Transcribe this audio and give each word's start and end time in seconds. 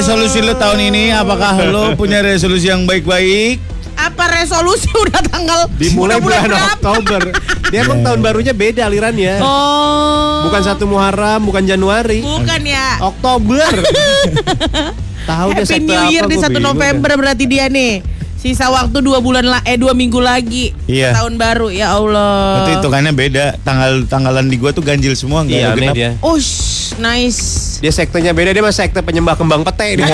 resolusi 0.00 0.40
lu 0.40 0.56
tahun 0.56 0.80
ini? 0.88 1.12
Apakah 1.12 1.60
lu 1.72 1.92
punya 1.92 2.24
resolusi 2.24 2.72
yang 2.72 2.88
baik-baik? 2.88 3.60
Apa 4.00 4.32
resolusi 4.32 4.88
udah 5.04 5.20
tanggal 5.28 5.68
Dimulai 5.76 6.16
bulan 6.16 6.48
berapa? 6.48 6.68
Oktober. 6.80 7.20
Dia 7.68 7.84
emang 7.84 8.00
tahun 8.00 8.18
barunya 8.24 8.56
beda 8.56 8.88
alirannya. 8.88 9.44
Oh. 9.44 10.48
Bukan 10.48 10.62
satu 10.64 10.88
Muharram, 10.88 11.44
bukan 11.44 11.68
Januari. 11.68 12.24
Bukan 12.24 12.60
ya. 12.64 12.96
Oktober. 13.04 13.68
Tahu 15.30 15.48
dia 15.52 15.64
Happy 15.68 15.84
New 15.84 16.04
Year 16.10 16.24
apa, 16.24 16.32
di 16.32 16.36
1 16.40 16.48
bingung 16.48 16.64
November 16.64 17.10
berarti 17.20 17.44
dia 17.44 17.68
nih. 17.68 18.00
Sisa 18.40 18.72
waktu 18.72 19.04
dua 19.04 19.20
bulan 19.20 19.44
lah, 19.44 19.60
eh 19.68 19.76
dua 19.76 19.92
minggu 19.92 20.16
lagi. 20.16 20.72
Iya. 20.88 21.12
Tahun 21.12 21.36
baru 21.36 21.68
ya 21.68 21.92
Allah. 21.92 22.64
Itu 22.64 22.80
hitungannya 22.80 23.12
beda. 23.12 23.60
Tanggal 23.60 24.08
tanggalan 24.08 24.48
di 24.48 24.56
gua 24.56 24.72
tuh 24.72 24.80
ganjil 24.80 25.12
semua 25.12 25.44
nggak 25.44 25.60
Iya, 25.60 25.76
genap. 25.76 25.92
dia. 25.92 26.10
Ush, 26.24 26.96
nice. 26.96 27.69
Dia 27.80 27.88
sektenya 27.88 28.36
beda, 28.36 28.52
dia 28.52 28.60
mah 28.60 28.76
sekte 28.76 29.00
penyembah 29.00 29.40
kembang 29.40 29.64
pete 29.64 29.96
dia. 29.96 30.04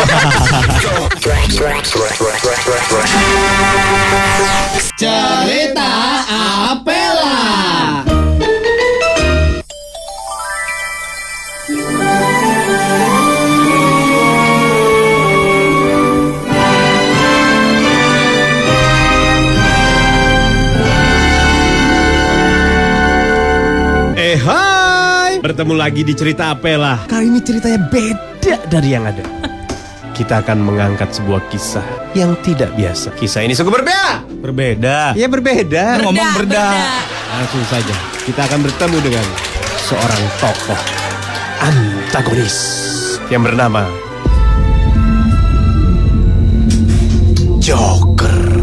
Cerita 4.96 5.95
hai, 25.56 25.64
bertemu 25.64 25.74
lagi 25.80 26.02
di 26.04 26.12
cerita 26.12 26.52
Apela. 26.52 27.08
Kali 27.08 27.32
ini 27.32 27.40
ceritanya 27.40 27.80
beda 27.88 28.68
dari 28.68 28.92
yang 28.92 29.08
ada. 29.08 29.24
Kita 30.16 30.44
akan 30.44 30.60
mengangkat 30.60 31.16
sebuah 31.16 31.48
kisah 31.48 32.12
yang 32.12 32.36
tidak 32.44 32.76
biasa. 32.76 33.16
Kisah 33.16 33.44
ini 33.44 33.52
sungguh 33.52 33.72
berbeda. 33.72 34.24
Berbeda. 34.40 35.12
Iya 35.16 35.28
berbeda. 35.28 36.04
Ngomong 36.04 36.30
berda. 36.40 36.72
Langsung 37.36 37.64
saja 37.68 37.92
kita 38.24 38.48
akan 38.48 38.64
bertemu 38.64 38.96
dengan 39.04 39.26
seorang 39.76 40.22
tokoh 40.40 40.80
antagonis 41.60 42.56
yang 43.28 43.44
bernama 43.44 43.84
Joker. 47.60 48.55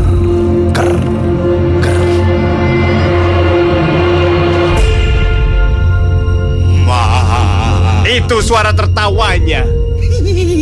Itu 8.34 8.50
suara 8.50 8.74
tertawanya. 8.74 9.62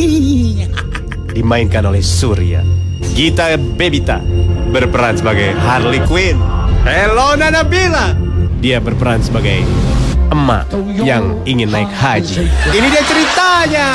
Dimainkan 1.40 1.88
oleh 1.88 2.04
Surya. 2.04 2.68
Gita 3.16 3.56
Bebita 3.56 4.20
berperan 4.76 5.16
sebagai 5.16 5.56
Harley 5.56 6.04
Quinn. 6.04 6.36
Helona 6.84 7.48
Nabila. 7.48 8.12
Dia 8.60 8.84
berperan 8.84 9.24
sebagai 9.24 9.64
emak 10.36 10.68
yang 11.00 11.40
ingin 11.48 11.72
naik 11.72 11.88
haji. 11.96 12.44
Ini 12.76 12.88
dia 12.92 13.04
ceritanya. 13.08 13.88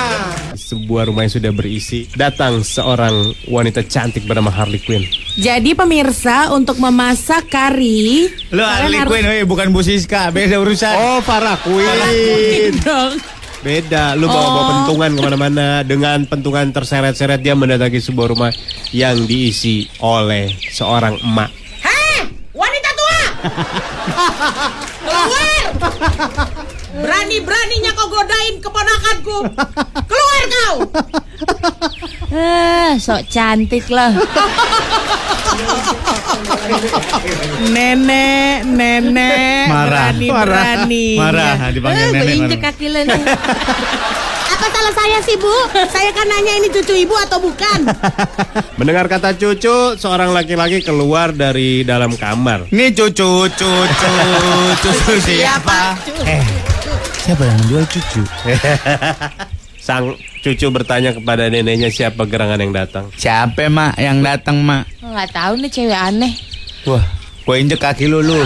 Sebuah 0.57 1.13
rumah 1.13 1.29
yang 1.29 1.37
sudah 1.37 1.53
berisi 1.53 2.09
datang 2.17 2.65
seorang 2.65 3.29
wanita 3.45 3.85
cantik 3.85 4.25
bernama 4.25 4.49
Harley 4.49 4.81
Quinn. 4.81 5.05
Jadi 5.37 5.77
pemirsa 5.77 6.49
untuk 6.49 6.81
memasak 6.81 7.53
kari 7.53 8.33
kalian 8.49 8.57
Harley 8.57 8.99
harus- 9.05 9.13
Quinn, 9.13 9.29
weh, 9.29 9.45
bukan 9.45 9.69
Bu 9.69 9.85
Siska. 9.85 10.33
Beda 10.33 10.57
urusan. 10.65 10.97
Oh, 10.97 11.21
Farah 11.21 11.61
Quinn. 11.61 12.73
dong. 12.81 13.36
Beda, 13.61 14.13
lu 14.15 14.27
bawa-bawa 14.27 14.57
Oh. 14.57 14.69
pentungan 14.71 15.11
ke 15.13 15.21
mana-mana 15.23 15.67
Dengan 15.81 16.23
pentungan 16.25 16.71
terseret-seret 16.71 17.41
dia 17.41 17.53
mendatangi 17.53 17.99
sebuah 17.99 18.29
rumah 18.31 18.53
Yang 18.91 19.17
diisi 19.27 19.77
oleh 19.99 20.53
seorang 20.69 21.17
emak 21.21 21.51
Hei, 21.81 22.25
wanita 22.53 22.91
tua! 22.93 23.19
Keluar! 25.07 26.56
Berani-beraninya 26.97 27.91
kau 27.93 28.09
godain 28.09 28.55
keponakanku. 28.59 29.39
Keluar 30.03 30.43
kau! 30.49 30.75
Eh, 32.29 32.97
sok 32.97 33.29
cantik 33.29 33.87
loh. 33.87 34.13
Nenek, 37.67 38.65
nenek, 38.67 39.67
Marah. 39.67 40.11
berani-berani. 40.11 41.09
Marah 41.17 41.55
dipanggil 41.71 42.03
Eh, 42.03 42.13
nenek. 42.13 42.35
injek 42.35 42.59
marah. 42.59 42.73
kaki 42.73 42.87
lo 42.89 43.01
nih. 43.03 43.23
Apa 44.57 44.73
salah 44.73 44.95
saya 44.95 45.19
sih, 45.21 45.37
Bu? 45.37 45.53
Saya 45.87 46.11
kan 46.11 46.25
nanya 46.25 46.57
ini 46.57 46.69
cucu 46.71 46.97
ibu 46.97 47.13
atau 47.15 47.37
bukan? 47.39 47.93
Mendengar 48.75 49.05
kata 49.07 49.37
cucu 49.37 49.95
Seorang 49.95 50.33
laki-laki 50.33 50.81
keluar 50.81 51.29
dari 51.29 51.85
dalam 51.85 52.17
kamar 52.17 52.65
Ini 52.67 52.89
cucu, 52.91 53.53
cucu, 53.53 53.73
cucu 54.81 55.13
siapa? 55.21 56.01
Eh, 56.25 56.41
siapa 57.27 57.43
yang 57.43 57.61
jual 57.67 57.85
cucu? 57.91 58.23
Sang 59.87 60.15
cucu 60.43 60.67
bertanya 60.71 61.11
kepada 61.15 61.47
neneknya 61.47 61.91
Siapa 61.91 62.27
gerangan 62.27 62.59
yang 62.59 62.75
datang 62.75 63.11
Siapa 63.15 63.67
mak 63.67 63.99
yang 63.99 64.23
datang 64.23 64.63
mak? 64.63 64.87
Nggak 65.03 65.31
tahu 65.35 65.53
nih 65.59 65.71
cewek 65.71 65.95
aneh. 65.95 66.33
Wah, 66.87 67.03
gue 67.43 67.55
injek 67.59 67.83
kaki 67.83 68.07
lu 68.07 68.23
lu. 68.23 68.39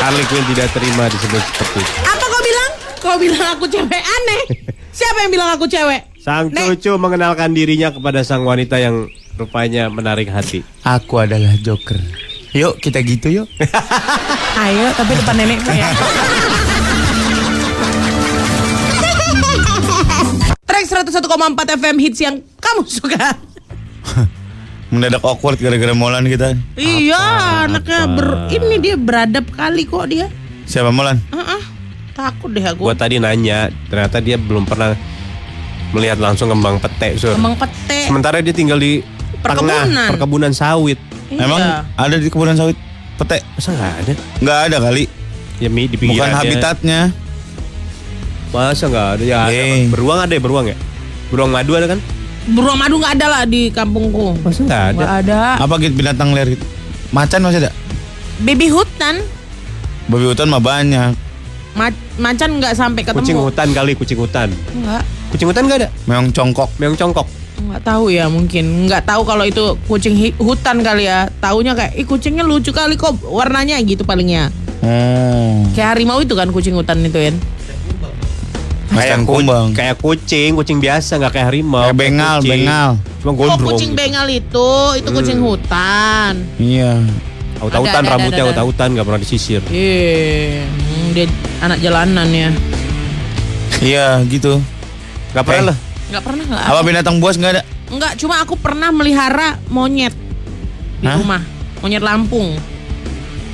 Harley 0.00 0.24
Quinn 0.28 0.44
tidak 0.52 0.68
terima 0.72 1.08
disebut 1.08 1.42
seperti 1.48 1.80
itu 1.80 1.92
Apa 2.04 2.24
kau 2.24 2.42
bilang? 2.44 2.70
Kau 3.00 3.16
bilang 3.20 3.46
aku 3.52 3.64
cewek 3.68 4.02
aneh. 4.04 4.42
Siapa 4.92 5.18
yang 5.24 5.32
bilang 5.32 5.48
aku 5.52 5.64
cewek? 5.68 6.00
Sang 6.24 6.48
Nek. 6.48 6.64
cucu 6.72 6.92
mengenalkan 6.96 7.52
dirinya 7.52 7.92
kepada 7.92 8.24
sang 8.24 8.48
wanita 8.48 8.80
yang 8.80 9.12
rupanya 9.36 9.92
menarik 9.92 10.32
hati 10.32 10.64
Aku 10.88 11.20
adalah 11.20 11.52
Joker. 11.60 12.00
Yuk 12.56 12.80
kita 12.80 13.02
gitu 13.04 13.42
yuk. 13.42 13.48
Ayo, 14.54 14.86
tapi 14.94 15.12
depan 15.18 15.34
nenekmu 15.36 15.72
ya. 15.74 15.88
Track 20.84 21.08
101,4 21.08 21.80
FM 21.80 21.96
hits 21.96 22.20
yang 22.20 22.36
kamu 22.60 22.82
suka. 23.00 23.40
Mendadak 24.92 25.24
awkward 25.24 25.58
gara-gara 25.58 25.90
molan 25.90 26.28
kita. 26.28 26.54
Iya, 26.76 27.18
anaknya 27.66 28.06
ber 28.06 28.46
ini 28.48 28.76
dia 28.78 28.94
beradab 28.94 29.48
kali 29.50 29.88
kok 29.88 30.06
dia. 30.06 30.28
Siapa 30.68 30.92
molan? 30.92 31.18
Heeh. 31.32 31.62
Takut 32.14 32.52
deh 32.52 32.62
aku. 32.62 32.86
Gua 32.86 32.94
tadi 32.94 33.18
nanya 33.18 33.74
Ternyata 33.90 34.22
dia 34.22 34.38
belum 34.38 34.62
pernah 34.62 34.94
Melihat 35.90 36.22
langsung 36.22 36.46
kembang 36.46 36.78
pete 36.78 37.18
Sur 37.18 37.34
Emang 37.34 37.58
pete. 37.58 38.06
Sementara 38.06 38.38
dia 38.38 38.54
tinggal 38.54 38.78
di 38.78 39.02
Perkebunan. 39.42 39.90
tengah 39.90 40.08
perkebunan 40.14 40.52
sawit. 40.54 40.96
Iya. 41.28 41.42
Emang 41.42 41.60
ada 41.98 42.16
di 42.16 42.28
kebun 42.30 42.54
sawit 42.54 42.78
pete? 43.18 43.42
Masa 43.58 43.74
nggak 43.74 43.92
ada? 43.98 44.12
Nggak 44.40 44.58
ada 44.62 44.76
kali. 44.78 45.04
Ya 45.58 45.68
mi 45.68 45.90
di 45.90 45.96
Bukan 45.98 46.30
habitatnya. 46.30 47.23
Masa 48.54 48.86
nggak 48.86 49.06
ada? 49.18 49.24
Ya 49.26 49.38
ada. 49.50 49.50
Eh. 49.50 49.90
beruang 49.90 50.18
ada 50.22 50.30
ya 50.30 50.38
beruang 50.38 50.66
ya? 50.70 50.76
Beruang 51.34 51.50
madu 51.50 51.74
ada 51.74 51.90
kan? 51.90 52.00
beruang 52.44 52.76
madu 52.76 53.00
nggak 53.00 53.16
ada 53.16 53.26
lah 53.26 53.42
di 53.48 53.72
kampungku. 53.72 54.38
Masa 54.46 54.62
nggak 54.62 54.84
ada? 54.94 54.94
Nggak 54.94 55.14
ada. 55.26 55.40
Apa 55.58 55.74
gitu 55.82 55.94
binatang 55.98 56.30
liar 56.36 56.46
gitu? 56.46 56.62
Macan 57.10 57.40
masih 57.42 57.58
ada? 57.66 57.72
Baby 58.44 58.70
hutan. 58.70 59.24
Babi 60.06 60.24
hutan 60.28 60.46
mah 60.52 60.60
banyak. 60.60 61.16
Ma- 61.74 62.04
macan 62.20 62.60
nggak 62.60 62.76
sampai 62.76 63.02
ketemu. 63.02 63.24
Kucing 63.24 63.40
hutan 63.40 63.68
kali 63.72 63.92
kucing 63.98 64.18
hutan. 64.20 64.48
Nggak. 64.52 65.02
Kucing 65.32 65.48
hutan 65.50 65.62
nggak 65.66 65.78
ada? 65.82 65.88
Meong 66.06 66.30
congkok. 66.30 66.70
Meong 66.78 66.94
congkok. 66.94 67.26
Nggak 67.64 67.82
tahu 67.82 68.12
ya 68.12 68.28
mungkin. 68.28 68.86
Nggak 68.86 69.08
tahu 69.08 69.24
kalau 69.24 69.48
itu 69.48 69.74
kucing 69.88 70.14
hutan 70.36 70.84
kali 70.84 71.08
ya. 71.08 71.26
Taunya 71.40 71.72
kayak, 71.72 71.96
ih 71.96 72.04
kucingnya 72.04 72.44
lucu 72.44 72.70
kali 72.76 72.94
kok 73.00 73.18
warnanya 73.24 73.80
gitu 73.80 74.04
palingnya. 74.04 74.52
Oh. 74.84 75.64
Kayak 75.72 75.96
harimau 75.96 76.20
itu 76.20 76.36
kan 76.36 76.52
kucing 76.52 76.76
hutan 76.76 77.00
itu 77.00 77.16
kan. 77.16 77.34
Macan 77.34 77.53
ku- 79.24 79.40
kumbang. 79.40 79.66
Kayak 79.72 79.96
kucing, 79.98 80.50
kucing 80.54 80.78
biasa 80.78 81.16
nggak 81.16 81.32
kayak 81.32 81.46
harimau. 81.48 81.88
Kayak 81.88 81.96
bengal, 81.96 82.36
kucing. 82.38 82.50
bengal. 82.52 82.88
Cuma 83.18 83.30
Oh 83.30 83.36
gondrong. 83.36 83.68
kucing 83.72 83.90
gitu. 83.90 84.00
bengal 84.00 84.26
itu, 84.28 84.70
itu 85.00 85.08
kucing 85.10 85.38
hutan. 85.40 86.32
Iya. 86.58 86.92
Ada, 87.64 88.04
rambutnya 88.04 88.44
ada, 88.44 88.52
ada. 88.52 88.60
auta-autan 88.60 88.88
nggak 88.92 89.06
pernah 89.06 89.20
disisir. 89.20 89.60
Eh, 89.72 90.60
hmm, 90.60 91.06
dia 91.12 91.24
anak 91.60 91.78
jalanan 91.80 92.28
ya. 92.28 92.50
Iya 93.80 94.06
gitu. 94.28 94.60
Nggak 95.32 95.44
pernah 95.44 95.62
Eh. 95.62 95.68
lah. 95.72 95.76
Nggak 96.12 96.22
pernah 96.22 96.44
nggak? 96.44 96.64
Apa 96.68 96.80
binatang 96.84 97.16
buas 97.18 97.34
nggak 97.34 97.52
ada? 97.56 97.62
Nggak, 97.88 98.12
cuma 98.16 98.34
aku 98.40 98.54
pernah 98.56 98.88
melihara 98.90 99.56
monyet 99.68 100.12
di 101.00 101.06
Hah? 101.06 101.16
rumah. 101.16 101.42
Monyet 101.80 102.00
Lampung. 102.00 102.56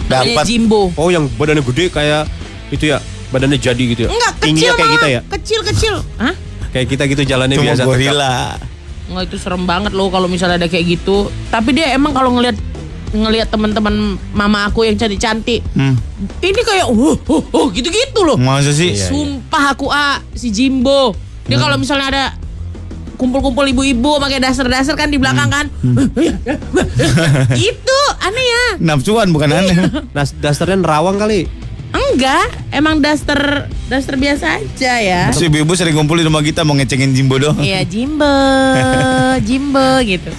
Dapat. 0.06 0.42
Jimbo. 0.42 0.90
Oh 0.94 1.08
yang 1.08 1.30
badannya 1.38 1.62
gede 1.62 1.86
kayak 1.88 2.26
itu 2.68 2.90
ya. 2.90 2.98
Badannya 3.30 3.56
jadi 3.56 3.82
gitu 3.86 4.00
ya. 4.04 4.08
Enggak, 4.08 4.32
Tingginya 4.38 4.58
kecil 4.66 4.72
kayak 4.72 4.84
malah. 4.84 4.94
kita 4.96 5.06
ya. 5.08 5.20
Kecil 5.30 5.60
kecil. 5.64 5.94
Hah? 6.16 6.34
Kayak 6.70 6.86
kita 6.88 7.02
gitu 7.06 7.22
jalannya 7.24 7.56
Cuma 7.56 7.66
biasa. 7.66 7.82
gorila. 7.82 8.34
Enggak 9.06 9.24
itu 9.26 9.36
serem 9.36 9.62
banget 9.64 9.92
loh 9.92 10.06
kalau 10.06 10.26
misalnya 10.26 10.56
ada 10.56 10.66
kayak 10.66 10.86
gitu. 10.88 11.16
Tapi 11.48 11.70
dia 11.72 11.90
emang 11.90 12.10
kalau 12.10 12.30
ngelihat 12.32 12.58
ngelihat 13.10 13.48
teman-teman 13.48 13.94
mama 14.30 14.64
aku 14.64 14.82
yang 14.82 14.94
cantik-cantik, 14.94 15.66
Hmm. 15.72 15.98
ini 16.38 16.60
kayak 16.60 16.86
uh, 16.86 16.94
uh, 17.18 17.42
uh, 17.50 17.66
gitu-gitu 17.68 18.22
loh. 18.22 18.38
Masa 18.38 18.70
sih? 18.70 18.94
Iya. 18.94 19.10
Sumpah 19.10 19.74
aku 19.74 19.86
ah 19.86 20.22
si 20.30 20.48
Jimbo. 20.48 21.18
Dia 21.44 21.54
Hmm. 21.54 21.64
kalau 21.64 21.76
misalnya 21.76 22.06
ada 22.08 22.24
kumpul-kumpul 23.14 23.66
ibu-ibu 23.66 24.16
pakai 24.16 24.38
daster-daster 24.38 24.94
kan 24.94 25.06
di 25.06 25.18
belakang 25.18 25.50
kan. 25.50 25.66
itu 27.60 27.98
aneh 28.20 28.46
ya. 28.46 28.64
Nafsuan 28.80 29.30
bukan 29.30 29.50
aneh. 29.52 29.76
Das 30.10 30.32
dasternya 30.32 30.78
nerawang 30.78 31.18
kali. 31.18 31.50
Enggak, 31.90 32.46
emang 32.70 32.98
daster 32.98 33.38
daster 33.86 34.14
biasa 34.14 34.58
aja 34.58 34.92
ya. 34.96 35.22
Si 35.30 35.46
ibu 35.46 35.74
sering 35.74 35.92
ngumpul 35.92 36.14
di 36.14 36.24
rumah 36.24 36.38
kita 36.40 36.62
mau 36.62 36.74
ngecengin 36.74 37.10
Jimbo 37.10 37.34
doang. 37.36 37.58
Iya 37.58 37.82
Jimbo, 37.92 38.30
Jimbo 39.40 39.88
gitu. 40.00 40.30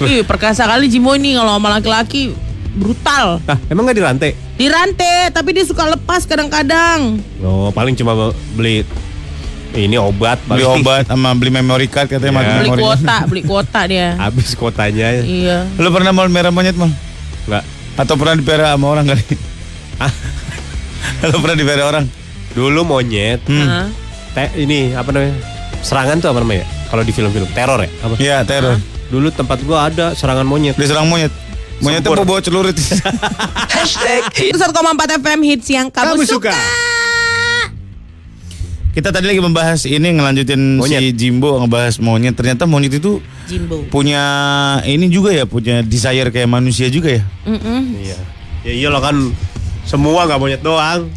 Ih 0.00 0.22
perkasa 0.22 0.62
kali 0.64 0.86
Jimbo 0.86 1.12
ini 1.12 1.34
kalau 1.34 1.58
sama 1.58 1.68
laki-laki 1.72 2.34
brutal. 2.72 3.42
Ah, 3.44 3.58
emang 3.66 3.84
nggak 3.84 3.98
dirantai? 3.98 4.30
Dirantai, 4.54 5.30
tapi 5.30 5.52
dia 5.52 5.62
suka 5.62 5.86
lepas 5.88 6.22
kadang-kadang. 6.22 7.18
Oh, 7.40 7.70
paling 7.70 7.92
cuma 7.92 8.14
beli 8.54 8.86
ini 9.72 9.96
obat, 9.96 10.36
Beli 10.44 10.62
obat 10.62 11.06
sama 11.10 11.32
beli 11.32 11.50
memory 11.50 11.86
card 11.86 12.06
katanya 12.06 12.28
Iya. 12.28 12.36
mati 12.36 12.52
Beli 12.52 12.68
memori. 12.68 12.82
kuota, 12.82 13.16
beli 13.26 13.42
kuota 13.50 13.80
dia. 13.84 14.08
Habis 14.16 14.54
kotanya. 14.54 15.08
Iya. 15.18 15.66
Lu 15.74 15.88
pernah 15.88 16.10
mau 16.10 16.26
merah 16.26 16.50
monyet 16.50 16.76
mal? 16.76 16.92
Enggak. 17.42 17.64
Atau 17.94 18.14
pernah 18.14 18.34
dipelihara 18.34 18.72
sama 18.72 18.86
orang 18.88 19.06
kali? 19.08 19.24
Ah, 19.98 20.12
Lu 21.24 21.38
pernah 21.38 21.56
dipelihara 21.56 21.84
orang? 21.86 22.04
dulu 22.52 22.84
monyet. 22.84 23.40
Hmm. 23.44 23.88
Te- 24.32 24.52
ini 24.58 24.92
apa 24.92 25.08
namanya? 25.08 25.32
Serangan 25.80 26.20
tuh 26.20 26.28
apa 26.28 26.40
namanya? 26.40 26.68
Kalau 26.86 27.00
di 27.00 27.10
film-film 27.10 27.48
teror 27.50 27.80
ya? 27.80 27.88
Apa? 28.00 28.14
Iya 28.16 28.36
teror. 28.44 28.76
Dulu 29.08 29.28
tempat 29.28 29.60
gua 29.62 29.88
ada 29.88 30.12
serangan 30.12 30.44
monyet. 30.44 30.76
Diserang 30.76 31.08
monyet. 31.08 31.32
Monyetnya 31.80 32.06
Sempur. 32.06 32.22
mau 32.22 32.28
bawa 32.28 32.40
celurit. 32.40 32.76
Itu 34.38 34.54
1,4 34.54 34.70
FM 35.18 35.40
hits 35.42 35.66
yang 35.66 35.88
kamu, 35.88 36.14
Kamu 36.14 36.22
suka. 36.22 36.52
suka. 36.52 36.56
Kita 38.92 39.08
tadi 39.08 39.24
lagi 39.24 39.40
membahas 39.40 39.88
ini 39.88 40.04
ngelanjutin 40.12 40.76
Monyet. 40.76 41.00
si 41.00 41.06
Jimbo 41.16 41.56
ngebahas 41.56 41.96
monyet. 41.96 42.36
Ternyata 42.36 42.68
monyet 42.68 43.00
itu 43.00 43.24
Jimbo. 43.48 43.88
punya 43.88 44.20
ini 44.84 45.08
juga 45.08 45.32
ya, 45.32 45.48
punya 45.48 45.80
desire 45.80 46.28
kayak 46.28 46.44
manusia 46.44 46.92
juga 46.92 47.16
ya. 47.16 47.22
Mm-mm. 47.48 47.96
Iya. 47.96 48.18
Ya 48.62 48.72
iyalah 48.76 49.00
kan 49.00 49.16
semua 49.84 50.24
nggak 50.24 50.38
monyet 50.38 50.62
doang. 50.62 51.10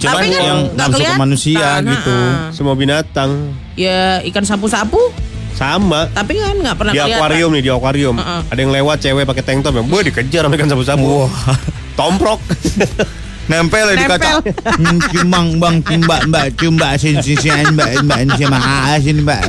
Cuman 0.00 0.16
Tapi 0.16 0.26
kan 0.32 0.40
yang 0.40 0.60
nafsu 0.72 0.88
ke 0.88 0.96
kelihatan, 0.96 1.20
manusia 1.20 1.68
gitu. 1.84 2.16
ha-ha. 2.16 2.48
Semua 2.56 2.72
binatang 2.72 3.52
Ya 3.76 4.24
ikan 4.24 4.48
sapu-sapu, 4.48 5.12
sama. 5.52 6.08
tapi 6.16 6.40
kan 6.40 6.56
nggak 6.56 6.72
pernah 6.72 6.92
Di 6.92 7.00
akuarium 7.04 7.52
nih, 7.52 7.62
di 7.62 7.70
akuarium. 7.70 8.16
Heeh. 8.16 8.40
Ada 8.48 8.60
yang 8.64 8.72
lewat 8.72 8.96
cewek 9.00 9.28
pakai 9.28 9.44
tank 9.44 9.60
top 9.60 9.76
yang 9.76 9.86
gue 9.86 10.00
dikejar 10.08 10.48
sama 10.48 10.56
ikan 10.56 10.68
sapu-sapu. 10.72 11.28
Tomprok. 12.00 12.40
Nempel 13.52 13.92
ya 13.92 13.94
di 13.98 14.06
kaca. 14.08 14.32
Hmm, 14.80 14.98
Cumbang 15.10 15.46
bang 15.58 15.76
cumbak 15.82 16.20
mbak 16.30 16.46
cumbak 16.56 16.92
sin 16.96 17.20
sin 17.20 17.36
sin 17.36 17.74
mbak 17.74 18.00
mbak 18.00 18.18
sin 18.38 18.40
sini 19.04 19.20
mbak. 19.20 19.42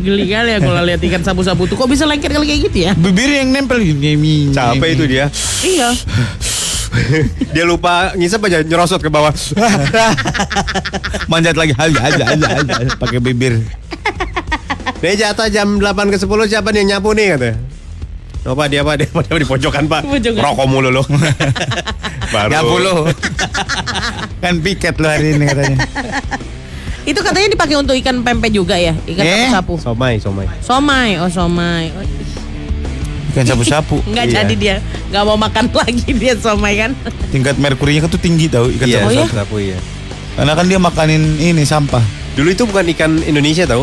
Geli 0.00 0.26
kali 0.26 0.50
ya 0.56 0.58
kalau 0.58 0.82
lihat 0.88 0.98
ikan 1.04 1.22
sapu-sapu 1.22 1.70
tuh. 1.70 1.76
Kok 1.78 1.86
bisa 1.86 2.02
lengket 2.02 2.34
kali 2.34 2.50
kayak 2.50 2.60
gitu 2.72 2.78
ya? 2.88 2.92
Bibir 2.96 3.30
yang 3.30 3.52
nempel 3.54 3.78
Capek 4.50 4.88
itu 4.96 5.04
dia. 5.06 5.30
Iya. 5.62 5.92
Dia 7.54 7.62
lupa 7.62 8.10
ngisap 8.14 8.40
aja 8.44 8.58
nyerosot 8.60 8.98
ke 8.98 9.06
bawah. 9.06 9.30
Manjat 11.30 11.54
lagi 11.54 11.72
aja 11.72 11.98
aja 12.02 12.24
aja 12.26 12.46
aja 12.56 12.74
pakai 12.96 13.18
bibir. 13.18 13.60
Nih 15.00 15.16
jatah 15.16 15.48
jam 15.48 15.76
8 15.76 16.10
ke 16.10 16.16
10 16.18 16.26
siapa 16.46 16.68
nih 16.70 16.78
yang 16.82 16.88
nyapu 16.98 17.10
nih 17.12 17.26
katanya. 17.34 17.54
Oh 18.40 18.52
pak 18.52 18.66
dia 18.68 18.80
pak 18.80 18.94
dia, 18.96 19.06
pak, 19.06 19.20
dia 19.22 19.36
di 19.36 19.44
pojokan 19.44 19.84
pak 19.84 20.00
Pojokan. 20.02 20.40
Rokok 20.40 20.66
mulu 20.66 20.88
lo 20.90 21.02
Baru 22.32 22.48
Nyapu 22.48 22.74
lo. 22.78 22.94
kan 24.40 24.54
piket 24.58 24.94
lo 24.96 25.06
hari 25.06 25.36
ini 25.36 25.44
katanya. 25.44 25.76
Itu 27.02 27.20
katanya 27.20 27.48
dipakai 27.50 27.74
untuk 27.76 27.92
ikan 27.96 28.20
pempek 28.20 28.50
juga 28.50 28.76
ya, 28.76 28.92
ikan 29.04 29.24
Eh? 29.24 29.48
sapu-sapu. 29.48 29.80
Somai 29.80 30.14
somai 30.16 30.46
Somai, 30.60 31.08
oh 31.16 31.28
somai. 31.28 31.84
Oh, 31.92 32.04
Ikan 33.30 33.44
sapu-sapu. 33.44 34.02
Nggak 34.10 34.26
Iya. 34.26 34.34
jadi 34.36 34.54
dia, 34.54 34.76
nggak 35.08 35.22
mau 35.22 35.38
makan 35.38 35.64
lagi 35.80 36.10
dia 36.10 36.34
somai 36.34 36.74
kan? 36.76 36.90
Tingkat 37.30 37.56
merkurinya 37.56 38.04
kan 38.04 38.10
tuh 38.10 38.18
tinggi 38.18 38.46
tau 38.46 38.66
ikan 38.68 38.84
Iya 38.84 38.98
Oh, 39.00 39.08
ya? 39.08 39.22
sapu-sapu. 39.22 39.36
sapu 39.38 39.56
iya 39.60 39.78
Karena 40.32 40.52
kan 40.52 40.64
dia 40.64 40.78
makanin 40.78 41.22
ini 41.36 41.62
sampah. 41.62 42.02
Dulu 42.32 42.48
itu 42.48 42.62
bukan 42.62 42.86
ikan 42.90 43.18
Indonesia 43.20 43.64
tau 43.64 43.82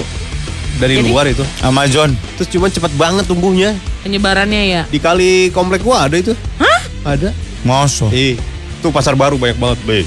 Dari 0.76 0.96
Jadi? 0.96 1.08
luar 1.08 1.26
itu 1.26 1.42
Amazon. 1.60 2.14
Terus 2.36 2.48
cuma 2.50 2.68
cepet 2.68 2.92
banget 2.94 3.26
tumbuhnya 3.26 3.74
Penyebarannya 4.00 4.62
ya. 4.64 4.82
Di 4.86 4.98
kali 4.98 5.50
komplek 5.50 5.82
gua 5.82 6.06
ada 6.06 6.16
itu 6.16 6.32
Hah? 6.58 6.80
Ada 7.08 7.34
Ngoso. 7.64 8.08
Ih 8.10 8.38
Tuh 8.80 8.90
pasar 8.90 9.14
baru 9.14 9.36
banyak 9.36 9.58
banget 9.58 9.80
Be. 9.84 10.00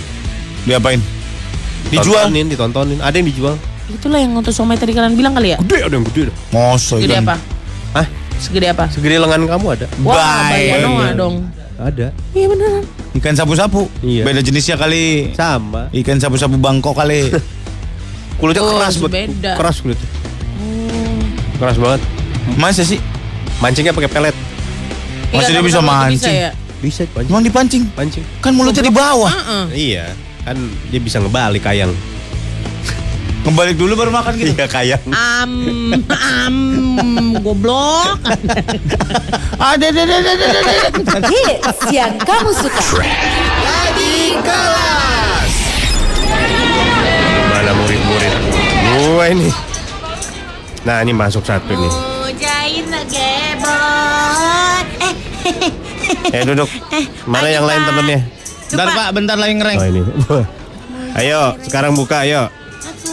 Diapain? 0.62 1.02
Dijual. 1.88 2.28
Ditontonin, 2.28 2.46
ditontonin 2.46 2.98
Ada 2.98 3.14
yang 3.14 3.26
dijual 3.26 3.56
Itulah 3.90 4.18
yang 4.18 4.30
untuk 4.32 4.52
somai 4.52 4.74
tadi 4.74 4.90
kalian 4.90 5.12
bilang 5.12 5.34
kali 5.34 5.50
ya. 5.50 5.58
Gede 5.60 5.82
ada 5.82 5.90
yang 5.90 6.06
gede. 6.06 6.30
Ngoso 6.48 7.02
ikan. 7.02 7.26
apa? 7.26 7.36
Segede 8.40 8.66
apa? 8.66 8.88
Segede 8.88 9.20
lengan 9.20 9.44
kamu 9.46 9.66
ada 9.70 9.86
Wah, 10.00 10.48
Baik. 10.48 11.14
Dong. 11.14 11.36
Ada 11.76 12.08
Iya 12.32 12.46
beneran. 12.46 12.84
Ikan 13.12 13.34
sapu-sapu. 13.34 13.88
Iya. 14.00 14.24
Beda 14.24 14.40
jenisnya 14.40 14.76
kali. 14.76 15.32
Sama 15.32 15.88
Ikan 15.90 16.16
sapu-sapu 16.16 16.56
Bangkok 16.56 16.96
kali. 16.96 17.28
Kulitnya 18.40 18.62
Oh, 18.62 18.72
keras 18.74 18.96
beda. 18.96 19.52
Keras 19.54 19.76
kulitnya 19.78 20.08
Keras 21.56 21.76
banget 21.76 22.00
Masa 22.56 22.80
sih? 22.80 22.96
Mancingnya 23.60 23.92
pakai 23.92 24.08
pelet 24.08 24.36
dia 25.30 25.46
Iya, 25.46 25.62
bisa 25.62 25.78
tapi 25.78 25.86
kalau 25.86 26.08
itu 26.10 26.24
mancing? 26.24 26.34
ya. 26.34 26.50
Bisa 26.80 27.00
pancing 27.06 27.30
Emang 27.30 27.44
dipancing? 27.44 27.82
Pancing 27.92 28.24
Kan 28.40 28.52
mulutnya 28.56 28.80
di 28.80 28.90
bawah. 28.90 29.28
Heeh. 29.28 29.64
Iya 29.92 30.04
Kan 30.42 30.56
dia 30.88 30.98
bisa 30.98 31.20
ngebalik 31.20 31.60
kayang 31.60 31.92
Kembali 33.40 33.72
dulu 33.72 33.96
baru 33.96 34.12
makan 34.12 34.36
gitu. 34.36 34.52
Iya 34.52 34.66
kayang 34.68 35.00
Am, 35.10 35.52
am, 36.12 36.56
goblok. 37.40 38.20
Ada 39.56 39.86
ada 39.88 40.02
ada 40.04 40.16
ada 40.20 40.46
ada. 40.46 41.28
Hits 41.28 41.80
yang 41.88 42.20
kamu 42.20 42.50
suka. 42.52 42.84
Mana 47.48 47.72
murid-murid? 47.74 48.34
Gue 48.92 49.24
ini. 49.32 49.48
Nah 50.84 51.00
ini 51.00 51.12
masuk 51.16 51.40
satu 51.40 51.72
nih. 51.72 51.92
Ujain 52.28 52.86
gebot. 53.08 54.86
Eh, 55.00 55.14
Eh 56.36 56.42
duduk. 56.44 56.68
Mana 57.24 57.48
yang 57.48 57.64
lain 57.64 57.82
temennya? 57.88 58.20
Bentar 58.70 58.86
Pak, 58.94 59.08
bentar 59.16 59.36
lagi 59.40 59.54
ngereng. 59.56 59.78
Oh 59.80 59.88
ini. 59.88 60.02
Ayo 61.18 61.58
sekarang 61.66 61.98
buka 61.98 62.22
ayo 62.22 62.46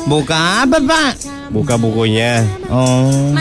Buka 0.05 0.37
apa 0.63 0.77
Pak? 0.77 1.11
Buka 1.49 1.75
bukunya 1.75 2.43
Oh. 2.67 3.31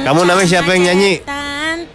Kamu 0.00 0.20
namanya 0.24 0.48
siapa 0.48 0.72
yang 0.72 0.88
nyanyi? 0.88 1.20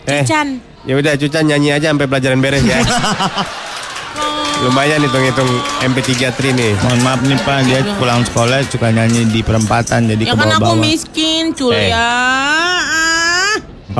Eh. 0.06 0.22
Cucan. 0.22 0.60
Ya 0.84 0.94
udah 0.94 1.14
Cucan 1.16 1.44
nyanyi 1.46 1.70
aja 1.72 1.90
sampai 1.90 2.06
pelajaran 2.06 2.40
beres 2.40 2.60
ya 2.62 2.76
Lumayan 4.64 5.00
hitung-hitung 5.02 5.48
MP3 5.82 6.12
tri 6.32 6.52
nih 6.52 6.72
Mohon 6.78 7.00
maaf 7.02 7.20
nih 7.22 7.36
Pak, 7.38 7.58
dia 7.64 7.80
pulang 7.96 8.24
sekolah 8.24 8.64
suka 8.66 8.92
nyanyi 8.92 9.28
di 9.28 9.40
perempatan 9.40 10.08
jadi 10.08 10.24
Ya 10.24 10.32
ke 10.32 10.38
kan 10.38 10.50
aku 10.54 10.74
miskin, 10.78 11.52
cul 11.52 11.72
Eh. 11.72 11.88
ya. 11.88 12.00
Ah. 12.00 13.56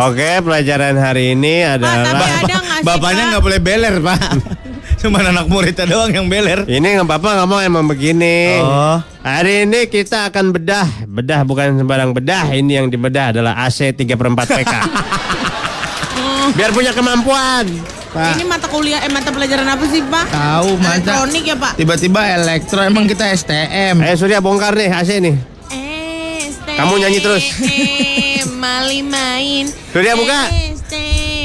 Oke 0.08 0.40
pelajaran 0.40 0.96
hari 0.96 1.36
ini 1.36 1.62
Pak, 1.62 1.76
tapi 1.78 1.84
adalah 1.84 2.32
ada 2.40 2.56
Bapaknya 2.82 3.24
Pak? 3.24 3.30
nggak 3.30 3.44
boleh 3.44 3.60
beler 3.60 3.96
Pak. 4.00 4.20
Cuma 5.04 5.20
anak 5.20 5.52
muridnya 5.52 5.84
doang 5.84 6.08
yang 6.10 6.32
beler. 6.32 6.64
Ini 6.64 6.80
nggak 6.96 7.08
apa-apa 7.12 7.44
ngomong 7.44 7.60
emang 7.60 7.84
begini 7.84 8.56
Oh. 8.64 9.04
Hari 9.20 9.68
ini 9.68 9.88
kita 9.88 10.32
akan 10.32 10.52
bedah 10.52 10.88
Bedah 11.04 11.44
bukan 11.44 11.76
sembarang 11.76 12.12
bedah 12.12 12.52
Ini 12.52 12.84
yang 12.84 12.88
dibedah 12.88 13.32
adalah 13.32 13.56
AC 13.60 13.92
3 13.92 14.04
per 14.16 14.28
4 14.28 14.36
PK 14.36 14.74
Biar 16.58 16.72
punya 16.72 16.92
kemampuan 16.92 17.68
Pak. 18.14 18.38
Ini 18.38 18.46
mata 18.46 18.70
kuliah, 18.70 19.02
eh 19.02 19.10
mata 19.10 19.34
pelajaran 19.34 19.66
apa 19.66 19.90
sih, 19.90 20.06
Pak? 20.06 20.30
Tahu 20.30 20.78
masa 20.78 21.02
Elektronik 21.18 21.50
ya, 21.50 21.58
Pak? 21.58 21.74
tiba-tiba 21.74 22.22
elektro 22.30 22.86
emang 22.86 23.10
kita 23.10 23.26
STM. 23.34 24.06
Ayo 24.06 24.14
Surya 24.14 24.38
bongkar 24.38 24.78
nih 24.78 24.94
AC 24.94 25.18
nih 25.18 25.34
ST. 26.46 26.68
Kamu 26.78 27.02
nyanyi 27.02 27.20
terus. 27.20 27.42
Mali 28.62 29.02
main. 29.02 29.66
Surya 29.90 30.14
buka. 30.14 30.46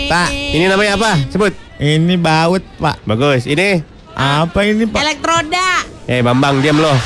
Pak, 0.09 0.29
Ini 0.33 0.65
namanya 0.67 0.97
apa? 0.97 1.13
Sebut 1.29 1.53
Ini 1.77 2.17
baut 2.17 2.65
Pak. 2.81 3.05
Bagus 3.05 3.45
Ini 3.45 3.85
Apa 4.17 4.65
ini 4.65 4.89
Pak? 4.89 4.99
Elektroda. 4.99 5.85
Eh 6.09 6.25
Bambang 6.25 6.59
diam 6.59 6.81
loh 6.81 6.97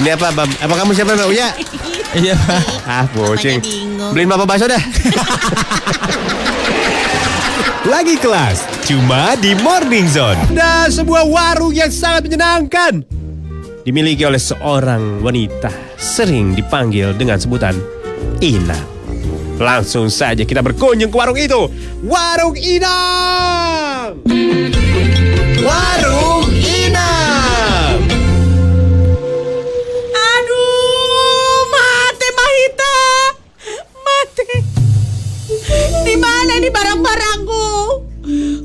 Ini 0.00 0.08
apa 0.12 0.32
Bam? 0.32 0.48
Apa 0.48 0.74
kamu 0.74 0.90
siapa 0.92 1.12
Mbak 1.12 1.28
Uya? 1.30 1.48
Iya 2.16 2.32
Pak. 2.32 2.62
Ah 2.88 3.04
bocing. 3.12 3.60
Beliin 4.16 4.30
bapak 4.30 4.46
bakso 4.48 4.64
dah 4.64 4.80
Lagi 7.92 8.16
kelas 8.18 8.66
Cuma 8.82 9.36
di 9.36 9.52
Morning 9.60 10.08
Zone 10.10 10.40
Ada 10.50 10.90
sebuah 10.90 11.28
warung 11.28 11.70
yang 11.70 11.92
sangat 11.92 12.26
menyenangkan 12.26 13.04
Dimiliki 13.84 14.26
oleh 14.26 14.40
seorang 14.40 15.22
wanita 15.22 15.70
Sering 15.94 16.56
dipanggil 16.56 17.14
dengan 17.14 17.38
sebutan 17.38 17.76
Ina 18.42 18.95
Langsung 19.56 20.12
saja 20.12 20.44
kita 20.44 20.60
berkunjung 20.60 21.08
ke 21.08 21.16
warung 21.16 21.38
itu. 21.40 21.72
Warung 22.04 22.52
Inam. 22.60 24.20
Warung 25.64 26.44
Inam. 26.52 27.96
Aduh, 30.12 31.60
mate 31.72 32.28
Mahita. 32.36 32.96
Mate. 34.04 34.44
Di 36.04 36.14
mana 36.20 36.52
ini 36.60 36.68
barang-barangku? 36.68 37.68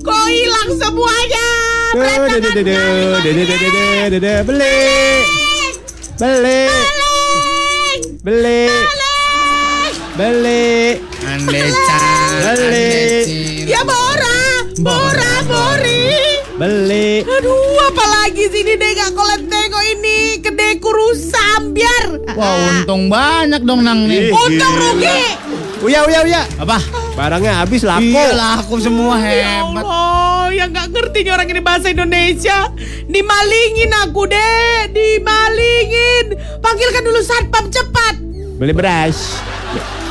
Kok 0.04 0.26
hilang 0.28 0.70
semuanya? 0.76 1.48
Beli. 1.96 2.14
Beli. 4.44 4.76
Beli. 6.20 6.62
Beli. 8.22 9.01
Andeca. 10.20 12.00
Beli. 12.44 13.64
Ya 13.64 13.80
Bora, 13.88 14.68
Bora, 14.84 15.34
Bori. 15.48 16.12
Beli. 16.60 17.24
Aduh, 17.24 17.80
apalagi 17.88 18.52
sini 18.52 18.76
deh 18.76 18.92
gak 18.92 19.16
kolet 19.16 19.48
tengok 19.48 19.84
ini 19.98 20.44
kedeku 20.44 20.92
rusak 20.92 21.64
ambiar. 21.64 22.28
Wah 22.36 22.54
untung 22.76 23.08
banyak 23.08 23.64
dong 23.64 23.88
nang 23.88 24.04
nih. 24.06 24.36
Untung 24.36 24.74
rugi. 24.76 25.20
Uya, 25.82 26.04
uya, 26.06 26.20
uya. 26.28 26.42
Apa? 26.60 26.78
Barangnya 27.16 27.64
habis 27.64 27.82
laku. 27.88 28.04
Iya 28.04 28.36
laku 28.36 28.76
semua 28.84 29.16
Ya 29.18 29.64
hebat. 29.64 29.84
Allah, 29.88 30.46
yang 30.52 30.70
gak 30.76 30.92
ngerti 30.92 31.24
nih 31.24 31.32
orang 31.32 31.48
ini 31.50 31.62
bahasa 31.64 31.88
Indonesia. 31.88 32.68
Dimalingin 33.08 33.92
aku 34.06 34.28
deh, 34.28 34.92
dimalingin. 34.92 36.36
Panggilkan 36.60 37.02
dulu 37.02 37.20
satpam 37.24 37.72
cepat. 37.72 38.20
Beli 38.60 38.76
beras. 38.76 39.40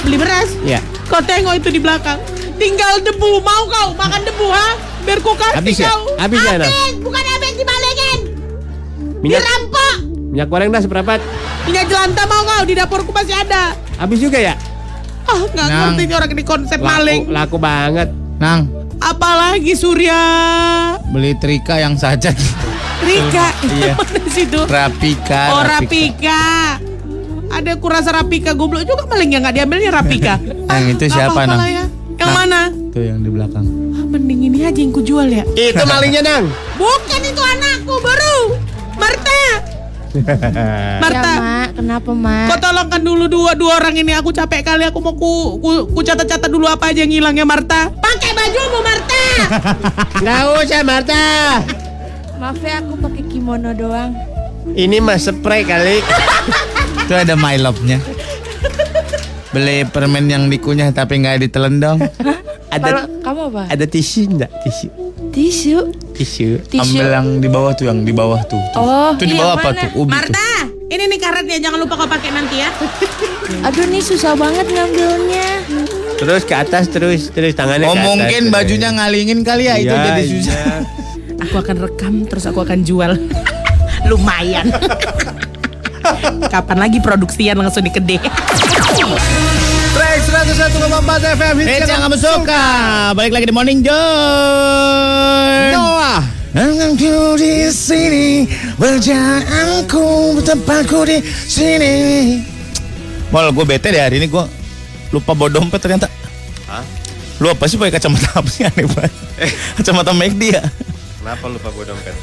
Beli 0.02 0.16
beras. 0.16 0.50
Ya. 0.62 0.80
Kau 1.07 1.21
tengok 1.21 1.54
itu 1.57 1.69
di 1.71 1.78
belakang. 1.78 2.19
Tinggal 2.57 3.00
debu. 3.00 3.40
Mau 3.40 3.62
kau 3.66 3.88
makan 3.95 4.21
debu 4.23 4.47
ha? 4.49 4.69
Biar 5.00 5.19
ku 5.19 5.33
kasih 5.33 5.57
Habis 5.57 5.76
ya? 5.78 5.88
kau. 5.88 6.02
Habis 6.14 6.38
ya? 6.38 6.52
Habis, 6.59 6.92
bukan 7.00 7.23
habis 7.26 7.52
dimalingin. 7.54 8.19
Minyak 9.21 9.40
Dirampok. 9.40 9.95
minyak 10.30 10.47
goreng 10.47 10.69
dah 10.69 10.80
seperempat. 10.80 11.21
Minyak 11.64 11.85
jelantah 11.87 12.26
mau 12.26 12.42
kau 12.42 12.62
di 12.62 12.75
dapurku 12.75 13.11
masih 13.11 13.35
ada. 13.35 13.73
Habis 13.97 14.19
juga 14.19 14.38
ya? 14.38 14.54
Ah, 15.25 15.40
nggak 15.42 15.66
Nang. 15.66 15.80
ngerti 15.90 16.02
nih 16.04 16.16
orang 16.16 16.30
ini 16.30 16.42
konsep 16.42 16.78
Laku, 16.78 16.88
maling. 16.90 17.21
laku 17.28 17.57
banget. 17.57 18.09
Nang 18.38 18.61
Apalagi 18.99 19.73
Surya. 19.73 20.21
beli 21.07 21.33
trika 21.35 21.76
yang 21.76 21.97
saja. 21.97 22.33
Rika. 23.00 23.49
Iya. 23.64 23.92
Mana 23.99 24.28
situ? 24.28 24.61
Rapika. 24.62 25.42
Oh 25.50 25.62
Rapika. 25.62 26.76
Ada 27.50 27.76
kurasa 27.76 28.14
Rapika 28.14 28.54
goblok 28.54 28.87
juga 28.87 29.04
maling 29.04 29.30
yang 29.35 29.42
nggak 29.42 29.54
diambilnya 29.59 29.90
Rapika. 29.90 30.35
Yang 30.71 30.87
itu 30.97 31.04
siapa, 31.11 31.45
Nang? 31.45 31.61
ya. 31.66 31.85
Yang 32.14 32.30
Nang. 32.30 32.37
mana? 32.38 32.61
Tuh 32.95 33.02
yang 33.02 33.19
di 33.21 33.30
belakang. 33.30 33.66
Ah, 33.92 34.07
mending 34.07 34.40
ini 34.49 34.59
aja 34.62 34.78
yang 34.78 34.95
kujual 34.95 35.26
ya. 35.26 35.42
Itu 35.52 35.83
malingnya, 35.83 36.23
Nang. 36.23 36.47
Bukan 36.78 37.21
itu 37.21 37.42
anakku 37.42 37.95
baru. 37.99 38.37
Marta. 38.95 39.42
Marta. 41.02 41.30
Ya, 41.30 41.42
Mak. 41.42 41.69
Kenapa, 41.75 42.11
Mak? 42.14 42.47
Kau 42.49 42.59
tolongkan 42.59 43.02
dulu 43.02 43.25
dua 43.26 43.52
dua 43.59 43.83
orang 43.83 43.95
ini 43.95 44.14
aku 44.14 44.30
capek 44.30 44.62
kali 44.62 44.87
aku 44.87 44.99
mau 44.99 45.14
ku 45.14 45.59
ku, 45.59 45.71
ku 45.90 46.00
catat-catat 46.00 46.50
dulu 46.50 46.66
apa 46.66 46.95
aja 46.95 47.02
yang 47.02 47.12
hilang 47.12 47.35
ya 47.35 47.42
Marta. 47.42 47.90
Pakai 47.99 48.30
bajumu 48.30 48.78
Marta. 48.80 49.23
Nggak 50.23 50.40
usah, 50.62 50.80
Marta. 50.87 51.23
Maaf 52.38 52.62
ya, 52.62 52.78
aku 52.78 52.95
pakai 52.97 53.23
kimono 53.26 53.75
doang. 53.75 54.14
Ini 54.71 55.02
mah 55.02 55.19
spray 55.19 55.66
kali. 55.66 55.99
Itu 57.11 57.19
ada 57.19 57.35
my 57.35 57.59
love-nya. 57.59 57.99
Beli 59.50 59.83
permen 59.83 60.31
yang 60.31 60.47
dikunyah 60.47 60.95
tapi 60.95 61.19
nggak 61.19 61.43
ditelan 61.43 61.83
dong. 61.83 61.99
Kalau 61.99 62.38
Ada 62.71 62.90
kamu 63.19 63.40
apa? 63.50 63.62
ada 63.67 63.83
tisu 63.83 64.31
enggak? 64.31 64.47
Tisu. 64.62 64.87
Tisu. 65.35 65.79
Tisu. 66.14 66.49
Tisu. 66.62 66.79
Ambil 66.79 67.11
yang 67.11 67.29
di 67.37 67.50
bawah 67.50 67.75
tuh, 67.75 67.90
yang 67.90 68.07
di 68.07 68.14
bawah 68.14 68.38
tuh. 68.47 68.62
tuh. 68.71 68.79
Oh, 68.79 69.11
Itu 69.11 69.26
di 69.26 69.35
iya, 69.35 69.43
bawah 69.43 69.55
apa 69.59 69.69
mana? 69.69 69.83
tuh? 69.83 69.90
Ubi 69.99 70.07
tuh. 70.07 70.14
Marta, 70.14 70.50
ini 70.87 71.02
nih 71.05 71.19
karetnya 71.19 71.59
jangan 71.59 71.79
lupa 71.83 71.95
kau 71.97 72.07
pakai 72.07 72.31
nanti 72.31 72.57
ya. 72.57 72.71
Aduh, 73.67 73.90
nih 73.90 73.99
susah 74.00 74.38
banget 74.38 74.71
ngambilnya. 74.71 75.49
Terus 76.14 76.47
ke 76.47 76.55
atas 76.55 76.87
terus 76.87 77.21
terus 77.29 77.50
tangannya 77.52 77.85
Oh 77.85 77.90
ke 77.90 77.99
atas. 77.99 78.07
mungkin 78.07 78.43
terus. 78.45 78.55
bajunya 78.55 78.88
ngalingin 78.93 79.40
kali 79.43 79.67
ya 79.67 79.75
itu 79.76 79.90
Iya, 79.90 80.05
jadi 80.07 80.23
susah. 80.31 80.55
iya. 80.55 80.75
Aku 81.40 81.59
akan 81.59 81.76
rekam 81.81 82.14
terus 82.23 82.47
aku 82.47 82.62
akan 82.62 82.87
jual. 82.87 83.19
Lumayan. 84.07 84.71
Kapan 86.50 86.83
lagi 86.83 86.99
produksian 86.99 87.54
langsung 87.54 87.87
di 87.87 87.95
kedai? 87.95 88.19
Track 88.19 88.35
101,4 90.50 91.38
FM 91.38 91.54
hits 91.62 91.71
yang 91.71 91.87
yang 91.87 92.02
kamu 92.11 92.19
suka. 92.19 92.66
Balik 93.14 93.38
lagi 93.38 93.47
di 93.47 93.54
Morning 93.54 93.87
Joy. 93.87 93.95
Noah. 95.71 96.26
Aku 96.50 97.38
di 97.38 97.71
sini 97.71 98.50
berjalanku 98.75 100.42
tempatku 100.42 101.07
di 101.07 101.23
sini. 101.23 101.95
Mal, 103.30 103.54
gue 103.54 103.62
bete 103.62 103.95
deh 103.95 104.02
hari 104.02 104.19
ini 104.19 104.26
gue 104.26 104.42
lupa 105.14 105.38
bawa 105.38 105.54
dompet 105.54 105.78
ternyata. 105.78 106.11
Hah? 106.66 106.83
Lu 107.38 107.47
apa 107.47 107.71
sih 107.71 107.78
pakai 107.78 107.95
kacamata 107.95 108.42
apa 108.42 108.50
sih 108.50 108.66
aneh 108.66 108.90
banget? 108.90 109.14
kacamata 109.78 110.11
McD 110.11 110.50
ya. 110.50 110.66
Kenapa 111.23 111.47
lupa 111.47 111.71
bawa 111.71 111.95
dompet? 111.95 112.14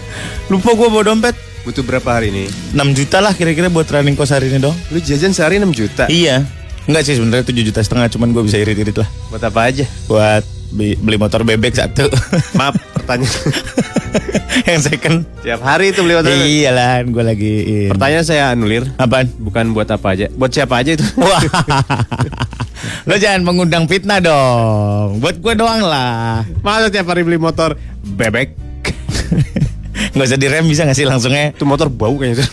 Lupa 0.52 0.76
gue 0.76 0.88
bawa 0.92 1.04
dompet. 1.08 1.47
Butuh 1.68 1.84
berapa 1.84 2.08
hari 2.08 2.32
ini? 2.32 2.48
6 2.72 2.80
juta 2.96 3.20
lah 3.20 3.36
kira-kira 3.36 3.68
buat 3.68 3.84
running 3.92 4.16
cost 4.16 4.32
hari 4.32 4.48
ini 4.48 4.64
dong. 4.64 4.72
Lu 4.88 5.04
jajan 5.04 5.36
sehari 5.36 5.60
6 5.60 5.68
juta. 5.76 6.08
Iya. 6.08 6.48
Enggak 6.88 7.04
sih 7.04 7.20
sebenarnya 7.20 7.44
7 7.44 7.68
juta 7.68 7.84
setengah 7.84 8.08
cuman 8.08 8.32
gue 8.32 8.48
bisa 8.48 8.56
irit-irit 8.56 8.96
lah. 8.96 9.10
Buat 9.28 9.44
apa 9.52 9.68
aja? 9.68 9.84
Buat 10.08 10.48
beli, 10.72 11.20
motor 11.20 11.44
bebek 11.44 11.76
satu. 11.76 12.08
Maaf, 12.60 12.80
pertanyaan. 12.96 13.52
Yang 14.72 14.96
second. 14.96 15.28
Tiap 15.44 15.60
hari 15.60 15.92
itu 15.92 16.08
beli 16.08 16.16
motor. 16.16 16.32
Iyalah, 16.32 17.04
gue 17.04 17.24
lagi. 17.36 17.54
in. 17.68 17.92
Pertanyaan 17.92 18.24
saya 18.24 18.44
anulir. 18.56 18.88
Apaan? 18.96 19.28
Bukan 19.36 19.76
buat 19.76 19.92
apa 19.92 20.16
aja. 20.16 20.32
Buat 20.40 20.56
siapa 20.56 20.80
aja 20.80 20.96
itu? 20.96 21.04
Wah, 21.20 21.44
lo 23.04 23.16
jangan 23.20 23.44
mengundang 23.44 23.92
fitnah 23.92 24.24
dong. 24.24 25.20
Buat 25.20 25.44
gue 25.44 25.54
doang 25.60 25.84
lah. 25.84 26.48
Masa 26.64 26.88
tiap 26.88 27.12
hari 27.12 27.28
beli 27.28 27.36
motor 27.36 27.76
bebek? 28.16 28.56
Nggak 30.14 30.28
usah 30.30 30.40
direm 30.40 30.66
bisa 30.70 30.84
nggak 30.86 30.98
sih 30.98 31.06
langsungnya? 31.08 31.54
Itu 31.54 31.66
motor 31.66 31.90
bau 31.90 32.18
kayaknya. 32.18 32.46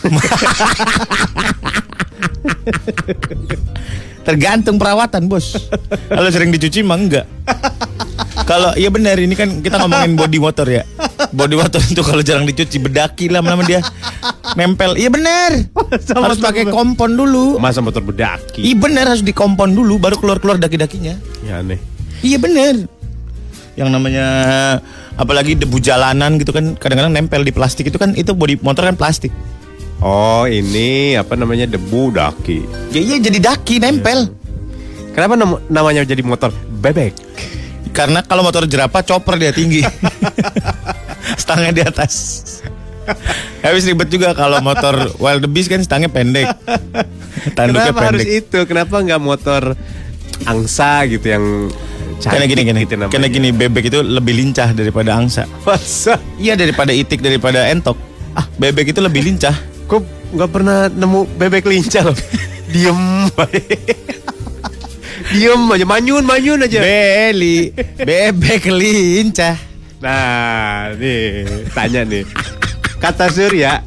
Tergantung 4.25 4.81
perawatan 4.81 5.29
bos. 5.29 5.53
Kalau 6.09 6.29
sering 6.33 6.49
dicuci 6.49 6.81
mah 6.81 6.97
enggak. 6.97 7.27
Kalau 8.45 8.73
iya 8.77 8.89
benar 8.93 9.17
ini 9.21 9.37
kan 9.37 9.61
kita 9.61 9.77
ngomongin 9.81 10.17
body 10.17 10.39
motor 10.41 10.67
ya. 10.69 10.85
Body 11.33 11.57
motor 11.57 11.81
itu 11.81 12.01
kalau 12.01 12.25
jarang 12.25 12.49
dicuci 12.49 12.81
bedaki 12.81 13.29
lama-lama 13.29 13.65
dia 13.65 13.85
nempel. 14.57 14.97
Iya 14.97 15.13
benar. 15.13 15.69
Harus 16.17 16.41
pakai 16.41 16.69
kompon 16.69 17.17
dulu. 17.17 17.61
Masa 17.61 17.85
motor 17.85 18.01
bedaki? 18.01 18.65
Iya 18.65 18.77
benar 18.81 19.13
harus 19.13 19.25
dikompon 19.25 19.77
dulu 19.77 20.01
baru 20.01 20.17
keluar-keluar 20.17 20.57
daki-dakinya. 20.57 21.17
Ya 21.45 21.61
aneh. 21.61 21.81
Iya 22.25 22.41
bener 22.41 22.89
Yang 23.77 23.89
namanya 23.93 24.27
apalagi 25.15 25.55
debu 25.55 25.79
jalanan 25.79 26.37
gitu 26.37 26.51
kan 26.51 26.75
kadang-kadang 26.75 27.15
nempel 27.15 27.43
di 27.43 27.55
plastik 27.55 27.87
itu 27.87 27.97
kan 27.97 28.13
itu 28.15 28.35
body 28.35 28.59
motor 28.61 28.87
kan 28.87 28.99
plastik. 28.99 29.31
Oh 30.03 30.45
ini 30.45 31.15
apa 31.15 31.33
namanya 31.35 31.65
debu 31.65 32.13
daki. 32.13 32.61
Ya 32.93 33.01
iya 33.01 33.17
jadi 33.19 33.39
daki 33.41 33.81
nempel. 33.81 34.29
Kenapa 35.15 35.39
nam- 35.39 35.63
namanya 35.71 36.03
jadi 36.03 36.21
motor 36.21 36.51
bebek? 36.83 37.15
Karena 37.95 38.21
kalau 38.21 38.43
motor 38.43 38.67
jerapah 38.67 39.07
chopper 39.07 39.39
dia 39.39 39.55
tinggi. 39.55 39.87
stangnya 41.43 41.73
di 41.73 41.83
atas. 41.87 42.13
Habis 43.61 43.85
ribet 43.85 44.09
juga 44.09 44.33
kalau 44.33 44.59
motor 44.61 45.13
wild 45.21 45.45
beast 45.53 45.71
kan 45.71 45.81
stangnya 45.81 46.11
pendek. 46.11 46.51
Tanduknya 47.55 47.93
Kenapa 47.93 48.03
harus 48.11 48.25
pendek. 48.25 48.41
itu? 48.45 48.59
Kenapa 48.67 48.95
nggak 48.99 49.23
motor 49.23 49.63
angsa 50.45 51.07
gitu 51.07 51.31
yang 51.31 51.45
Karena 52.23 52.47
gini 52.47 52.63
gini. 52.63 52.81
gitu 52.87 52.95
namanya? 52.95 53.13
Karena 53.13 53.29
gini 53.29 53.49
bebek 53.51 53.85
itu 53.91 53.99
lebih 54.01 54.35
lincah 54.39 54.69
daripada 54.71 55.11
angsa. 55.19 55.49
Masa? 55.67 56.21
Iya 56.39 56.55
daripada 56.55 56.95
itik 56.95 57.21
daripada 57.21 57.67
entok. 57.69 57.99
Ah, 58.35 58.47
bebek 58.59 58.95
itu 58.95 59.01
lebih 59.03 59.23
lincah. 59.27 59.55
Kok 59.87 60.03
nggak 60.35 60.51
pernah 60.51 60.91
nemu 60.91 61.21
bebek 61.39 61.65
lincah 61.67 62.03
loh? 62.11 62.17
Diem 62.75 63.31
Diem 65.35 65.63
aja, 65.71 65.87
manyun, 65.87 66.23
manyun 66.27 66.67
aja 66.67 66.79
Beli 66.83 67.71
bebek 68.03 68.71
lincah. 68.71 69.57
Nah, 70.05 70.93
nih, 71.01 71.65
tanya 71.73 72.05
nih 72.05 72.29
Kata 73.01 73.33
Surya 73.33 73.81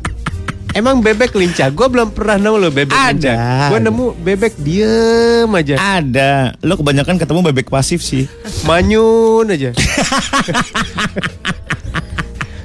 Emang 0.77 1.01
bebek 1.01 1.33
lincah? 1.33 1.73
Gue 1.73 1.89
belum 1.89 2.13
pernah 2.13 2.37
nemu 2.37 2.57
loh 2.61 2.69
bebek 2.69 2.93
Ada. 2.93 3.09
lincah 3.09 3.35
Gue 3.73 3.79
nemu 3.81 4.05
bebek 4.21 4.53
diem 4.61 5.49
aja 5.49 5.73
Ada. 5.73 6.53
Lo 6.61 6.77
kebanyakan 6.77 7.17
ketemu 7.17 7.41
bebek 7.49 7.73
pasif 7.73 8.05
sih. 8.05 8.29
Manyun 8.61 9.49
aja 9.49 9.73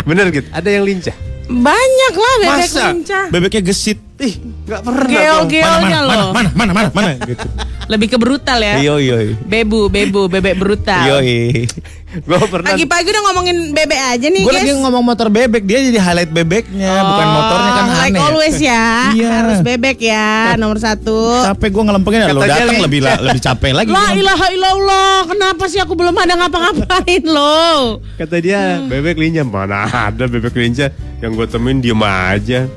Bener 0.09 0.29
gitu, 0.29 0.45
ada 0.53 0.69
yang 0.69 0.85
lincah 0.85 1.17
Banyak 1.49 2.13
lah 2.13 2.35
bebek 2.45 2.69
Masa? 2.69 2.85
lincah. 2.93 3.25
Bebeknya 3.33 3.65
gesit. 3.65 4.12
Ih, 4.23 4.35
gak 4.65 4.81
pernah 4.81 5.09
gelnya 5.43 5.75
mana, 5.83 5.99
loh. 6.01 6.31
mana, 6.31 6.49
mana, 6.55 6.71
mana, 6.73 6.73
mana, 6.73 6.89
mana, 6.95 7.11
gitu. 7.31 7.43
Lebih 7.85 8.07
ke 8.07 8.17
brutal 8.17 8.57
ya. 8.57 8.79
Yoi 8.81 9.03
yoi. 9.05 9.27
Bebu, 9.37 9.91
bebu, 9.91 10.31
bebek 10.31 10.55
brutal. 10.55 11.03
Yoi. 11.19 11.67
Gue 12.13 12.39
pernah 12.45 12.71
Pagi-pagi 12.71 13.09
udah 13.09 13.23
ngomongin 13.25 13.57
bebek 13.73 13.97
aja 13.97 14.27
nih, 14.29 14.45
Gue 14.45 14.53
guys. 14.53 14.63
lagi 14.63 14.73
ngomong 14.77 15.01
motor 15.03 15.27
bebek, 15.27 15.65
dia 15.65 15.81
jadi 15.81 15.97
highlight 15.99 16.29
bebeknya, 16.29 16.93
bukan 17.03 17.25
Oh, 17.25 17.33
motornya 17.35 17.71
kan 17.73 17.85
Like 17.89 18.13
aneh. 18.13 18.21
always 18.23 18.57
ya. 18.61 18.85
Iya. 19.11 19.31
Harus 19.35 19.59
bebek 19.61 19.99
ya, 19.99 20.29
nomor 20.55 20.77
satu. 20.77 21.17
Capek 21.43 21.73
gue 21.73 21.83
ngelempengin, 21.83 22.21
lo 22.31 22.45
datang 22.45 22.79
lebih 22.79 23.01
la- 23.01 23.17
lebih 23.19 23.41
capek 23.41 23.73
lagi. 23.73 23.89
La 23.89 24.13
ilaha 24.13 24.47
illallah, 24.47 25.17
kenapa 25.27 25.65
sih 25.67 25.81
aku 25.81 25.97
belum 25.97 26.13
ada 26.13 26.37
ngapa-ngapain 26.37 27.25
lo? 27.25 27.99
Kata 28.15 28.37
dia 28.39 28.77
bebek 28.79 29.17
lincah 29.17 29.43
Mana 29.43 29.81
ada 29.89 30.25
bebek 30.25 30.53
lincah 30.53 30.93
Yang 31.19 31.33
gue 31.35 31.47
temuin 31.49 31.79
diem 31.79 31.99
aja 31.99 32.69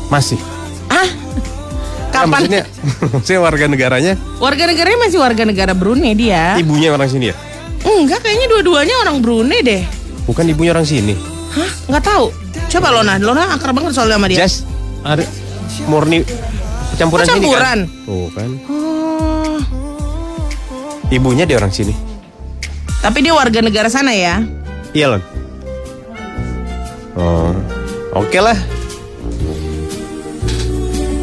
Masih 0.08 0.38
Ah? 0.86 1.00
Nah, 1.00 1.08
Kapan? 2.10 2.28
maksudnya, 2.28 2.62
maksudnya 3.14 3.40
warga 3.40 3.64
negaranya 3.66 4.12
Warga 4.42 4.66
negaranya 4.66 4.98
masih 5.00 5.18
warga 5.22 5.42
negara 5.46 5.72
Brunei 5.72 6.12
dia. 6.12 6.58
Ibunya 6.58 6.90
orang 6.90 7.08
sini 7.08 7.30
ya 7.30 7.36
Enggak, 7.80 8.20
kayaknya 8.22 8.46
dua-duanya 8.48 8.94
orang 9.02 9.20
Brunei 9.24 9.60
deh. 9.60 9.82
Bukan 10.28 10.44
ibunya 10.46 10.70
orang 10.70 10.86
sini 10.86 11.16
Hah? 11.50 11.70
Nggak 11.90 12.04
tahu. 12.06 12.26
Coba 12.70 12.94
Lona, 12.94 13.18
Lona 13.18 13.50
akrab 13.50 13.74
banget 13.74 13.98
soalnya 13.98 14.20
sama 14.20 14.26
dia. 14.30 14.38
Jazz 14.46 14.62
ada 15.02 15.24
murni 15.88 16.22
campuran, 16.94 17.24
Oh, 17.24 17.32
sini 17.32 17.46
campuran? 17.48 17.64
kan 17.64 17.78
Tuh 18.04 18.28
kan 18.36 18.50
Oh, 18.68 19.58
Ibunya 21.10 21.48
dia 21.48 21.56
orang 21.58 21.72
sini 21.72 22.10
tapi 23.00 23.24
dia 23.24 23.32
warga 23.32 23.64
negara 23.64 23.88
sana 23.88 24.12
ya. 24.12 24.44
Iya 24.92 25.16
Lon. 25.16 25.22
Oh, 27.16 27.56
oke 28.12 28.36
lah. 28.36 28.52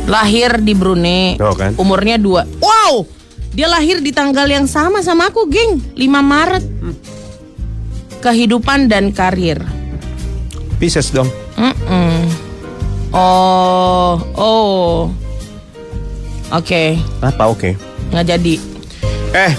Lahir 0.10 0.58
di 0.64 0.74
Brunei. 0.74 1.38
Oh, 1.38 1.54
kan? 1.54 1.78
Umurnya 1.78 2.18
dua. 2.18 2.50
Wow, 2.58 3.06
dia 3.52 3.68
lahir 3.68 4.00
di 4.00 4.12
tanggal 4.12 4.46
yang 4.46 4.66
sama 4.66 5.00
sama 5.00 5.28
aku, 5.28 5.48
geng. 5.48 5.80
5 5.94 6.02
Maret. 6.24 6.64
Kehidupan 8.18 8.88
dan 8.88 9.10
karir. 9.10 9.62
Pisces 10.78 11.10
dong. 11.10 11.30
Mm-mm. 11.56 12.28
Oh, 13.10 14.14
oh. 14.34 15.10
Oke, 16.50 16.96
Apa 17.20 17.52
oke? 17.52 17.76
nggak 18.08 18.26
jadi. 18.26 18.56
Eh, 19.36 19.54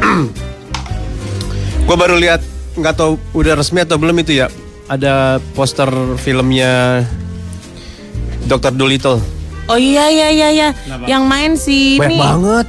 gue 1.86 1.96
baru 1.96 2.16
lihat 2.16 2.40
nggak 2.74 2.96
tahu 2.96 3.20
udah 3.32 3.54
resmi 3.54 3.84
atau 3.84 4.00
belum 4.00 4.16
itu 4.18 4.40
ya. 4.40 4.48
Ada 4.84 5.36
poster 5.52 5.88
filmnya 6.16 7.04
Dr. 8.44 8.72
Dolittle. 8.72 9.20
Oh 9.64 9.76
iya 9.76 10.08
iya 10.08 10.28
iya 10.28 10.48
iya. 10.50 10.68
Yang 11.04 11.22
main 11.24 11.52
si 11.56 11.96
Banyak 11.96 12.08
ini. 12.10 12.20
banget. 12.20 12.66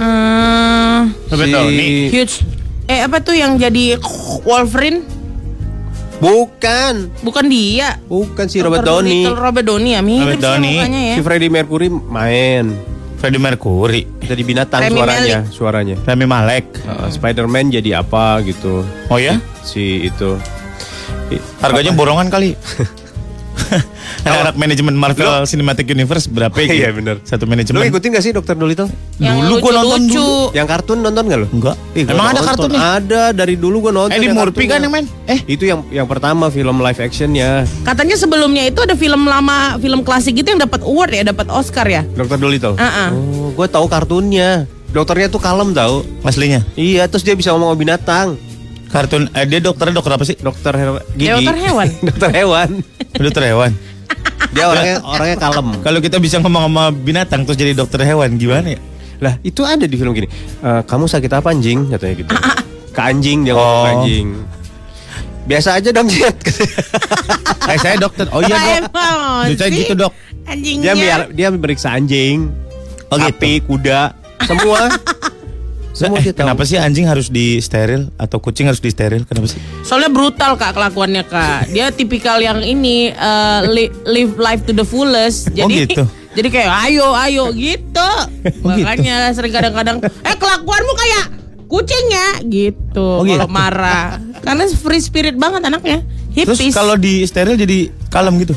Eh, 0.00 1.00
Robert 1.28 1.50
Downey. 1.50 2.08
huge. 2.08 2.40
Eh 2.84 3.04
apa 3.04 3.20
tuh 3.20 3.36
yang 3.36 3.54
jadi 3.54 4.00
Wolverine? 4.42 5.04
Bukan, 6.20 7.08
Bukan 7.24 7.44
dia. 7.48 7.96
bukan 8.04 8.44
si 8.44 8.60
Robert. 8.60 8.84
Downey. 8.84 9.24
Robert 9.24 9.64
Downey 9.64 9.96
ya, 9.96 10.00
mirip 10.00 10.20
Robert 10.26 10.36
sih 10.36 10.44
Downey. 10.44 10.74
mukanya 10.76 11.00
ya. 11.00 11.14
Si 11.16 11.22
Freddie 11.22 11.48
Mercury 11.48 11.88
main. 11.88 12.64
Freddie 13.16 13.36
Mercury, 13.36 14.02
Jadi 14.24 14.42
binatang 14.42 14.80
Rami 14.80 14.96
suaranya, 14.96 15.38
suaranya. 15.52 15.96
Rami 16.00 16.24
Malek. 16.24 16.64
Uh, 16.80 17.08
Spider-Man 17.08 17.68
jadi 17.70 18.00
apa 18.00 18.40
gitu. 18.40 18.80
Oh 19.08 19.20
ya? 19.20 19.36
Si 19.60 20.08
itu. 20.08 20.40
I- 21.28 21.40
Harganya 21.60 21.92
borongan 21.92 22.28
kali. 22.28 22.56
Anak-anak 24.26 24.56
manajemen 24.56 24.94
Marvel 24.94 25.46
Cinematic 25.46 25.86
Universe 25.88 26.26
berapa 26.26 26.54
ya? 26.56 26.68
Iya, 26.80 26.88
bener. 26.94 27.16
Satu 27.22 27.44
Lu 27.44 27.50
manajemen. 27.52 27.80
ngikutin 27.82 28.08
gak 28.14 28.24
sih 28.24 28.32
Dr. 28.32 28.54
Dolittle? 28.56 28.88
Yang 29.18 29.36
Dulu 29.40 29.54
gua 29.60 29.72
nonton 29.80 30.00
lucu-lucu. 30.06 30.56
Yang 30.56 30.66
kartun 30.68 30.98
nonton 31.00 31.22
gak 31.26 31.38
lu? 31.38 31.46
Enggak. 31.52 31.76
Gua 31.76 32.12
Emang 32.12 32.26
ada 32.30 32.40
kartunnya? 32.42 32.78
Ada 32.96 33.22
dari 33.32 33.54
dulu 33.54 33.76
gua 33.88 33.92
nonton. 33.92 34.16
Eddie 34.16 34.30
Murphy 34.30 34.64
kan 34.66 34.78
yang 34.80 34.92
main? 34.92 35.06
Eh, 35.26 35.40
Itu 35.46 35.64
yang 35.66 35.84
yang 35.90 36.06
pertama 36.06 36.50
film 36.50 36.82
live 36.82 36.98
actionnya 36.98 37.62
Katanya 37.82 38.16
sebelumnya 38.18 38.66
itu 38.66 38.80
ada 38.82 38.94
film 38.94 39.26
lama, 39.26 39.76
film 39.78 40.00
klasik 40.02 40.36
gitu 40.36 40.54
yang 40.54 40.60
dapat 40.62 40.82
award 40.82 41.10
ya, 41.12 41.22
dapat 41.26 41.46
Oscar 41.50 41.86
ya. 41.86 42.02
Dr. 42.16 42.38
Dolittle. 42.38 42.74
Ah, 42.76 43.08
ah. 43.08 43.08
Oh, 43.14 43.50
gue 43.54 43.66
tahu 43.66 43.86
kartunnya. 43.86 44.66
Dokternya 44.90 45.30
tuh 45.30 45.38
kalem 45.38 45.70
tau. 45.70 46.02
aslinya. 46.26 46.66
Iya, 46.74 47.06
terus 47.06 47.22
dia 47.22 47.38
bisa 47.38 47.54
ngomong 47.54 47.74
sama 47.74 47.78
binatang. 47.78 48.26
Kartun 48.90 49.30
eh 49.30 49.46
dia 49.46 49.58
dokternya 49.58 49.94
dokter 49.94 50.12
apa 50.12 50.24
sih? 50.24 50.34
Dokter 50.34 50.74
hewan. 50.74 51.02
Gigi. 51.14 51.30
Dokter 51.30 51.56
hewan. 51.56 51.88
Dokter 52.10 52.30
hewan. 52.32 52.68
Dokter 53.12 53.42
hewan. 53.46 53.70
Dia 54.50 54.64
orangnya 54.66 54.96
orangnya 55.00 55.36
kalem. 55.38 55.68
Kalau 55.78 55.98
kita 55.98 56.16
bisa 56.18 56.36
ngomong 56.38 56.66
sama 56.66 56.84
binatang 56.90 57.46
terus 57.46 57.54
jadi 57.54 57.70
dokter 57.72 58.02
hewan 58.02 58.34
gimana 58.34 58.74
ya? 58.74 58.80
Lah, 59.20 59.34
itu 59.40 59.62
ada 59.62 59.84
di 59.84 59.94
film 59.94 60.10
gini. 60.10 60.26
"Eh, 60.58 60.82
kamu 60.82 61.06
sakit 61.06 61.30
apa 61.30 61.54
anjing? 61.54 61.86
Katanya 61.86 62.14
gitu. 62.18 62.32
Ke 62.96 63.00
anjing 63.04 63.46
dia 63.46 63.54
ngomong 63.54 63.70
ke 63.70 63.78
Oh. 63.78 63.94
anjing. 63.94 64.26
Biasa 65.40 65.78
aja 65.78 65.88
dong, 65.90 66.08
Jet. 66.10 66.34
Eh 67.64 67.78
saya 67.78 67.94
dokter. 67.96 68.26
Oh 68.30 68.42
iya 68.42 68.82
dok. 68.82 68.90
Saya 69.54 69.70
gitu 69.70 69.94
dok. 69.94 70.12
Anjingnya. 70.42 70.82
dia 70.82 70.94
biar 70.96 71.20
dia 71.30 71.48
meriksa 71.48 71.94
anjing, 71.94 72.50
Oh, 73.06 73.14
gitu. 73.14 73.30
sapi, 73.30 73.62
kuda, 73.62 74.00
semua. 74.42 74.90
semua 75.92 76.16
Eh, 76.16 76.22
dia 76.22 76.32
tahu. 76.32 76.44
kenapa 76.44 76.62
sih 76.62 76.76
anjing 76.76 77.04
harus 77.04 77.28
di 77.28 77.58
steril 77.58 78.14
atau 78.14 78.38
kucing 78.38 78.64
harus 78.64 78.78
di 78.78 78.88
steril? 78.88 79.22
Kenapa 79.22 79.46
sih? 79.46 79.58
Soalnya 79.80 80.08
brutal 80.08 80.54
kak 80.54 80.72
kelakuannya 80.72 81.22
kak. 81.24 81.68
Dia 81.68 81.90
tipikal 81.90 82.38
yang 82.38 82.60
ini 82.60 83.10
eh, 83.10 83.60
li- 83.66 83.92
live 84.04 84.34
life 84.36 84.62
to 84.62 84.72
the 84.72 84.82
fullest. 84.82 85.50
Oh, 85.50 85.56
Jadi 85.58 85.74
gitu. 85.84 86.04
jadi 86.30 86.48
kayak 86.48 86.70
ayo 86.86 87.06
ayo 87.18 87.44
gitu. 87.50 88.10
Oh, 88.62 88.70
gitu. 88.70 88.82
Makanya 88.82 89.30
sering 89.30 89.50
kadang-kadang 89.50 89.98
eh 90.00 90.34
kelakuanmu 90.34 90.92
kayak 90.94 91.24
kucing 91.66 92.06
ya 92.08 92.28
gitu. 92.40 93.20
Oh, 93.20 93.22
gitu. 93.22 93.36
Kalau 93.36 93.48
marah. 93.48 94.16
Karena 94.40 94.64
free 94.68 94.98
spirit 94.98 95.36
banget 95.36 95.60
anaknya. 95.62 96.00
Terus 96.30 96.56
Hippies. 96.56 96.72
kalau 96.72 96.94
di 96.94 97.22
steril 97.22 97.54
jadi 97.54 97.90
kalem 98.06 98.38
gitu. 98.38 98.54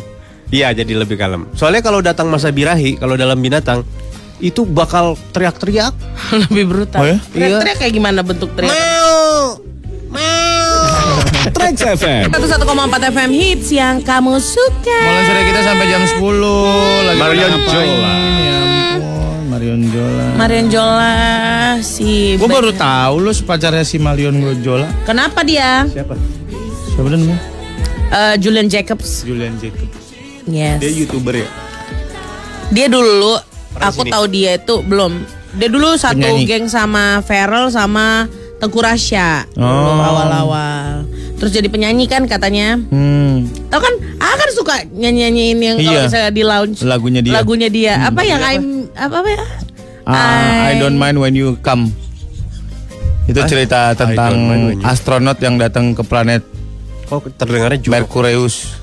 Iya, 0.48 0.70
jadi 0.72 0.94
lebih 0.96 1.18
kalem. 1.18 1.50
Soalnya 1.52 1.82
kalau 1.82 1.98
datang 2.00 2.30
masa 2.30 2.48
birahi, 2.48 2.94
kalau 2.96 3.18
dalam 3.18 3.36
binatang 3.36 3.82
itu 4.42 4.66
bakal 4.66 5.20
teriak-teriak. 5.36 5.94
lebih 6.50 6.66
brutal. 6.70 7.02
Oh, 7.02 7.08
ya? 7.08 7.18
Teriak-teriak 7.34 7.78
kayak 7.82 7.94
gimana 7.94 8.20
bentuk 8.26 8.50
teriak? 8.58 8.74
Trax 11.54 11.76
FM. 12.00 12.32
101,4 12.32 13.12
FM 13.14 13.30
hits 13.30 13.70
yang 13.76 14.00
kamu 14.00 14.40
suka. 14.40 15.00
Mulai 15.04 15.24
sore 15.28 15.42
kita 15.48 15.62
sampai 15.62 15.86
jam 15.92 16.02
10 16.02 16.20
lagi 17.08 17.20
Marion? 17.20 17.52
Jola. 17.68 18.14
Ya 18.40 18.56
ampun, 18.64 19.40
Marion 19.52 19.82
Jola. 19.92 20.26
Marion 20.40 20.68
Jola 20.72 21.14
si 21.84 22.40
Gue 22.40 22.50
baru 22.50 22.72
tahu 22.72 23.14
lu 23.20 23.32
pacarnya 23.44 23.84
si 23.84 24.00
Marion 24.00 24.36
Jola. 24.64 24.88
Kenapa 25.04 25.44
dia? 25.44 25.84
Siapa? 25.92 26.16
Siapa 26.96 27.08
namanya? 27.12 27.38
Eh, 28.14 28.36
Julian 28.40 28.68
Jacobs. 28.72 29.26
Julian 29.26 29.58
Jacob. 29.60 29.90
Yes. 30.48 30.80
Dia 30.80 30.92
youtuber 30.92 31.36
ya. 31.36 31.50
Dia 32.72 32.88
dulu 32.88 33.53
Orang 33.74 33.90
aku 33.90 34.02
sini. 34.02 34.12
tahu 34.12 34.26
dia 34.28 34.52
itu 34.56 34.76
belum. 34.82 35.14
Dia 35.54 35.70
dulu 35.70 35.94
satu 35.94 36.18
Penyanyi. 36.18 36.46
geng 36.46 36.66
sama 36.66 37.22
Feral 37.22 37.70
sama 37.70 38.26
Tengku 38.58 38.80
Rasya 38.80 39.46
Oh. 39.54 40.00
awal-awal. 40.00 41.06
Terus 41.36 41.52
jadi 41.52 41.68
penyanyi 41.68 42.08
kan 42.08 42.24
katanya. 42.24 42.80
Hmm. 42.88 43.46
Tahu 43.68 43.82
kan? 43.82 43.94
Ah 44.18 44.34
kan 44.34 44.50
suka 44.52 44.76
nyanyi-nyanyiin 44.88 45.58
yang 45.60 45.78
kalau 45.78 45.92
Iya. 45.92 46.02
misalnya 46.08 46.32
di 46.32 46.44
lounge. 46.44 46.78
Lagunya 46.82 47.20
dia. 47.20 47.34
Lagunya 47.34 47.68
dia. 47.68 47.94
Apa 48.02 48.22
yang 48.24 48.40
I'm 48.40 48.66
apa 48.96 49.16
apa 49.20 49.30
ya? 49.30 49.44
Ah, 50.04 50.68
I 50.68 50.80
don't 50.80 50.96
mind 50.96 51.16
when 51.16 51.32
you 51.32 51.60
come. 51.60 51.92
Itu 53.24 53.40
cerita 53.44 53.92
tentang 53.94 54.36
astronot 54.82 55.40
yang 55.40 55.56
datang 55.56 55.96
ke 55.96 56.04
planet 56.04 56.44
Kok 57.04 57.36
terdengarnya 57.36 57.80
juga? 57.80 58.00
Merkurius 58.00 58.80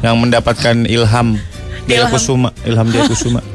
yang 0.00 0.18
mendapatkan 0.18 0.86
ilham 0.86 1.38
Ilham. 1.84 2.08
Kusuma, 2.08 2.50
ilham 2.64 2.86
Jaya 2.88 3.04
Kusuma. 3.04 3.40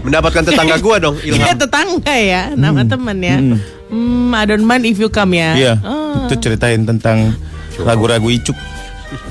Mendapatkan 0.00 0.42
tetangga 0.42 0.76
gua 0.78 0.96
dong, 0.98 1.16
Ilham. 1.20 1.56
tetangga 1.56 2.14
ya, 2.14 2.42
nama 2.52 2.82
teman 2.82 3.18
ya. 3.18 3.36
Hmm. 3.36 3.58
Hmm, 3.86 4.30
I 4.30 4.44
don't 4.44 4.62
mind 4.62 4.84
if 4.84 4.96
you 4.96 5.08
come 5.08 5.32
ya. 5.32 5.54
Iya, 5.54 5.72
Oh. 5.80 6.26
itu 6.26 6.34
ceritain 6.40 6.82
tentang 6.82 7.32
ragu-ragu 7.78 8.26
icuk. 8.28 8.56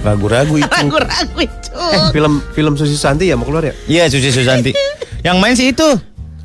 Ragu-ragu 0.02 0.56
icuk. 0.56 0.72
Ragu-ragu 0.80 1.38
itu. 1.40 1.70
Eh, 1.74 2.12
film 2.12 2.40
film 2.54 2.74
Susi 2.74 2.96
Santi 2.96 3.28
ya 3.28 3.36
mau 3.36 3.44
keluar 3.44 3.66
ya? 3.66 3.74
Iya, 3.86 4.04
Susi 4.08 4.30
Susanti. 4.30 4.72
yang 5.28 5.38
main 5.38 5.54
sih 5.54 5.70
itu 5.70 5.86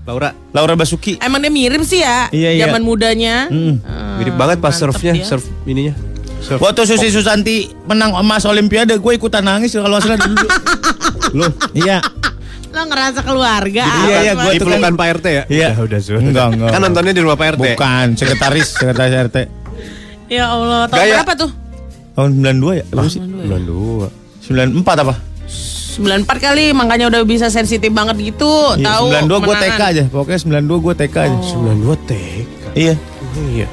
Laura. 0.03 0.33
Laura 0.51 0.73
Basuki. 0.73 1.21
Emang 1.21 1.39
dia 1.39 1.53
mirip 1.53 1.85
sih 1.85 2.01
ya, 2.01 2.27
Iya, 2.29 2.51
iya. 2.51 2.63
zaman 2.65 2.81
mudanya. 2.81 3.47
Hmm. 3.47 3.77
Ah, 3.83 4.17
Mirip 4.17 4.35
banget 4.35 4.59
pas 4.59 4.73
surfnya, 4.73 5.13
dia. 5.13 5.23
surf 5.23 5.45
ininya. 5.63 5.93
Waktu 6.49 6.87
Susi 6.87 7.11
Susanti 7.11 7.69
menang 7.85 8.15
emas 8.15 8.43
Olimpiade, 8.43 8.97
gue 8.97 9.13
ikutan 9.13 9.43
nangis 9.43 9.71
kalau 9.71 10.01
salah 10.01 10.17
dulu. 10.17 10.39
Loh, 11.39 11.53
Iya. 11.73 12.01
Lo 12.69 12.83
ngerasa 12.85 13.21
keluarga. 13.25 13.85
Iya, 14.05 14.17
iya, 14.23 14.33
di 14.37 14.59
tuh 14.61 14.67
pelukan 14.69 14.93
Pak 14.95 15.07
RT 15.19 15.27
ya? 15.27 15.45
Iya. 15.49 15.69
Udah, 15.75 15.85
udah, 15.89 15.99
Sur. 16.05 16.21
Enggak, 16.21 16.47
enggak. 16.53 16.71
Kan 16.77 16.81
nontonnya 16.85 17.13
di 17.17 17.23
rumah 17.25 17.39
Pak 17.41 17.49
RT. 17.57 17.65
Bukan, 17.75 18.07
sekretaris, 18.17 18.69
sekretaris 18.77 19.15
RT. 19.29 19.37
Ya 20.29 20.45
Allah, 20.53 20.85
tahun 20.93 21.01
Gaya. 21.01 21.15
berapa 21.21 21.35
tuh? 21.41 21.51
Tahun 22.13 22.31
92 22.37 22.79
ya? 22.79 22.85
Berapa 22.93 23.09
sih? 23.09 23.21
92. 23.25 24.09
94 24.85 25.05
apa? 25.07 25.15
94 25.99 26.39
kali, 26.39 26.65
makanya 26.77 27.11
udah 27.11 27.21
bisa 27.27 27.51
sensitif 27.51 27.91
banget 27.91 28.17
gitu. 28.23 28.53
Iya, 28.79 28.87
tahu 28.87 29.07
92 29.19 29.49
gue. 29.49 29.55
TK 29.57 29.81
aja. 29.83 30.03
Pokoknya 30.13 30.39
92 30.63 30.85
gue 30.85 30.95
TK 30.95 31.17
aja. 31.17 31.37
92 31.43 31.97
TK. 32.07 32.65
Iya. 32.77 32.95
Iya. 33.51 33.67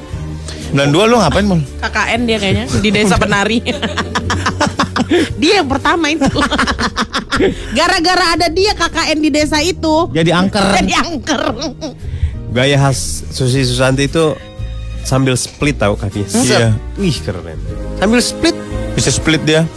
92 0.74 1.10
lu 1.10 1.16
ngapain, 1.22 1.46
Mal? 1.46 1.60
KKN 1.82 2.20
dia 2.26 2.36
kayaknya 2.42 2.64
di 2.82 2.90
desa 2.90 3.14
penari. 3.20 3.58
dia 5.40 5.62
yang 5.62 5.68
pertama 5.68 6.10
itu. 6.10 6.26
Gara-gara 7.76 8.24
ada 8.34 8.46
dia 8.48 8.72
KKN 8.72 9.18
di 9.20 9.30
desa 9.30 9.60
itu. 9.62 10.10
Jadi 10.10 10.30
angker. 10.32 10.64
Jadi 10.82 10.92
angker. 10.96 11.42
Gaya 12.50 12.76
khas 12.80 13.28
Susi 13.30 13.62
Susanti 13.68 14.08
itu 14.08 14.32
sambil 15.04 15.36
split 15.36 15.76
tahu 15.78 15.94
kakinya. 15.94 16.28
Iya. 16.42 16.74
Wih, 16.98 17.16
keren. 17.20 17.58
Sambil 18.00 18.20
split. 18.24 18.56
Bisa 18.96 19.12
split 19.12 19.42
dia. 19.44 19.68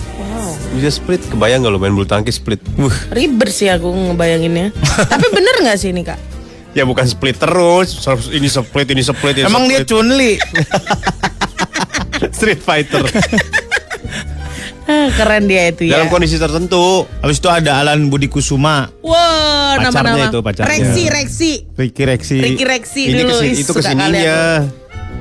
Bisa 0.74 0.90
split. 0.94 1.22
Kebayang 1.28 1.66
nggak 1.66 1.74
lo 1.76 1.80
main 1.82 1.94
bulu 1.94 2.08
tangkis 2.08 2.40
split? 2.40 2.62
Wuh. 2.80 2.94
Ribet 3.12 3.52
sih 3.52 3.68
aku 3.68 3.90
ngebayanginnya. 3.92 4.72
Tapi 5.12 5.28
bener 5.34 5.56
nggak 5.66 5.78
sih 5.78 5.92
ini 5.92 6.02
kak? 6.06 6.29
Ya 6.72 6.84
bukan 6.84 7.04
split 7.04 7.36
terus. 7.36 7.98
Ini 8.30 8.46
split, 8.46 8.88
ini 8.88 9.02
split, 9.02 9.36
ini 9.36 9.46
Emang 9.46 9.66
dia 9.66 9.82
split. 9.82 9.90
Chunli. 9.90 10.34
Street 12.38 12.60
Fighter. 12.60 13.04
Keren 14.90 15.46
dia 15.46 15.70
itu 15.70 15.86
ya. 15.86 15.98
Dalam 15.98 16.10
kondisi 16.10 16.36
tertentu. 16.36 17.06
Habis 17.22 17.38
itu 17.38 17.46
ada 17.46 17.78
Alan 17.78 18.10
Budi 18.10 18.26
Kusuma, 18.26 18.90
Wah, 19.00 19.78
Pacarnya 19.78 19.94
nama-nama. 19.94 20.28
itu, 20.28 20.40
pacarnya. 20.42 20.70
Reksi, 20.72 21.04
Reksi. 21.08 21.52
Ricky 21.78 22.04
Reksi. 22.04 22.38
Ricky 22.42 22.66
Reksi 22.66 23.02
Ini 23.04 23.22
dulu. 23.22 23.38
kesi- 23.38 23.46
Ih, 23.46 23.62
itu 23.62 23.72
ke 23.72 23.82
sininya. 23.82 24.38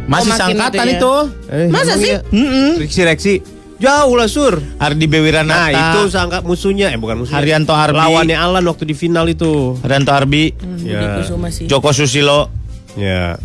Masih 0.09 0.33
Oh, 0.33 0.39
sangkatan 0.41 0.73
itu 0.81 0.89
ya. 0.89 0.97
itu. 0.97 1.15
Eh, 1.53 1.69
Masa 1.69 1.95
sih? 1.95 2.13
iya? 2.17 2.21
Reksi 2.81 3.01
Reksi. 3.05 3.35
Jauh 3.79 4.11
lah 4.13 4.27
Sur. 4.27 4.59
Ardi 4.77 5.07
Bewiranata. 5.07 5.71
Nah 5.71 5.71
itu 5.71 6.01
sangka 6.09 6.43
musuhnya. 6.43 6.91
Eh 6.91 6.99
bukan 6.99 7.23
musuhnya. 7.23 7.39
Haryanto 7.39 7.71
Arbi. 7.71 7.95
Lawannya 7.95 8.35
Alan 8.35 8.67
waktu 8.67 8.85
di 8.85 8.93
final 8.93 9.27
itu. 9.27 9.79
Haryanto 9.81 10.11
Arbi, 10.11 10.51
Hmm, 10.53 10.83
Ya. 10.83 11.23
Joko 11.65 11.91
Susilo. 11.91 12.51
Ya. 12.95 13.39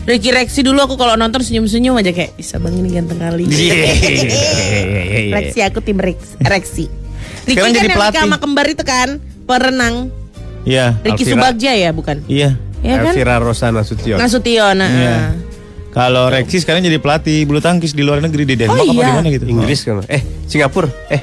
Ricky 0.00 0.28
Reksi 0.28 0.60
dulu 0.60 0.80
aku 0.80 0.96
kalau 0.96 1.12
nonton 1.14 1.40
senyum-senyum 1.40 1.92
aja 1.94 2.10
kayak 2.10 2.32
bisa 2.34 2.56
bang 2.56 2.72
ini 2.74 2.88
ganteng 2.90 3.16
kali. 3.18 3.44
Reksi 5.30 5.60
aku 5.60 5.80
tim 5.80 5.96
Rex, 5.96 6.36
Reksi. 6.38 6.88
Ricky 7.42 7.56
Sekarang 7.56 7.64
kan 7.66 7.72
jadi 7.74 7.86
yang 7.86 7.96
pelatih. 7.96 8.20
sama 8.20 8.36
kembar 8.36 8.66
itu 8.66 8.82
kan 8.82 9.08
perenang. 9.44 9.94
Iya. 10.62 11.00
Ricky 11.00 11.24
Alvira. 11.24 11.32
Subagja 11.36 11.72
ya 11.72 11.90
bukan? 11.90 12.16
Iya. 12.26 12.56
Ya 12.80 12.94
kan? 12.98 13.12
Elvira 13.12 13.36
Rosana 13.38 13.80
Sution. 13.80 14.16
Nasution. 14.16 14.72
Nah, 14.74 14.88
Iya. 14.90 15.16
Kalau 15.90 16.30
Reksi 16.30 16.58
sekarang 16.58 16.80
jadi 16.80 16.96
pelatih 16.96 17.42
bulu 17.44 17.58
tangkis 17.58 17.92
di 17.92 18.00
luar 18.00 18.22
negeri 18.22 18.46
di 18.46 18.54
Denmark 18.54 18.78
Oh, 18.78 18.86
apa 18.86 18.94
iya. 18.94 19.06
di 19.06 19.12
mana 19.12 19.28
gitu. 19.28 19.44
Inggris 19.44 19.80
kan? 19.82 20.06
Eh 20.06 20.22
Singapura? 20.46 20.86
Eh 21.08 21.18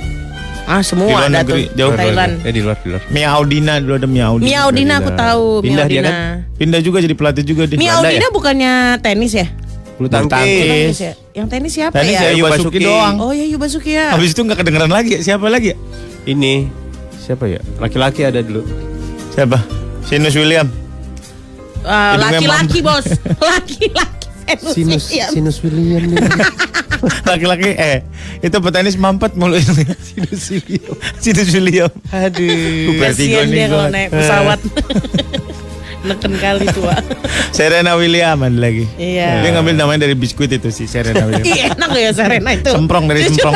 Ah 0.67 0.83
Di 0.83 0.91
semua 0.91 1.07
luar 1.07 1.23
ada 1.23 1.39
tuh. 1.39 1.55
negeri, 1.55 1.63
jauh. 1.71 1.95
Thailand. 1.95 2.33
Eh 2.43 2.51
di 2.51 2.59
luar 2.59 2.75
di 2.77 2.87
luar. 2.91 3.01
Mia 3.07 3.27
Audina 3.31 3.79
dulu 3.79 3.93
ada 3.95 4.03
Mia 4.03 4.25
Audina. 4.27 4.43
Mia 4.45 4.59
Audina 4.61 4.93
aku 4.99 5.11
tahu. 5.15 5.45
Pindah 5.63 5.85
dia 5.87 6.01
kan? 6.03 6.13
Pindah 6.53 6.79
juga 6.83 6.97
jadi 6.99 7.15
pelatih 7.15 7.43
juga 7.45 7.63
dia. 7.63 7.79
Mia 7.79 7.95
Belanda 7.95 8.07
Audina 8.11 8.27
bukannya 8.29 8.71
tenis 8.99 9.31
ya? 9.31 9.47
Bulu 9.95 9.95
Bulu 9.95 10.07
tangkis. 10.11 10.35
tangkis. 10.35 10.67
Tenis 10.67 10.99
ya? 10.99 11.13
Yang 11.33 11.47
tenis 11.47 11.71
siapa 11.71 11.95
Tenis 11.95 12.11
ya? 12.11 12.19
ya 12.19 12.27
Ayu 12.27 12.35
Ayu 12.35 12.43
Basuki 12.43 12.67
Basuki. 12.67 12.79
doang. 12.83 13.15
Oh 13.17 13.31
ya 13.31 13.45
Yu 13.47 13.57
Basuki 13.57 13.91
ya. 13.95 14.05
Habis 14.11 14.35
itu 14.35 14.41
nggak 14.43 14.57
kedengeran 14.59 14.91
lagi 14.91 15.09
ya? 15.15 15.19
Siapa 15.23 15.47
lagi 15.47 15.71
ya? 15.71 15.77
Ini 16.27 16.53
siapa 17.17 17.47
ya? 17.47 17.63
Laki-laki 17.79 18.21
ada 18.21 18.43
dulu. 18.43 18.67
Siapa? 19.31 19.63
Sinus 20.03 20.35
William. 20.35 20.67
Hidungnya 21.79 22.43
Laki-laki 22.43 22.79
bos. 22.83 23.07
Laki-laki. 23.55 24.16
Sinus 24.55 25.11
Iya. 25.11 25.27
Sinus 25.29 25.59
William 25.59 26.07
nih. 26.07 26.23
Laki-laki 27.29 27.77
eh 27.77 28.01
itu 28.39 28.57
petenis 28.57 28.95
mampet 28.95 29.35
mulu 29.35 29.53
ini. 29.53 29.83
Sinus 30.01 30.43
William. 30.49 30.95
Sinus 31.19 31.49
William. 31.51 31.91
Aduh. 32.09 32.97
Kasian 32.97 33.47
dia 33.47 33.67
kalau 33.67 33.87
naik 33.87 34.09
pesawat. 34.09 34.59
Neken 36.07 36.39
kali 36.39 36.65
tua. 36.71 36.95
Serena 37.57 37.99
William 37.99 38.39
ada 38.39 38.55
lagi. 38.55 38.87
Iya. 38.95 39.43
Dia 39.43 39.49
ngambil 39.53 39.75
namanya 39.75 39.99
dari 40.07 40.15
biskuit 40.15 40.47
itu 40.47 40.71
sih 40.71 40.87
Serena 40.87 41.27
William. 41.27 41.43
Iya 41.43 41.75
enak 41.75 41.89
ya 41.91 42.11
Serena 42.15 42.49
itu. 42.55 42.71
semprong 42.71 43.05
dari 43.11 43.27
semprong. 43.27 43.55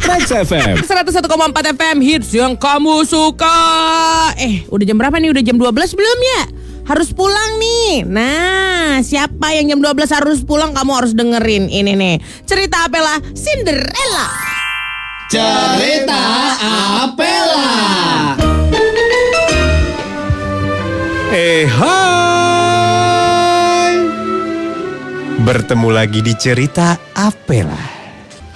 Trax 0.00 0.30
FM. 0.48 0.74
101,4 0.80 1.76
FM 1.76 1.96
hits 2.00 2.32
yang 2.32 2.56
kamu 2.56 3.04
suka. 3.04 3.52
Eh, 4.40 4.64
udah 4.66 4.84
jam 4.84 4.96
berapa 4.96 5.12
nih? 5.20 5.30
Udah 5.30 5.42
jam 5.44 5.54
12 5.54 5.68
belum 5.92 6.18
ya? 6.18 6.40
Harus 6.90 7.14
pulang 7.14 7.62
nih. 7.62 8.02
Nah, 8.02 8.98
siapa 9.06 9.54
yang 9.54 9.70
jam 9.70 9.78
12 9.78 10.10
harus 10.10 10.42
pulang 10.42 10.74
kamu 10.74 10.90
harus 10.90 11.14
dengerin 11.14 11.70
ini 11.70 11.94
nih. 11.94 12.18
Cerita 12.42 12.90
Apela 12.90 13.14
Cinderella. 13.30 14.26
Cerita 15.30 16.22
Apela. 17.06 17.78
Eh 21.30 21.62
hai 21.62 21.94
Bertemu 25.46 25.88
lagi 25.94 26.26
di 26.26 26.34
cerita 26.34 26.98
Apela 27.14 27.78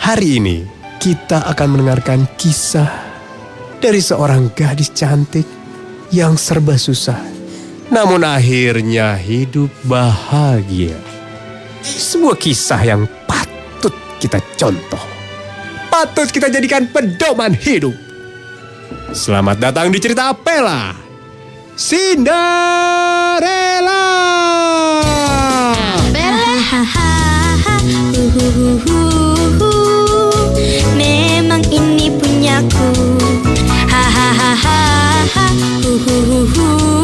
Hari 0.02 0.42
ini 0.42 0.66
kita 0.98 1.46
akan 1.54 1.78
mendengarkan 1.78 2.26
kisah 2.34 2.90
Dari 3.78 4.02
seorang 4.02 4.50
gadis 4.58 4.90
cantik 4.90 5.46
Yang 6.10 6.34
serba 6.42 6.74
susah 6.74 7.33
Namun 7.94 8.26
akhirnya 8.26 9.14
hidup 9.14 9.70
bahagia. 9.86 10.98
Sebuah 11.78 12.34
kisah 12.34 12.82
yang 12.82 13.06
patut 13.22 13.94
kita 14.18 14.42
contoh. 14.58 14.98
Patut 15.86 16.26
kita 16.26 16.50
jadikan 16.50 16.90
pedoman 16.90 17.54
hidup. 17.54 17.94
Selamat 19.14 19.62
datang 19.62 19.94
di 19.94 20.02
cerita 20.02 20.34
Apela 20.34 20.90
Cinderella. 21.78 22.42
Memang 30.98 31.62
ini 31.70 32.10
punyaku. 32.10 32.90
Huhuhuhu 35.84 37.03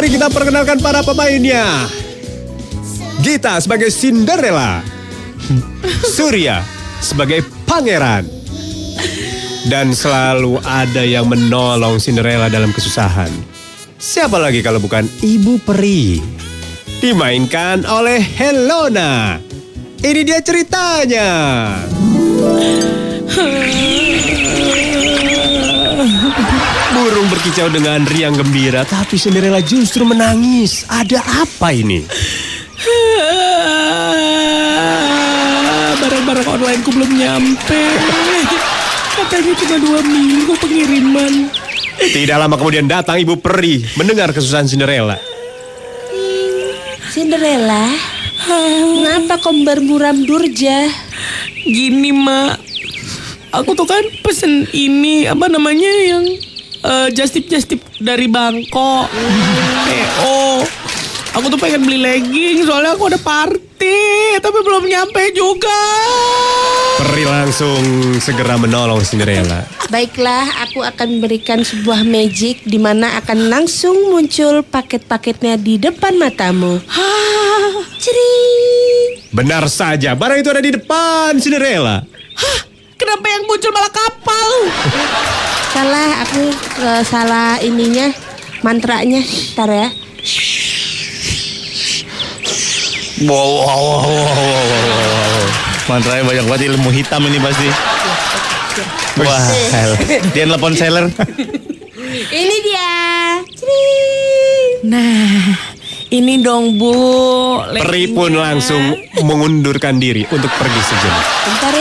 Mari 0.00 0.16
kita 0.16 0.32
perkenalkan 0.32 0.80
para 0.80 1.04
pemainnya. 1.04 1.84
Gita 3.20 3.60
sebagai 3.60 3.92
Cinderella. 3.92 4.80
Surya 6.16 6.64
sebagai 7.04 7.44
pangeran. 7.68 8.24
Dan 9.68 9.92
selalu 9.92 10.56
ada 10.64 11.04
yang 11.04 11.28
menolong 11.28 12.00
Cinderella 12.00 12.48
dalam 12.48 12.72
kesusahan. 12.72 13.28
Siapa 14.00 14.40
lagi 14.40 14.64
kalau 14.64 14.80
bukan 14.80 15.04
Ibu 15.20 15.68
Peri? 15.68 16.16
Dimainkan 17.04 17.84
oleh 17.84 18.24
Helona. 18.24 19.36
Ini 20.00 20.20
dia 20.24 20.40
ceritanya. 20.40 21.28
Burung 27.10 27.26
berkicau 27.26 27.66
dengan 27.66 28.06
riang 28.06 28.38
gembira, 28.38 28.86
tapi 28.86 29.18
Cinderella 29.18 29.58
justru 29.58 30.06
menangis. 30.06 30.86
Ada 30.86 31.18
apa 31.42 31.74
ini? 31.74 32.06
Barang-barang 35.98 36.46
online 36.46 36.80
ku 36.86 36.94
belum 36.94 37.10
nyampe. 37.10 37.82
Katanya 39.18 39.52
cuma 39.58 39.76
dua 39.82 40.00
minggu 40.06 40.54
pengiriman. 40.62 41.50
Tidak 41.98 42.36
lama 42.38 42.54
kemudian 42.54 42.86
datang 42.86 43.18
Ibu 43.18 43.42
Peri 43.42 43.82
mendengar 43.98 44.30
kesusahan 44.30 44.70
Cinderella. 44.70 45.18
Cinderella, 47.10 47.90
kenapa 48.46 49.42
kau 49.42 49.50
bermuram 49.66 50.14
durja? 50.14 50.86
Gini 51.66 52.14
mak, 52.14 52.62
aku 53.50 53.74
tuh 53.74 53.90
kan 53.90 54.06
pesen 54.22 54.70
ini 54.70 55.26
apa 55.26 55.50
namanya 55.50 55.90
yang 56.06 56.49
eh, 56.84 57.08
just 57.12 57.36
tip 57.36 57.46
just 57.48 57.68
tip 57.68 57.80
dari 58.00 58.26
Bangkok. 58.28 59.10
PO. 59.86 60.64
Aku 61.30 61.40
Aku 61.40 61.46
tuh 61.46 61.62
pengen 61.62 61.86
beli 61.86 62.02
legging 62.02 62.66
soalnya 62.66 62.98
aku 62.98 63.06
ada 63.06 63.16
party, 63.16 64.36
tapi 64.42 64.58
belum 64.60 64.82
nyampe 64.82 65.30
juga. 65.30 65.80
Peri 67.00 67.24
langsung 67.24 67.80
segera 68.20 68.60
menolong 68.60 69.00
Cinderella. 69.06 69.64
Baiklah, 69.88 70.68
aku 70.68 70.84
akan 70.84 71.22
berikan 71.22 71.64
sebuah 71.64 72.04
magic 72.04 72.66
di 72.66 72.76
mana 72.76 73.16
akan 73.24 73.48
langsung 73.48 74.10
muncul 74.10 74.60
paket-paketnya 74.66 75.56
di 75.56 75.78
depan 75.80 76.18
matamu. 76.20 76.82
Hah, 76.86 77.88
Cering. 77.96 79.30
Benar 79.32 79.64
saja, 79.70 80.12
barang 80.12 80.44
itu 80.44 80.50
ada 80.50 80.60
di 80.60 80.76
depan 80.76 81.40
Cinderella. 81.40 82.04
hah, 82.36 82.69
kenapa 83.10 83.26
yang 83.26 83.42
muncul 83.42 83.70
malah 83.74 83.90
kapal? 83.90 84.48
Salah, 85.74 86.22
aku 86.22 86.46
eh, 86.78 87.02
salah 87.02 87.58
ininya 87.58 88.06
mantranya. 88.62 89.18
Ntar 89.58 89.66
ya. 89.66 89.88
Wow, 93.26 93.34
wow, 93.34 93.66
wow, 93.66 93.98
wow, 93.98 94.30
wow, 94.30 94.62
wow, 94.62 94.94
wow. 95.10 95.42
Mantranya 95.90 96.22
banyak 96.22 96.44
banget 96.46 96.62
ilmu 96.70 96.90
hitam 96.94 97.26
ini 97.26 97.42
pasti. 97.42 97.66
Wah, 99.18 99.42
dia 100.30 100.46
nelpon 100.46 100.78
seller. 100.78 101.10
Ini 102.30 102.56
dia. 102.62 102.90
Nah, 104.86 105.58
ini 106.14 106.42
dong 106.42 106.78
Bu. 106.78 106.94
Peri 107.74 108.10
pun 108.10 108.34
langsung 108.34 108.98
mengundurkan 109.22 109.98
diri 110.02 110.26
untuk 110.26 110.50
pergi 110.58 110.82
sejenak. 110.82 111.26
Bentar 111.46 111.74
ya, 111.74 111.79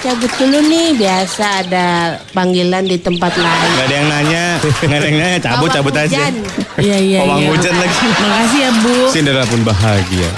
cabut 0.00 0.32
dulu 0.40 0.58
nih. 0.64 0.88
Biasa 0.96 1.44
ada 1.64 1.86
panggilan 2.32 2.84
di 2.88 2.96
tempat 2.96 3.36
lain. 3.36 3.70
Gak 3.76 3.86
ada 3.86 3.94
yang 3.94 4.08
nanya, 4.08 4.44
gak 4.60 4.98
ada 4.98 5.06
yang 5.06 5.18
nanya, 5.20 5.38
cabut 5.38 5.68
cabut 5.70 5.94
aja. 5.94 6.08
hujan. 6.08 6.34
Iya 6.80 6.98
iya. 6.98 7.18
Pawang 7.22 7.40
iya. 7.44 7.48
hujan 7.52 7.74
lagi. 7.76 7.98
Makasih 8.08 8.60
ya 8.60 8.70
Bu. 8.80 8.94
Cinderella 9.12 9.46
pun 9.46 9.60
bahagia. 9.62 10.30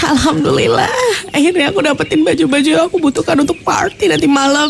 Alhamdulillah. 0.00 0.90
Akhirnya 1.30 1.70
aku 1.70 1.80
dapetin 1.84 2.20
baju-baju 2.26 2.68
yang 2.68 2.84
aku 2.90 2.96
butuhkan 2.98 3.36
untuk 3.38 3.58
party 3.62 4.10
nanti 4.10 4.26
malam. 4.26 4.68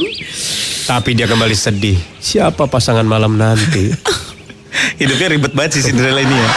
Tapi 0.84 1.14
dia 1.16 1.24
kembali 1.30 1.56
sedih. 1.56 1.96
Siapa 2.18 2.66
pasangan 2.66 3.06
malam 3.06 3.38
nanti? 3.38 3.94
Hidupnya 5.00 5.28
ribet 5.32 5.52
banget 5.56 5.80
sih 5.80 5.82
Cinderella 5.90 6.20
ini 6.20 6.36
ya. 6.36 6.50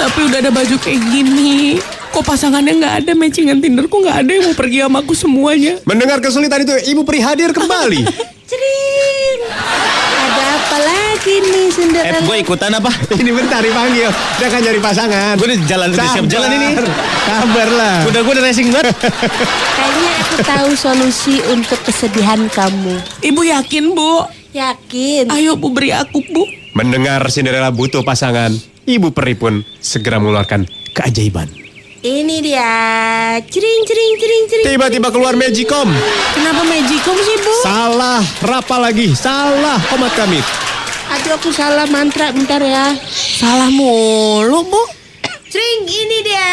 Tapi 0.00 0.18
udah 0.32 0.38
ada 0.40 0.50
baju 0.54 0.76
kayak 0.80 1.00
gini. 1.12 1.76
Kok 2.10 2.24
pasangannya 2.24 2.72
nggak 2.76 2.94
ada 3.00 3.12
matchingan 3.14 3.58
Tinderku 3.58 3.96
nggak 3.96 4.16
ada 4.18 4.30
yang 4.30 4.44
mau 4.44 4.54
pergi 4.54 4.78
sama 4.80 4.98
aku 4.98 5.14
semuanya. 5.14 5.78
Mendengar 5.84 6.18
kesulitan 6.18 6.60
itu, 6.60 6.74
Ibu 6.90 7.02
Peri 7.02 7.20
hadir 7.20 7.50
kembali. 7.50 8.02
Cering. 8.50 9.38
Ada 10.10 10.44
apa 10.52 10.76
lagi 10.80 11.34
nih 11.38 11.62
Eh, 11.62 11.70
Cinderella? 11.70 12.18
gue 12.20 12.36
ikutan 12.36 12.70
apa? 12.72 12.90
Ini 13.20 13.30
bentar 13.30 13.62
dipanggil. 13.62 14.10
Dia 14.10 14.46
akan 14.48 14.60
cari 14.60 14.80
pasangan. 14.80 15.34
Gue 15.38 15.46
udah 15.48 15.60
jalan, 15.64 15.88
udah 15.88 16.06
siap 16.10 16.26
jalan 16.26 16.50
ini. 16.50 16.68
Kabar 17.22 17.68
lah. 17.70 17.96
Udah 18.04 18.20
gue 18.20 18.32
udah 18.32 18.44
racing 18.44 18.68
banget. 18.68 18.90
Kayaknya 19.78 20.12
aku 20.18 20.36
tahu 20.42 20.70
solusi 20.74 21.34
untuk 21.46 21.78
kesedihan 21.80 22.42
kamu. 22.48 22.94
Ibu 23.22 23.40
yakin 23.48 23.84
Bu? 23.94 24.26
Yakin? 24.50 25.30
Ayo 25.30 25.54
Bu 25.54 25.70
beri 25.70 25.94
aku 25.94 26.18
Bu. 26.26 26.42
Mendengar 26.72 27.22
Cinderella 27.28 27.70
butuh 27.70 28.02
pasangan, 28.02 28.50
Ibu 28.82 29.10
Peri 29.10 29.34
pun 29.34 29.62
segera 29.78 30.18
mengeluarkan 30.18 30.66
keajaiban. 30.92 31.46
Ini 32.00 32.40
dia. 32.40 32.72
Cering 33.44 33.82
cering 33.84 34.12
cering 34.16 34.44
cering. 34.48 34.66
Tiba-tiba 34.72 35.12
keluar 35.12 35.36
Magicom. 35.36 35.84
Kenapa 36.32 36.64
magicom 36.64 37.12
sih 37.20 37.36
Bu? 37.44 37.52
Salah, 37.60 38.24
rapa 38.40 38.80
lagi. 38.80 39.12
Salah, 39.12 39.76
komat 39.92 40.16
kami. 40.16 40.40
Aduh 41.12 41.36
aku 41.36 41.52
salah 41.52 41.84
mantra 41.92 42.32
bentar 42.32 42.64
ya. 42.64 42.96
Salah 43.36 43.68
mulu 43.68 44.64
Bu. 44.64 44.99
Cering 45.50 45.82
ini 45.82 46.18
dia. 46.22 46.46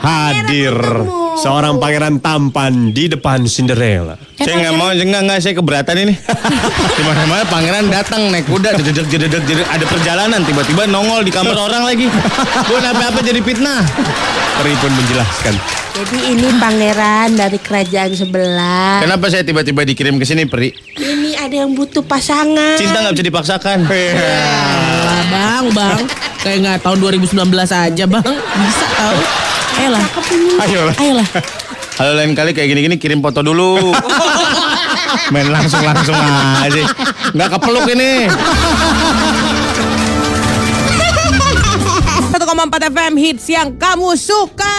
Hadir 0.00 0.72
seorang 1.36 1.76
pangeran 1.76 2.16
tampan 2.16 2.96
di 2.96 3.04
depan 3.04 3.44
Cinderella. 3.44 4.16
Saya 4.40 4.64
nggak 4.64 4.74
mau, 4.80 4.88
enggak 4.88 5.22
nggak 5.28 5.38
saya 5.44 5.52
keberatan 5.52 5.96
ini. 6.08 6.16
Di 6.96 7.02
mana-mana 7.04 7.44
pangeran 7.44 7.92
datang 7.92 8.32
naik 8.32 8.48
kuda, 8.48 8.72
jededek 8.80 9.04
jededek 9.12 9.68
ada 9.68 9.84
perjalanan 9.84 10.40
tiba-tiba 10.48 10.88
nongol 10.88 11.28
di 11.28 11.32
kamar 11.34 11.60
orang 11.60 11.84
lagi. 11.84 12.08
Gue 12.64 12.80
apa-apa 12.80 13.20
jadi 13.20 13.44
fitnah. 13.44 13.84
Peri 14.56 14.72
pun 14.80 14.96
menjelaskan. 14.96 15.54
Jadi 15.98 16.18
ini 16.32 16.48
pangeran 16.56 17.36
dari 17.36 17.60
kerajaan 17.60 18.16
sebelah. 18.16 19.04
Kenapa 19.04 19.28
saya 19.28 19.44
tiba-tiba 19.44 19.84
dikirim 19.84 20.16
ke 20.16 20.24
sini, 20.24 20.48
Peri? 20.48 20.72
Ini 20.96 21.36
ada 21.36 21.68
yang 21.68 21.76
butuh 21.76 22.00
pasangan. 22.00 22.80
Cinta 22.80 23.04
nggak 23.04 23.12
bisa 23.12 23.26
dipaksakan. 23.28 23.78
Alah 23.84 25.22
bang, 25.28 25.64
bang. 25.76 26.27
Kayak 26.38 26.58
nggak 26.62 26.76
tahun 26.86 26.98
2019 27.02 27.34
aja 27.66 28.04
bang. 28.06 28.24
Bisa 28.38 28.86
tahu. 28.94 29.18
Ayolah. 29.78 30.04
Ayolah. 30.58 30.94
Ayolah. 30.98 31.28
Kalau 31.98 32.12
lain 32.14 32.32
kali 32.34 32.54
kayak 32.54 32.68
gini-gini 32.70 32.96
kirim 32.98 33.18
foto 33.18 33.42
dulu. 33.42 33.94
Main 35.34 35.50
langsung-langsung 35.50 36.14
aja. 36.62 36.82
Nggak 37.34 37.48
kepeluk 37.58 37.86
ini. 37.90 38.30
1,4 42.28 42.90
FM 42.94 43.14
hits 43.18 43.46
yang 43.50 43.74
kamu 43.74 44.14
suka. 44.14 44.78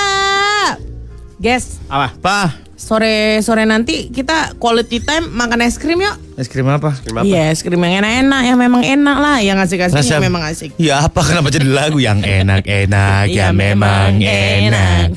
Guys, 1.39 1.79
Apa? 1.87 2.11
Pak, 2.19 2.47
sore 2.79 3.43
sore 3.43 3.67
nanti 3.67 4.07
kita 4.07 4.55
quality 4.55 5.03
time 5.03 5.27
makan 5.27 5.67
es 5.67 5.75
krim 5.75 5.99
yuk. 5.99 6.15
es 6.39 6.47
krim 6.47 6.63
apa? 6.71 6.95
Terima 7.03 7.27
Iya, 7.27 7.51
es 7.51 7.59
krim 7.59 7.75
yang 7.75 7.99
enak-enak, 7.99 8.41
yang 8.47 8.55
memang 8.57 8.81
enak 8.87 9.17
lah, 9.19 9.37
yang 9.43 9.59
asik-asik 9.59 9.99
yang 9.99 10.23
memang 10.23 10.47
asik. 10.47 10.71
Ya 10.79 11.03
apa 11.03 11.19
kenapa 11.19 11.51
jadi 11.51 11.67
lagu 11.67 11.99
yang 11.99 12.23
enak-enak 12.23 13.27
ya, 13.27 13.27
Iya, 13.27 13.47
memang 13.51 14.23
enak. 14.23 14.63
enak. 14.71 15.07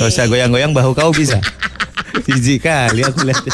Gak 0.00 0.08
usah 0.08 0.24
goyang-goyang 0.32 0.72
bahu 0.72 0.96
kau 0.96 1.12
bisa. 1.12 1.36
Jijik 2.24 2.64
kali 2.64 3.04
aku 3.04 3.20
lihat. 3.28 3.44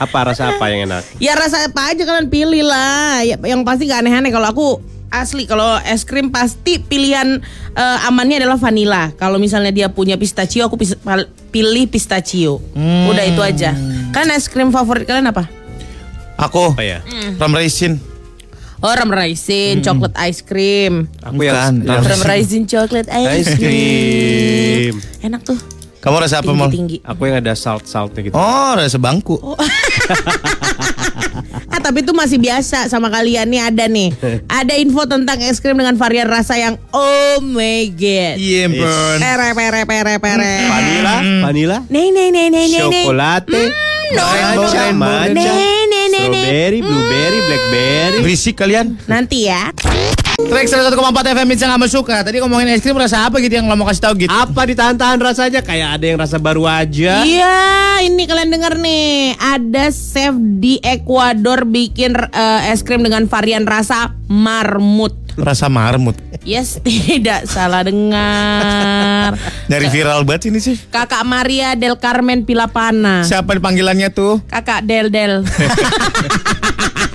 Apa 0.00 0.32
rasa 0.32 0.56
apa 0.56 0.72
yang 0.72 0.88
enak? 0.88 1.04
Ya 1.20 1.36
rasa 1.36 1.68
apa 1.68 1.92
aja 1.92 2.02
kalian 2.08 2.32
pilih 2.32 2.64
lah. 2.64 3.20
Ya, 3.28 3.36
yang 3.44 3.60
pasti 3.62 3.84
gak 3.84 4.00
aneh-aneh 4.00 4.32
kalau 4.32 4.48
aku 4.48 4.68
asli 5.12 5.44
kalau 5.44 5.76
es 5.84 6.02
krim 6.02 6.32
pasti 6.32 6.80
pilihan 6.80 7.38
eh, 7.72 8.08
amannya 8.08 8.40
adalah 8.40 8.56
vanilla. 8.56 9.12
Kalau 9.14 9.36
misalnya 9.36 9.68
dia 9.68 9.86
punya 9.86 10.16
pistachio 10.16 10.66
aku 10.66 10.74
pis- 10.74 10.96
pilih 11.48 11.84
pistachio. 11.86 12.64
Udah 13.06 13.22
itu 13.22 13.38
aja. 13.38 13.76
Kan 14.10 14.32
es 14.32 14.48
krim 14.48 14.72
favorit 14.72 15.04
kalian 15.04 15.28
apa? 15.28 15.46
Aku 16.40 16.72
Apa 16.72 16.82
ya? 16.82 16.98
ram 17.36 17.52
raisin. 17.52 18.00
Oh, 18.82 18.90
ram 18.90 19.14
raisin, 19.14 19.78
chocolate 19.78 20.18
ice 20.26 20.42
cream. 20.42 21.06
Aku 21.22 21.38
yang, 21.38 21.54
Bukan, 21.54 21.86
yang 21.86 22.02
Ram 22.02 22.22
raisin 22.26 22.66
chocolate 22.66 23.06
ice 23.06 23.46
ice 23.46 23.54
cream. 23.54 24.94
Enak 25.22 25.46
tuh. 25.46 25.54
Kamu 26.02 26.18
rasa 26.18 26.42
apa 26.42 26.50
mal? 26.50 26.66
Tinggi-tinggi. 26.66 26.98
Aku 27.06 27.30
yang 27.30 27.38
ada 27.38 27.54
salt-saltnya 27.54 28.26
gitu. 28.26 28.34
Oh, 28.34 28.74
rasa 28.74 28.98
bangku. 28.98 29.38
Ah, 31.68 31.80
tapi 31.80 32.04
itu 32.04 32.12
masih 32.12 32.36
biasa 32.36 32.86
sama 32.86 33.08
kalian 33.08 33.48
nih 33.48 33.60
ada 33.62 33.84
nih. 33.88 34.10
Ada 34.62 34.76
info 34.78 35.08
tentang 35.08 35.40
es 35.40 35.58
krim 35.58 35.74
dengan 35.74 35.96
varian 35.96 36.28
rasa 36.28 36.54
yang 36.56 36.76
oh 36.92 37.40
my 37.40 37.88
god. 37.96 38.36
Iya, 38.36 38.68
Bron. 38.68 39.18
Pere 39.18 39.48
pere 39.56 39.82
pere 39.84 40.14
pere. 40.20 40.54
Vanilla, 40.68 41.16
vanilla, 41.42 41.78
Nih 41.88 42.08
nih 42.10 42.28
nih 42.30 42.46
nih 42.48 42.64
nih 42.68 42.80
chocolate, 42.80 43.46
no, 44.12 44.22
matcha, 44.22 44.84
no, 44.92 44.98
matcha, 45.00 45.32
Nih 45.32 45.48
nih 45.88 46.04
nih 46.04 46.04
nih. 46.04 46.20
strawberry, 46.20 46.78
blueberry, 46.80 47.38
blackberry. 47.48 48.18
Berisik 48.22 48.54
kalian. 48.54 48.86
Nanti 49.08 49.48
ya. 49.48 49.72
Track 50.48 50.66
101,4 50.66 51.34
FM 51.38 51.48
yang 51.54 51.70
kamu 51.78 51.86
suka. 51.86 52.16
Tadi 52.26 52.42
ngomongin 52.42 52.74
es 52.74 52.82
krim 52.82 52.98
rasa 52.98 53.28
apa 53.28 53.38
gitu 53.38 53.54
yang 53.54 53.70
lo 53.70 53.76
mau 53.78 53.86
kasih 53.86 54.02
tahu 54.02 54.14
gitu? 54.26 54.32
Apa 54.32 54.66
ditahan-tahan 54.66 55.18
rasanya? 55.22 55.60
Kayak 55.62 56.00
ada 56.00 56.04
yang 56.08 56.18
rasa 56.18 56.42
baru 56.42 56.66
aja. 56.66 57.22
Iya, 57.22 58.02
ini 58.02 58.26
kalian 58.26 58.50
dengar 58.50 58.74
nih. 58.80 59.38
Ada 59.38 59.94
chef 59.94 60.34
di 60.58 60.82
Ekuador 60.82 61.68
bikin 61.68 62.16
eh, 62.16 62.72
es 62.72 62.82
krim 62.82 63.04
dengan 63.04 63.28
varian 63.30 63.68
rasa 63.68 64.16
marmut. 64.26 65.14
Rasa 65.38 65.70
marmut. 65.70 66.18
Yes, 66.42 66.80
tidak 66.86 67.46
salah 67.46 67.86
dengar. 67.86 69.38
Dari 69.70 69.86
viral 69.88 70.26
banget 70.26 70.50
ini 70.50 70.58
sih. 70.58 70.76
Kakak 70.90 71.22
Maria 71.22 71.78
del 71.78 71.96
Carmen 72.00 72.42
Pilapana. 72.42 73.22
Siapa 73.22 73.54
panggilannya 73.62 74.10
tuh? 74.10 74.42
Kakak 74.50 74.82
Del 74.88 75.08
Del. 75.08 75.44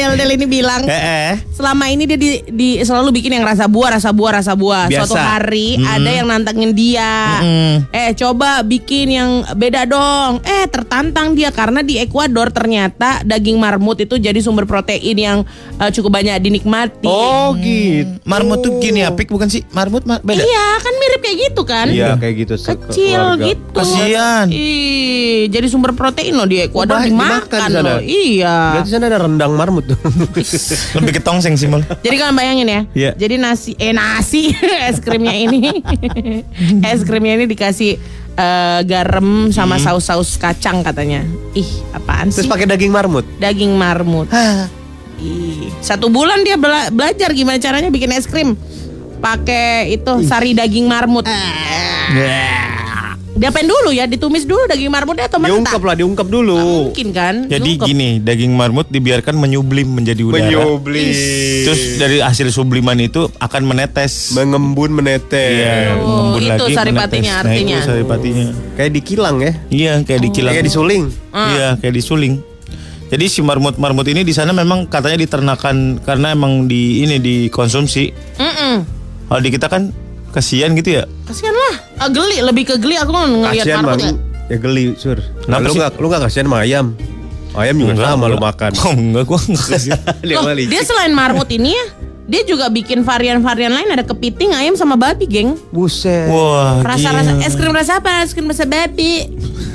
Del 0.00 0.14
Del 0.14 0.30
ini 0.32 0.46
bilang 0.46 0.82
Eh, 0.82 0.94
eh. 0.94 1.32
selama 1.50 1.84
ini 1.86 2.04
dia 2.04 2.14
di, 2.14 2.30
di- 2.46 2.78
selalu 2.78 3.10
bikin 3.12 3.34
yang 3.34 3.42
rasa 3.42 3.66
buah, 3.66 3.90
rasa 3.92 4.10
buah, 4.10 4.32
rasa 4.36 4.52
buah. 4.54 4.86
Biasa. 4.86 5.02
Suatu 5.04 5.16
hari 5.16 5.74
ada 5.76 6.06
yang 6.08 6.26
nantangin 6.26 6.70
dia. 6.70 7.42
Eh 7.90 8.14
coba 8.14 8.62
bikin 8.62 9.10
yang 9.10 9.30
beda 9.52 9.84
dong. 9.84 10.38
Eh 10.42 10.64
tertantang 10.66 11.32
dia 11.32 11.50
karena 11.50 11.80
di 11.80 11.98
Ekuador 11.98 12.48
ternyata 12.48 13.20
daging 13.22 13.56
marmut 13.56 13.98
itu 13.98 14.16
jadi 14.16 14.38
sumber 14.38 14.64
protein 14.64 15.16
yang 15.16 15.38
eh, 15.76 15.90
cukup 15.90 16.14
banyak 16.14 16.38
dinikmati. 16.38 17.04
Oh 17.04 17.52
gitu. 17.54 18.22
Marmut 18.22 18.60
tuh 18.60 18.78
gini 18.78 19.00
ya, 19.00 19.10
pik 19.10 19.28
bukan 19.28 19.48
sih? 19.48 19.66
Marmut 19.70 20.04
ma- 20.04 20.20
beda. 20.20 20.38
Iya 20.38 20.66
kan 20.78 20.92
mirip 20.94 21.20
kayak 21.20 21.38
gitu 21.42 21.62
kan? 21.64 21.86
Iya 21.88 22.14
kayak 22.14 22.34
gitu. 22.38 22.54
Kecil 22.54 23.18
keluarga. 23.34 23.44
gitu. 23.44 23.74
Kasian. 23.74 24.46
Ih, 24.48 25.48
jadi 25.48 25.66
sumber 25.66 25.90
protein 25.90 26.32
loh 26.32 26.44
di 26.44 26.60
Ekuador 26.60 27.00
dimakan 27.00 27.40
dimakan 27.40 27.60
di 27.66 27.80
loh. 27.80 27.98
Iya. 28.00 28.56
Berarti 28.76 28.88
sana 28.88 29.06
ada 29.06 29.18
rendang 29.18 29.52
marmut 29.52 29.87
tuh. 29.88 29.98
Lebih 30.96 31.12
ke 31.16 31.22
tongseng 31.22 31.54
sih 31.54 31.64
mal. 31.64 31.80
Jadi 31.80 32.14
kalian 32.14 32.36
bayangin 32.36 32.68
ya. 32.68 32.80
Iya. 32.92 33.10
Jadi 33.16 33.34
nasi 33.36 33.72
eh 33.74 33.90
nasi 33.90 34.52
es 34.88 34.98
krimnya 34.98 35.32
ini 35.32 35.80
es 36.92 37.00
krimnya 37.02 37.34
ini 37.34 37.44
dikasih 37.46 37.96
eh, 38.34 38.80
garam 38.84 39.48
sama 39.48 39.80
saus-saus 39.80 40.36
kacang 40.36 40.80
katanya. 40.80 41.24
Ih, 41.52 41.66
apaan 41.90 42.28
sih? 42.28 42.40
Terus 42.40 42.48
pakai 42.48 42.66
daging 42.66 42.92
marmut. 42.92 43.24
daging 43.38 43.72
marmut. 43.72 44.28
Ih, 45.18 45.72
satu 45.80 46.06
bulan 46.06 46.44
dia 46.44 46.54
bela- 46.54 46.88
belajar 46.88 47.32
gimana 47.32 47.58
caranya 47.58 47.88
bikin 47.88 48.12
es 48.12 48.24
krim. 48.24 48.54
Pakai 49.18 49.90
itu 49.90 50.12
sari 50.22 50.54
daging 50.54 50.86
marmut. 50.86 51.26
Diapain 53.38 53.70
dulu 53.70 53.94
ya? 53.94 54.04
Ditumis 54.04 54.42
dulu 54.42 54.66
daging 54.66 54.90
marmutnya 54.90 55.30
atau 55.30 55.38
mentah? 55.38 55.54
Diungkap 55.54 55.82
lah, 55.86 55.94
diungkap 55.94 56.26
dulu. 56.26 56.58
Mungkin 56.90 57.08
kan? 57.14 57.46
Jadi 57.46 57.78
Diungkep. 57.78 57.86
gini, 57.86 58.08
daging 58.18 58.50
marmut 58.50 58.90
dibiarkan 58.90 59.38
menyublim 59.38 59.86
menjadi 59.86 60.26
udara. 60.26 60.42
Menyublim. 60.42 61.14
Terus 61.62 61.80
dari 61.96 62.18
hasil 62.18 62.50
subliman 62.50 62.98
itu 62.98 63.30
akan 63.38 63.62
menetes. 63.62 64.34
Mengembun 64.34 64.90
menetes. 64.90 65.54
Iya, 65.54 65.94
Oh, 65.94 66.34
mengembun 66.34 66.42
itu 66.42 66.64
lagi, 66.66 66.74
saripatinya 66.74 67.06
menetes. 67.06 67.30
Nah, 67.38 67.38
artinya. 67.46 67.76
itu 67.78 67.86
saripatinya. 67.86 68.46
Kayak 68.74 68.92
dikilang 68.92 69.36
ya. 69.38 69.52
Iya, 69.70 69.92
kayak 70.02 70.20
dikilang. 70.20 70.52
Kayak 70.52 70.66
disuling. 70.66 71.02
Iya, 71.30 71.68
kayak 71.78 71.94
disuling. 71.94 72.34
Jadi 73.08 73.24
si 73.24 73.40
marmut-marmut 73.40 74.04
ini 74.04 74.20
di 74.20 74.34
sana 74.34 74.52
memang 74.52 74.84
katanya 74.84 75.16
diternakan 75.16 76.02
karena 76.02 76.34
emang 76.34 76.66
di 76.66 77.00
ini 77.00 77.16
dikonsumsi. 77.16 78.12
Mm-mm. 78.36 78.74
Kalau 79.24 79.40
di 79.40 79.48
kita 79.48 79.64
kan 79.64 79.94
kasihan 80.28 80.74
gitu 80.74 81.00
ya. 81.00 81.04
Kasian 81.24 81.54
lah. 81.54 81.87
Ah, 81.98 82.08
geli, 82.08 82.38
lebih 82.40 82.64
ke 82.64 82.74
geli 82.76 82.94
aku 82.94 83.10
ngelihat 83.10 83.64
Kasihan 83.64 83.82
marmut 83.82 83.98
bang. 83.98 84.06
ya. 84.06 84.12
Ya 84.48 84.56
geli, 84.56 84.84
sur. 84.94 85.18
Kenapa 85.42 85.60
lu 85.62 85.74
gak, 85.74 85.90
lu 85.94 86.06
gak 86.08 86.22
kasihan 86.24 86.46
sama 86.46 86.58
ayam? 86.62 86.86
Ayam 87.52 87.74
juga 87.76 87.92
sama 87.98 88.24
lu 88.26 88.38
makan. 88.38 88.70
Oh, 88.78 88.92
enggak, 88.92 89.24
gua 89.24 89.38
enggak 89.40 89.66
kasihan. 89.74 90.00
Dia 90.20 90.36
Loh, 90.36 90.46
dia 90.54 90.82
selain 90.82 91.10
marmut 91.10 91.48
ini 91.48 91.70
ya, 91.70 91.84
dia 92.24 92.42
juga 92.44 92.68
bikin 92.68 93.02
varian-varian 93.02 93.72
lain 93.72 93.88
ada 93.90 94.02
kepiting, 94.02 94.52
ayam 94.52 94.72
sama 94.72 94.94
babi, 94.94 95.26
geng. 95.26 95.58
Buset. 95.68 96.28
Wah, 96.28 96.80
Rasa-rasa 96.80 97.34
gila. 97.34 97.44
es 97.44 97.52
krim 97.52 97.72
rasa 97.72 97.92
apa? 97.98 98.22
Es 98.22 98.30
krim 98.30 98.46
rasa 98.46 98.62
babi. 98.62 99.26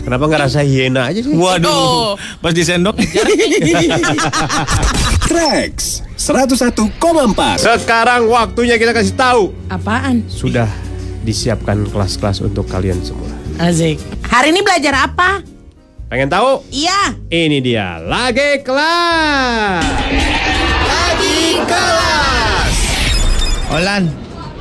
Kenapa 0.01 0.23
gak 0.25 0.41
rasa 0.43 0.59
hiena 0.61 1.07
aja 1.07 1.19
sih? 1.19 1.31
Waduh, 1.31 1.69
Oh. 1.69 2.09
pas 2.39 2.51
disendok. 2.51 2.97
Trax 5.23 6.03
101,4 6.15 6.91
Sekarang 7.57 8.27
waktunya 8.27 8.75
kita 8.75 8.91
kasih 8.91 9.13
tahu. 9.13 9.43
Apaan? 9.67 10.23
Sudah 10.27 10.67
disiapkan 11.23 11.87
kelas-kelas 11.89 12.43
untuk 12.43 12.67
kalian 12.67 12.99
semua. 13.01 13.31
Asik. 13.57 13.97
Hari 14.27 14.51
ini 14.51 14.61
belajar 14.61 15.07
apa? 15.07 15.39
Pengen 16.11 16.29
tahu? 16.29 16.61
Iya. 16.69 17.17
Ini 17.31 17.57
dia 17.63 17.97
lagi 17.97 18.61
kelas. 18.61 19.87
Olan, 23.73 24.05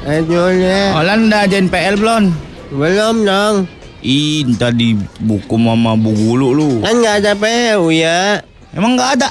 Ayo 0.09 0.49
Olan 0.97 1.29
udah 1.29 1.45
ajain 1.45 1.69
PL 1.69 2.01
belum? 2.01 2.33
Belum 2.73 3.17
dong. 3.29 3.69
Ih, 4.01 4.49
tadi 4.57 4.97
buku 5.21 5.61
mama 5.61 5.93
bu 5.93 6.17
gulu 6.17 6.49
lu. 6.57 6.71
Kan 6.81 7.05
nggak 7.05 7.17
ada 7.21 7.33
PU 7.37 7.93
ya. 7.93 8.41
Emang 8.73 8.97
nggak 8.97 9.21
ada? 9.21 9.29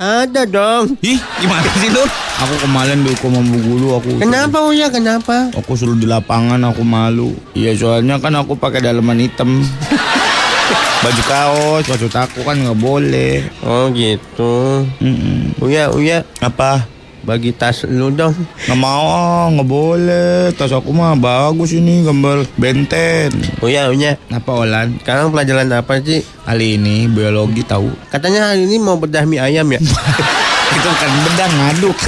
Ada 0.00 0.42
dong. 0.48 0.96
Ih, 1.04 1.20
gimana 1.38 1.70
sih 1.76 1.92
lu? 1.92 2.02
Aku 2.38 2.54
kemarin 2.62 3.02
dihukum 3.02 3.34
sama 3.34 3.50
bu 3.50 3.58
gulu 3.58 3.88
aku. 3.98 4.10
Kenapa 4.22 4.62
Uya? 4.70 4.86
Kenapa? 4.94 5.50
Aku 5.58 5.74
suruh 5.74 5.98
di 5.98 6.06
lapangan 6.06 6.62
aku 6.70 6.86
malu. 6.86 7.34
Iya 7.58 7.74
soalnya 7.74 8.22
kan 8.22 8.30
aku 8.38 8.54
pakai 8.54 8.78
dalaman 8.78 9.18
hitam. 9.18 9.58
Baju 11.02 11.22
kaos, 11.30 11.84
baju 11.86 12.06
aku 12.10 12.42
kan 12.42 12.58
nggak 12.58 12.78
boleh. 12.78 13.46
Oh 13.62 13.86
gitu. 13.94 14.82
Mm-mm. 14.98 15.54
Uya, 15.62 15.94
Uya, 15.94 16.26
Apa? 16.42 16.86
bagi 17.22 17.54
tas 17.54 17.86
lu 17.86 18.10
dong. 18.14 18.34
Nggak 18.66 18.78
mau, 18.78 19.46
nggak 19.50 19.68
boleh. 19.68 20.50
Tas 20.54 20.74
aku 20.74 20.90
mah 20.90 21.14
bagus 21.14 21.74
ini 21.74 22.02
gambar 22.02 22.46
benten. 22.58 23.30
Uya, 23.62 23.90
Uya. 23.90 24.18
Apa 24.30 24.62
Olan? 24.62 24.98
Sekarang 25.02 25.30
pelajaran 25.30 25.70
apa 25.70 26.02
sih? 26.02 26.22
Kali 26.46 26.78
ini 26.78 27.06
biologi 27.06 27.62
tahu. 27.62 27.94
Katanya 28.10 28.50
hari 28.54 28.66
ini 28.66 28.78
mau 28.82 28.98
bedah 28.98 29.22
mie 29.26 29.38
ayam 29.42 29.70
ya. 29.70 29.78
Itu 30.68 30.90
kan 30.92 31.10
bedang 31.24 31.52
ngaduk. 31.54 31.98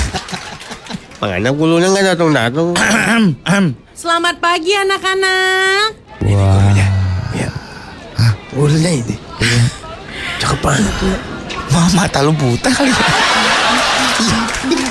Makanya 1.21 1.51
gulunya 1.53 1.89
nggak 1.89 2.07
datang-datang. 2.17 2.69
Selamat 4.01 4.41
pagi 4.41 4.73
anak-anak. 4.73 5.87
Wah. 6.25 6.73
Gulunya 8.51 8.91
ini. 8.99 9.15
Cakep 10.41 10.59
banget. 10.59 10.95
Wah, 11.71 11.87
mata 11.95 12.19
lu 12.21 12.35
buta 12.35 12.67
kali. 12.67 12.91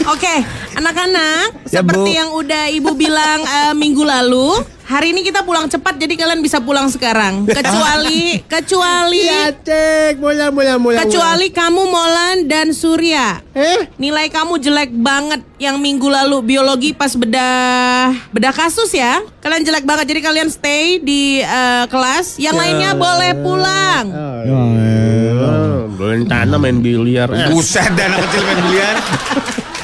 Oke, 0.09 0.41
anak-anak, 0.73 1.69
Ya, 1.69 1.85
seperti 1.85 2.09
Bu. 2.09 2.17
yang 2.17 2.29
udah 2.33 2.63
Ibu 2.71 2.97
bilang 2.97 3.45
eh, 3.45 3.73
minggu 3.77 4.01
lalu, 4.01 4.57
hari 4.89 5.13
ini 5.13 5.21
kita 5.21 5.45
pulang 5.45 5.69
cepat 5.69 6.01
jadi 6.01 6.17
kalian 6.17 6.41
bisa 6.41 6.57
pulang 6.57 6.89
sekarang. 6.89 7.45
Kecuali 7.61 8.41
kecuali 8.49 9.21
cek, 9.61 10.17
bola, 10.17 10.49
bola, 10.49 10.81
bola. 10.81 11.05
kecuali 11.05 11.53
kamu 11.53 11.83
Molan 11.85 12.49
dan 12.49 12.73
Surya. 12.73 13.37
Eh? 13.53 13.85
Nilai 14.01 14.33
kamu 14.33 14.57
jelek 14.57 14.89
banget 14.89 15.45
yang 15.61 15.77
minggu 15.77 16.09
lalu 16.09 16.41
biologi 16.41 16.97
pas 16.97 17.13
bedah 17.13 18.17
bedah 18.33 18.49
kasus 18.49 18.89
ya. 18.89 19.21
Kalian 19.45 19.61
jelek 19.61 19.85
banget 19.85 20.09
jadi 20.09 20.25
kalian 20.25 20.49
stay 20.49 20.97
di 20.97 21.45
eh, 21.45 21.85
kelas. 21.85 22.41
Yang 22.41 22.55
lainnya 22.57 22.91
boleh 22.97 23.31
pulang. 23.45 24.05
Oh, 24.09 25.85
belum 25.93 26.25
tanah 26.25 26.57
main 26.57 26.81
biliar. 26.81 27.29
Eh, 27.29 27.53
Buset, 27.53 27.93
dan 27.93 28.17
anak 28.17 28.25
kecil 28.25 28.41
main 28.41 28.59
biliar. 28.65 28.95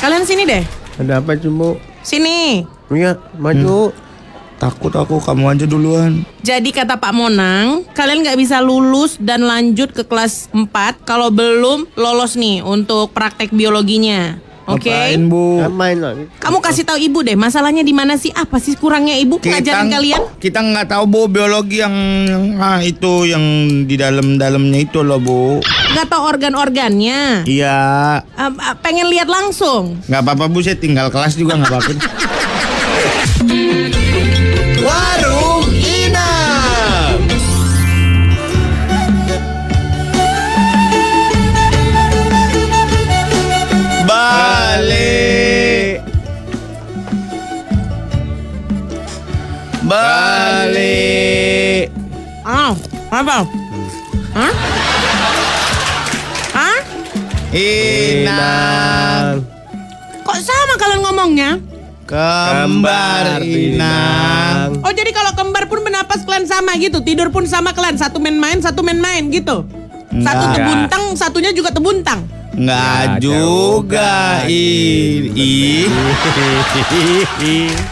Kalian 0.01 0.23
sini 0.25 0.43
deh. 0.49 0.63
ada 0.95 1.19
apa 1.21 1.37
cumbu? 1.37 1.77
Sini. 2.01 2.63
Uya, 2.87 3.17
maju. 3.37 4.04
Takut 4.55 4.93
aku, 4.95 5.19
kamu 5.19 5.51
aja 5.51 5.65
duluan. 5.67 6.23
Jadi 6.39 6.71
kata 6.71 6.95
Pak 6.95 7.11
Monang, 7.11 7.83
kalian 7.91 8.23
nggak 8.23 8.39
bisa 8.39 8.63
lulus 8.63 9.19
dan 9.19 9.43
lanjut 9.43 9.91
ke 9.91 10.07
kelas 10.07 10.47
4 10.55 11.03
kalau 11.03 11.27
belum 11.27 11.91
lolos 11.99 12.39
nih 12.39 12.63
untuk 12.63 13.11
praktek 13.11 13.51
biologinya. 13.51 14.39
Oke? 14.65 14.89
Ngapain, 14.89 15.21
Bu? 15.29 15.61
main 15.69 15.97
lagi. 16.01 16.25
Kamu 16.41 16.57
kasih 16.57 16.89
tahu 16.89 16.97
Ibu 16.97 17.21
deh, 17.21 17.37
masalahnya 17.37 17.85
di 17.85 17.93
mana 17.93 18.17
sih? 18.17 18.33
Apa 18.33 18.57
sih 18.57 18.73
kurangnya 18.73 19.13
Ibu 19.13 19.37
ngajarin 19.37 19.93
kalian? 19.93 20.21
Kita 20.41 20.57
nggak 20.57 20.89
tahu 20.89 21.03
Bu 21.05 21.21
biologi 21.29 21.85
yang 21.85 21.93
ah, 22.57 22.81
itu 22.81 23.29
yang 23.29 23.43
di 23.85 23.93
dalam-dalamnya 23.93 24.79
itu 24.81 25.05
loh, 25.05 25.21
Bu. 25.21 25.61
Nggak 25.93 26.07
tahu 26.09 26.21
organ-organnya. 26.25 27.45
Iya. 27.45 27.77
Eh, 28.25 28.51
pengen 28.81 29.13
lihat 29.13 29.29
langsung. 29.29 30.01
nggak 30.09 30.21
apa-apa 30.25 30.49
Bu, 30.49 30.65
saya 30.65 30.81
tinggal 30.81 31.13
kelas 31.13 31.37
juga 31.37 31.61
nggak 31.61 31.69
apa-apa. 31.69 31.91
Ah, 52.45 52.77
apa? 53.09 53.41
Hah? 54.37 54.53
Hah? 56.53 56.77
Inang. 57.49 59.41
Kok 60.21 60.37
sama 60.45 60.73
kalian 60.77 61.01
ngomongnya? 61.01 61.51
Kembar 62.05 63.41
Inang. 63.41 64.77
Oh 64.85 64.93
jadi 64.93 65.09
kalau 65.09 65.33
kembar 65.33 65.65
pun 65.65 65.81
bernapas 65.81 66.21
kalian 66.21 66.45
sama 66.45 66.77
gitu, 66.77 67.01
tidur 67.01 67.33
pun 67.33 67.49
sama 67.49 67.73
kalian, 67.73 67.97
satu 67.97 68.21
main-main, 68.21 68.61
satu 68.61 68.85
main-main 68.85 69.25
gitu. 69.33 69.65
Satu 70.21 70.45
Enggak. 70.45 70.53
tebuntang, 70.61 71.03
satunya 71.17 71.49
juga 71.49 71.73
tebuntang. 71.73 72.29
Nggak 72.53 73.25
juga. 73.25 74.45
Ih, 74.45 75.33
ih. 75.33 75.89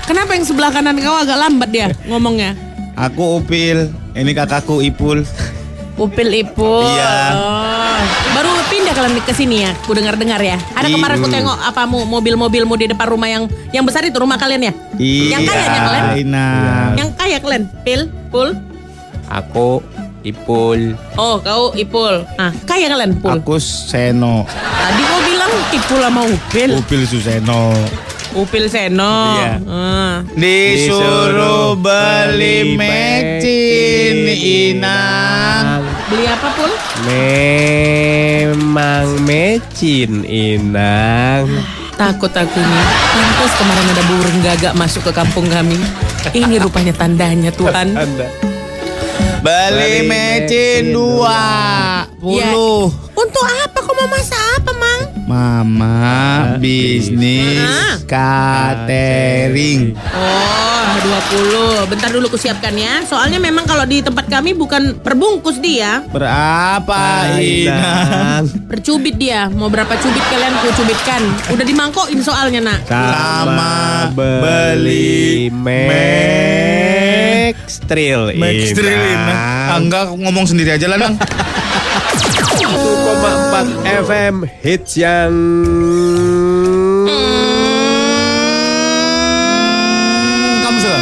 Kenapa 0.06 0.38
yang 0.38 0.46
sebelah 0.46 0.70
kanan 0.70 1.02
kau 1.02 1.18
agak 1.18 1.42
lambat 1.42 1.74
dia 1.74 1.90
ngomongnya? 2.06 2.54
Aku 2.94 3.42
Upil. 3.42 4.03
Ini 4.14 4.32
kakakku 4.32 4.80
Ipul. 4.80 5.26
Upil 5.94 6.34
ipul. 6.36 6.90
Iya. 6.90 7.38
Oh. 7.38 8.02
Baru 8.34 8.50
pindah 8.66 8.98
kalian 8.98 9.14
ke 9.22 9.30
sini 9.30 9.62
ya? 9.62 9.78
Ku 9.86 9.94
dengar-dengar 9.94 10.42
ya. 10.42 10.58
Ada 10.74 10.90
Iya. 10.90 10.98
kemarin 10.98 11.18
ku 11.22 11.30
tengok 11.30 11.54
apa 11.54 11.86
mu- 11.86 12.10
mobil-mobilmu 12.10 12.74
di 12.76 12.90
depan 12.90 13.14
rumah 13.14 13.30
yang 13.30 13.46
yang 13.70 13.86
besar 13.86 14.02
itu 14.02 14.18
rumah 14.18 14.34
kalian 14.36 14.70
ya? 14.70 14.74
Iya. 14.98 15.38
Yang 15.38 15.42
kaya 15.46 15.62
ya 15.62 15.80
kalian? 15.80 16.04
Inang. 16.18 16.92
Yang 16.98 17.10
kaya 17.14 17.38
kalian? 17.38 17.64
Pil, 17.86 18.02
pul. 18.34 18.58
Aku 19.30 19.86
Ipul. 20.24 20.96
Oh, 21.14 21.36
kau 21.38 21.76
ipul. 21.76 22.24
Ah, 22.40 22.50
kaya 22.64 22.88
kalian 22.88 23.20
pul. 23.20 23.36
Aku 23.36 23.60
Seno. 23.60 24.48
Tadi 24.48 25.04
kau 25.04 25.20
bilang 25.22 25.52
ipul 25.70 26.00
sama 26.00 26.22
upil. 26.24 26.70
Upil 26.74 27.02
Suseno. 27.04 27.76
Upil 28.34 28.66
Seno. 28.66 29.38
Iya. 29.38 29.54
Ah. 29.70 30.16
Disuruh 30.34 31.78
beli 31.78 32.74
mecin 32.74 34.26
Inang. 34.34 35.86
Beli 36.10 36.26
apa 36.26 36.50
pul? 36.58 36.72
Memang 37.06 39.22
mecin 39.22 40.26
Inang. 40.26 41.46
Takut 41.94 42.34
aku 42.34 42.58
nih. 42.58 42.86
Pantas 43.14 43.54
kemarin 43.54 43.88
ada 43.94 44.04
burung 44.10 44.38
gagak 44.42 44.74
masuk 44.74 45.06
ke 45.06 45.12
kampung 45.14 45.46
kami. 45.46 45.78
Ini 46.34 46.58
rupanya 46.58 46.92
tandanya 46.92 47.54
Tuhan. 47.54 47.94
Beli 49.46 50.10
mecin 50.10 50.90
dua 50.90 51.38
Ya. 52.24 52.50
puluh. 52.50 52.90
Untuk 53.14 53.46
apa? 53.46 53.78
Kau 53.78 53.94
mau 53.94 54.10
masak 54.10 54.42
apa, 54.58 54.72
Mang? 54.74 55.13
Mama 55.24 56.60
bisnis 56.60 58.04
catering. 58.04 59.96
Oh, 60.12 60.84
20. 61.88 61.88
Bentar 61.88 62.12
dulu 62.12 62.28
kusiapkan 62.28 62.76
ya. 62.76 63.08
Soalnya 63.08 63.40
memang 63.40 63.64
kalau 63.64 63.88
di 63.88 64.04
tempat 64.04 64.28
kami 64.28 64.52
bukan 64.52 65.00
perbungkus 65.00 65.64
dia. 65.64 66.04
Berapa 66.12 67.40
Inang? 67.40 68.52
Percubit 68.68 69.16
dia. 69.16 69.48
Mau 69.48 69.72
berapa 69.72 69.96
cubit 69.96 70.28
kalian 70.28 70.60
ku 70.60 70.76
cubitkan. 70.76 71.24
Udah 71.56 71.64
dimangkokin 71.64 72.20
soalnya, 72.20 72.60
Nak. 72.60 72.84
Sama 72.92 74.12
beli 74.12 75.48
Max 75.56 77.80
Trail 77.88 78.36
Max 78.36 78.76
Drill 78.76 79.04
Inang. 79.08 79.88
Enggak 79.88 80.12
ngomong 80.20 80.52
sendiri 80.52 80.76
aja 80.76 80.92
lah 80.92 81.00
Nang. 81.00 81.16
1,4 83.54 83.86
FM 84.10 84.36
hits 84.66 84.98
yang 84.98 85.30
Kamu 90.66 90.78
suka? 90.82 90.98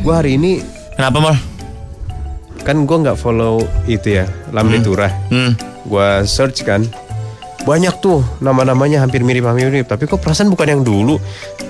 Gue 0.00 0.14
hari 0.16 0.40
ini 0.40 0.64
Kenapa 0.96 1.20
mal? 1.20 1.36
kan 2.64 2.88
gue 2.88 2.96
nggak 2.96 3.20
follow 3.20 3.60
itu 3.84 4.20
ya 4.20 4.28
Lambe 4.56 4.80
Turah. 4.80 5.12
Hmm. 5.28 5.52
Gue 5.84 6.24
search 6.24 6.64
kan 6.64 6.80
banyak 7.68 8.00
tuh 8.00 8.24
nama-namanya 8.40 9.04
hampir 9.04 9.20
mirip-hampir 9.20 9.68
mirip. 9.68 9.84
Tapi 9.84 10.08
kok 10.08 10.16
perasaan 10.16 10.48
bukan 10.48 10.80
yang 10.80 10.80
dulu 10.80 11.20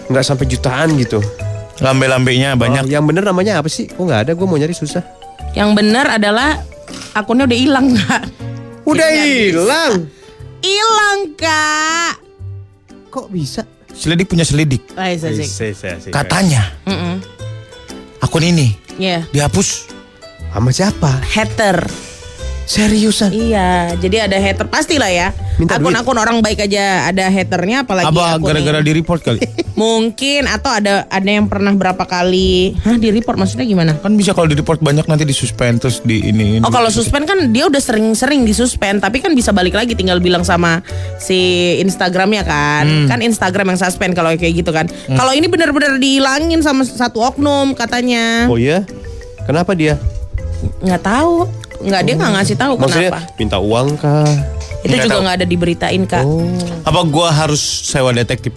nggak 0.07 0.23
sampai 0.23 0.47
jutaan 0.47 0.95
gitu. 1.03 1.19
Lambe-lambenya 1.83 2.55
banyak. 2.55 2.87
Oh, 2.87 2.95
yang 2.95 3.03
bener 3.11 3.27
namanya 3.27 3.59
apa 3.59 3.67
sih? 3.67 3.91
Kok 3.91 4.07
nggak 4.07 4.21
ada? 4.23 4.33
Gue 4.39 4.47
mau 4.47 4.55
nyari 4.55 4.71
susah. 4.71 5.03
Yang 5.59 5.71
benar 5.75 6.15
adalah 6.15 6.63
akunnya 7.19 7.51
udah 7.51 7.59
hilang, 7.59 7.99
Kak. 7.99 8.48
Udah 8.85 9.09
hilang. 9.11 10.07
Hilang, 10.59 11.21
Kak. 11.35 12.19
Kok 13.09 13.27
bisa? 13.31 13.63
Selidik 13.89 14.29
punya 14.29 14.45
selidik. 14.45 14.85
Hai, 14.95 15.19
Sasik. 15.19 15.49
Katanya 16.11 16.71
Mm-mm. 16.85 17.19
akun 18.21 18.45
ini 18.45 18.77
Iya. 18.95 19.27
dihapus. 19.31 19.91
Sama 20.49 20.71
siapa? 20.71 21.11
Hater. 21.25 21.83
Seriusan? 22.69 23.33
Iya, 23.33 23.97
jadi 23.97 24.29
ada 24.29 24.37
hater 24.37 24.69
pastilah 24.69 25.09
ya. 25.09 25.33
Minta 25.57 25.75
duit. 25.75 25.89
Akun-akun 25.89 26.21
orang 26.21 26.37
baik 26.39 26.63
aja 26.63 27.09
ada 27.09 27.27
haternya 27.27 27.83
apalagi 27.83 28.07
Apa 28.07 28.37
gara-gara 28.37 28.79
di 28.79 28.93
report 28.93 29.25
kali? 29.25 29.41
Mungkin 29.75 30.45
atau 30.45 30.69
ada 30.69 31.09
ada 31.09 31.25
yang 31.25 31.49
pernah 31.49 31.73
berapa 31.73 32.05
kali. 32.05 32.77
Hah, 32.79 32.95
di 32.95 33.09
report 33.09 33.41
maksudnya 33.41 33.65
gimana? 33.65 33.97
kan 33.97 34.13
bisa 34.13 34.31
kalau 34.31 34.47
di 34.47 34.55
report 34.55 34.79
banyak 34.79 35.03
nanti 35.03 35.25
disuspend 35.25 35.81
terus 35.81 36.05
di 36.05 36.21
ini. 36.23 36.61
Oh 36.61 36.69
kalau 36.69 36.87
suspend 36.89 37.25
kan 37.25 37.49
dia 37.49 37.65
udah 37.65 37.81
sering-sering 37.81 38.45
disuspend 38.45 39.01
tapi 39.01 39.19
kan 39.19 39.33
bisa 39.33 39.49
balik 39.49 39.73
lagi 39.73 39.97
tinggal 39.97 40.21
bilang 40.21 40.45
sama 40.45 40.85
si 41.17 41.39
Instagramnya 41.81 42.45
kan 42.45 42.85
Hmm. 42.85 43.07
kan 43.07 43.19
Instagram 43.19 43.73
yang 43.73 43.81
suspend 43.81 44.13
kalau 44.13 44.29
kayak 44.31 44.55
gitu 44.55 44.71
kan 44.71 44.87
kalau 45.09 45.33
ini 45.33 45.47
benar-benar 45.47 45.97
dihilangin 45.97 46.61
sama 46.61 46.85
satu 46.85 47.25
oknum 47.25 47.73
katanya 47.73 48.45
Oh 48.47 48.55
iya? 48.55 48.85
Kenapa 49.43 49.73
dia? 49.73 49.97
nggak 50.81 51.01
tahu 51.01 51.47
nggak 51.79 52.03
dia 52.03 52.15
nggak 52.19 52.33
ngasih 52.35 52.57
tahu 52.59 52.73
Maksudnya 52.75 53.11
kenapa 53.15 53.39
minta 53.39 53.59
uang 53.63 53.89
kah? 53.99 54.27
itu 54.83 54.95
Nggak 54.95 55.05
juga 55.07 55.19
nggak 55.23 55.37
ada 55.43 55.47
diberitain 55.47 56.03
kak 56.07 56.25
Oh. 56.27 56.43
Apa 56.83 57.01
gua 57.07 57.29
harus 57.31 57.61
sewa 57.61 58.11
detektif? 58.11 58.51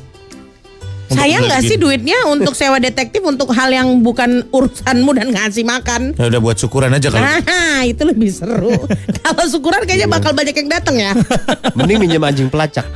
Sayang 1.12 1.44
nggak 1.44 1.62
sih 1.68 1.76
duitnya 1.76 2.16
untuk 2.32 2.56
sewa 2.56 2.80
detektif 2.80 3.20
untuk 3.20 3.52
hal 3.52 3.68
yang 3.68 4.00
bukan 4.00 4.48
urusanmu 4.48 5.12
dan 5.12 5.28
ngasih 5.36 5.68
makan 5.68 6.16
Ya 6.16 6.32
udah 6.32 6.40
buat 6.40 6.56
syukuran 6.56 6.96
aja 6.96 7.12
kalau. 7.12 7.28
Nah, 7.28 7.84
itu 7.84 8.00
lebih 8.08 8.32
seru. 8.32 8.72
Kalau 9.28 9.44
syukuran 9.44 9.84
kayaknya 9.84 10.08
bakal 10.08 10.32
banyak 10.32 10.56
yang 10.56 10.70
datang 10.72 10.96
ya. 10.96 11.12
Mending 11.78 12.00
minjem 12.00 12.24
anjing 12.24 12.48
pelacak. 12.48 12.88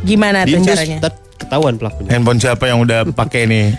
Gimana 0.00 0.48
tuh 0.48 0.64
caranya? 0.64 1.12
ketahuan 1.36 1.74
pelakunya. 1.76 2.08
Handphone 2.08 2.40
siapa 2.40 2.64
yang 2.70 2.78
udah 2.80 3.04
pakai 3.12 3.44
nih? 3.44 3.76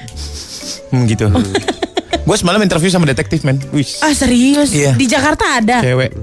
Hmm, 0.94 1.08
gitu. 1.10 1.26
gue 2.22 2.36
semalam 2.36 2.62
interview 2.62 2.88
sama 2.88 3.06
detektif 3.06 3.42
men. 3.42 3.58
Wih. 3.72 3.88
Ah 4.00 4.14
serius? 4.14 4.70
Iya. 4.72 4.94
Di 4.94 5.06
Jakarta 5.06 5.58
ada. 5.58 5.82
Cewek. 5.82 6.14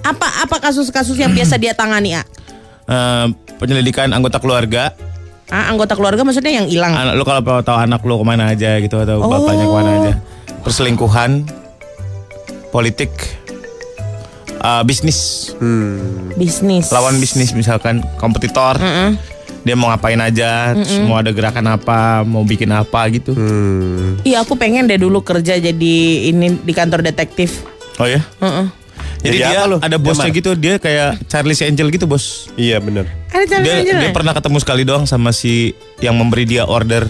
Apa 0.00 0.46
apa 0.46 0.56
kasus-kasus 0.60 1.16
yang 1.16 1.32
biasa 1.32 1.56
dia 1.56 1.72
tangani 1.72 2.14
ya? 2.14 2.22
Eh, 2.84 3.26
penyelidikan 3.56 4.08
anggota 4.10 4.38
keluarga. 4.38 4.92
Ah, 5.48 5.72
anggota 5.72 5.96
keluarga 5.96 6.20
maksudnya 6.22 6.60
yang 6.60 6.68
hilang. 6.68 6.92
Anak 6.92 7.16
lu 7.16 7.24
kalau 7.24 7.40
tahu 7.40 7.72
anak 7.74 8.04
lu 8.04 8.20
ke 8.20 8.24
mana 8.24 8.52
aja 8.52 8.76
gitu 8.78 9.00
atau 9.00 9.16
Oh. 9.18 9.28
bapaknya 9.28 9.64
ke 9.64 9.74
mana 9.74 9.90
aja. 9.96 10.12
Perselingkuhan, 10.60 11.48
politik, 12.68 13.08
eh, 14.54 14.82
bisnis, 14.84 15.50
Hmm. 15.56 16.36
Bisnis. 16.36 16.92
lawan 16.92 17.16
bisnis 17.16 17.56
misalkan 17.56 18.04
kompetitor. 18.16 18.76
Dia 19.68 19.76
mau 19.76 19.92
ngapain 19.92 20.16
aja, 20.16 20.72
terus 20.72 21.04
mau 21.04 21.20
ada 21.20 21.28
gerakan 21.28 21.76
apa, 21.76 22.24
mau 22.24 22.40
bikin 22.40 22.72
apa 22.72 23.04
gitu. 23.12 23.36
Hmm. 23.36 24.16
Iya, 24.24 24.40
aku 24.40 24.56
pengen 24.56 24.88
deh 24.88 24.96
dulu 24.96 25.20
kerja 25.20 25.60
jadi 25.60 25.94
ini 26.32 26.56
di 26.64 26.72
kantor 26.72 27.04
detektif. 27.04 27.68
Oh 28.00 28.08
ya? 28.08 28.24
Heeh. 28.40 28.66
Jadi 29.18 29.34
Jadi 29.34 29.50
dia 29.50 29.58
apa 29.60 29.66
lu? 29.68 29.76
ada 29.82 29.96
bosnya 29.98 30.30
gitu, 30.30 30.54
dia 30.54 30.78
kayak 30.78 31.26
Charlie 31.28 31.52
Angel 31.58 31.90
gitu 31.92 32.08
bos. 32.08 32.48
Iya 32.54 32.78
bener. 32.80 33.04
Ada 33.28 33.44
cara 33.44 33.62
Dia, 33.66 33.74
aja 33.82 33.92
dia 33.98 34.10
pernah 34.14 34.32
ketemu 34.32 34.58
sekali 34.62 34.82
doang 34.86 35.04
sama 35.04 35.34
si 35.34 35.74
yang 35.98 36.14
memberi 36.16 36.46
dia 36.46 36.64
order. 36.64 37.04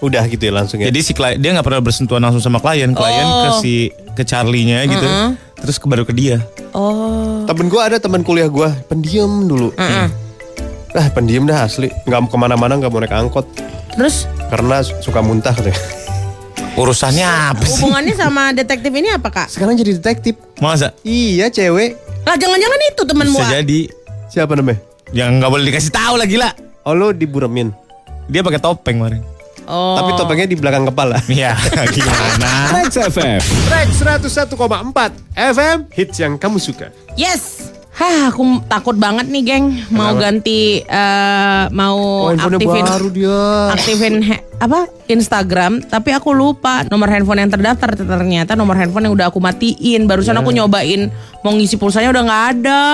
Udah 0.00 0.24
gitu 0.26 0.48
ya 0.48 0.52
langsung 0.56 0.80
ya. 0.80 0.88
Jadi 0.88 0.98
si 1.04 1.12
klien 1.12 1.36
dia 1.36 1.52
nggak 1.52 1.66
pernah 1.68 1.84
bersentuhan 1.84 2.24
langsung 2.24 2.40
sama 2.40 2.58
klien, 2.58 2.90
klien 2.90 3.26
Oh. 3.28 3.38
ke 3.44 3.48
si 3.60 3.74
ke 4.16 4.22
Charlie-nya 4.24 4.82
gitu. 4.88 5.06
Terus 5.62 5.76
ke 5.76 5.86
baru 5.86 6.02
ke 6.08 6.16
dia. 6.16 6.40
Oh. 6.72 7.44
Temen 7.44 7.68
gue 7.68 7.80
ada 7.82 8.00
teman 8.00 8.24
kuliah 8.24 8.48
gue 8.48 8.68
pendiam 8.88 9.44
dulu. 9.44 9.70
Heeh. 9.76 10.27
Ah 10.96 11.08
pendiam 11.12 11.44
dah 11.44 11.68
asli. 11.68 11.92
Nggak 12.08 12.18
mau 12.24 12.30
ke 12.32 12.38
mana-mana 12.40 12.72
nggak 12.80 12.90
mau 12.92 13.00
naik 13.02 13.12
angkot 13.12 13.44
Terus 13.98 14.30
karena 14.48 14.80
suka 14.80 15.20
muntah 15.20 15.52
katanya. 15.52 15.76
Urusannya 16.78 17.26
apa 17.26 17.66
sih? 17.66 17.82
hubungannya 17.82 18.14
sama 18.14 18.54
detektif 18.54 18.94
ini 18.94 19.10
apa 19.10 19.34
kak? 19.34 19.50
Sekarang 19.50 19.74
jadi 19.74 19.98
detektif. 19.98 20.38
Masa? 20.62 20.94
Iya 21.02 21.50
cewek. 21.50 21.98
Lah 22.22 22.38
jangan-jangan 22.38 22.80
itu 22.94 23.02
temenmu. 23.02 23.34
Bisa 23.34 23.50
jadi. 23.58 23.80
Siapa 24.30 24.54
namanya? 24.54 24.78
Yang 25.10 25.30
nggak 25.42 25.50
boleh 25.50 25.64
dikasih 25.66 25.90
tahu 25.90 26.14
lagi 26.14 26.36
lah. 26.38 26.54
Oh 26.86 26.94
lo 26.94 27.10
diburemin. 27.10 27.74
Dia 28.30 28.46
pakai 28.46 28.62
topeng 28.62 29.02
kemarin. 29.02 29.22
Oh. 29.68 30.00
Tapi 30.00 30.10
topengnya 30.16 30.48
di 30.48 30.56
belakang 30.56 30.88
kepala. 30.88 31.20
Iya, 31.28 31.52
gimana? 31.92 32.50
Rex 32.78 32.96
FM. 32.96 33.40
Track 33.68 33.88
101,4 34.24 34.56
FM 35.36 35.76
hits 35.92 36.16
yang 36.22 36.40
kamu 36.40 36.56
suka. 36.56 36.88
Yes. 37.18 37.74
Hah, 37.98 38.30
aku 38.30 38.42
takut 38.64 38.94
banget 38.94 39.26
nih, 39.26 39.42
geng. 39.42 39.64
Mau 39.90 40.14
ganti 40.14 40.78
eh, 40.78 41.64
mau 41.68 41.98
Oh, 42.24 42.32
aktifin 42.32 42.86
baru 42.86 43.08
dia. 43.10 43.42
aktifin 43.74 44.14
he- 44.22 44.44
apa? 44.56 44.86
Instagram, 45.08 45.82
tapi 45.82 46.12
aku 46.12 46.30
lupa 46.30 46.86
nomor 46.86 47.08
handphone 47.08 47.40
yang 47.40 47.50
terdaftar 47.50 47.96
ternyata 47.96 48.54
nomor 48.54 48.74
handphone 48.74 49.02
yang 49.02 49.14
udah 49.14 49.26
aku 49.26 49.38
matiin. 49.38 50.06
Barusan 50.06 50.36
aku 50.36 50.52
nyobain 50.52 51.10
mau 51.42 51.50
ngisi 51.50 51.74
pulsanya 51.74 52.08
udah 52.08 52.22
nggak 52.22 52.44
ada. 52.54 52.84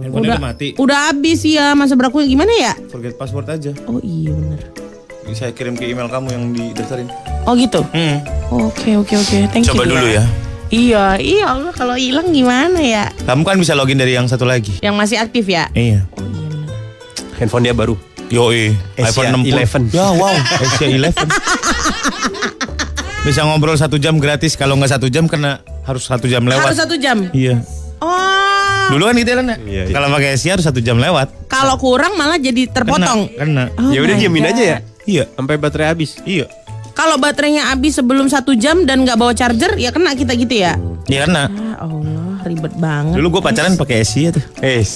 Handphonenya 0.00 0.30
udah 0.30 0.40
mati. 0.40 0.68
Udah 0.74 0.98
habis 1.10 1.44
ya. 1.44 1.72
Masa 1.72 1.92
berlaku 1.92 2.24
gimana 2.24 2.48
ya? 2.50 2.72
Forget 2.88 3.14
password 3.14 3.44
aja. 3.50 3.76
Oh 3.84 4.00
iya 4.00 4.32
bener. 4.32 4.60
Saya 5.32 5.50
kirim 5.50 5.74
ke 5.74 5.84
email 5.84 6.06
kamu 6.06 6.28
yang 6.30 6.44
didaftarin. 6.50 7.08
Oh 7.44 7.52
gitu. 7.52 7.84
Hmm. 7.90 8.24
Oke 8.48 8.94
oke 8.94 9.14
oke. 9.14 9.38
Thank 9.50 9.66
Coba 9.66 9.84
you. 9.84 9.90
dulu 9.90 10.06
ya. 10.06 10.24
Iya, 10.72 11.20
iya 11.20 11.44
Allah 11.52 11.72
kalau 11.76 11.94
hilang 11.94 12.32
gimana 12.32 12.80
ya? 12.80 13.12
Kamu 13.28 13.44
kan 13.44 13.60
bisa 13.60 13.76
login 13.76 14.00
dari 14.00 14.16
yang 14.16 14.24
satu 14.26 14.48
lagi. 14.48 14.80
Yang 14.80 14.94
masih 14.96 15.16
aktif 15.20 15.44
ya? 15.44 15.68
Iya. 15.76 16.08
Oh 16.16 16.24
iya. 16.24 16.48
Handphone 17.38 17.64
dia 17.68 17.74
baru. 17.76 17.94
Yoi, 18.32 18.72
Asia 18.96 19.28
iPhone 19.28 19.44
60. 19.44 19.92
11. 19.92 19.94
Ya 19.94 20.06
wow, 20.16 20.34
Asia 20.64 20.86
11. 20.88 21.12
Bisa 23.24 23.40
ngobrol 23.44 23.76
satu 23.76 24.00
jam 24.00 24.16
gratis. 24.16 24.56
Kalau 24.56 24.74
nggak 24.80 24.96
satu 24.96 25.06
jam 25.12 25.28
kena 25.28 25.60
harus 25.84 26.08
satu 26.08 26.24
jam 26.26 26.42
lewat. 26.44 26.64
Harus 26.64 26.80
satu 26.80 26.96
jam. 26.96 27.28
Iya. 27.30 27.60
Oh. 28.00 28.86
Dulu 28.96 29.08
kan 29.08 29.14
gitu 29.16 29.30
kan 29.32 29.44
ya? 29.48 29.56
Iya, 29.60 29.82
iya. 29.88 29.94
Kalau 29.96 30.08
pakai 30.12 30.28
Asia 30.36 30.50
harus 30.56 30.64
satu 30.64 30.80
jam 30.80 30.96
lewat. 31.00 31.48
Kalau 31.48 31.76
kurang 31.76 32.16
malah 32.16 32.40
jadi 32.40 32.68
terpotong. 32.68 33.28
Kena. 33.32 33.68
kena. 33.70 33.80
Oh 33.80 33.92
ya 33.92 34.00
udah 34.04 34.16
diamin 34.16 34.44
aja 34.48 34.62
ya. 34.62 34.78
Iya. 35.04 35.24
Sampai 35.36 35.56
baterai 35.60 35.92
habis. 35.92 36.16
Iya. 36.24 36.48
Kalau 36.94 37.18
baterainya 37.18 37.74
habis 37.74 37.98
sebelum 37.98 38.30
satu 38.30 38.54
jam 38.54 38.86
dan 38.86 39.02
nggak 39.02 39.18
bawa 39.18 39.34
charger, 39.34 39.74
ya 39.74 39.90
kena 39.90 40.14
kita 40.14 40.32
gitu 40.34 40.54
ya. 40.54 40.78
Iya 41.04 41.26
kena. 41.26 41.50
Ya 41.50 41.74
Allah, 41.76 42.38
ribet 42.46 42.74
banget. 42.78 43.18
Dulu 43.18 43.26
gue 43.38 43.42
pacaran 43.42 43.74
pakai 43.74 44.00
Asia 44.00 44.30
tuh. 44.30 44.44
Eh. 44.62 44.86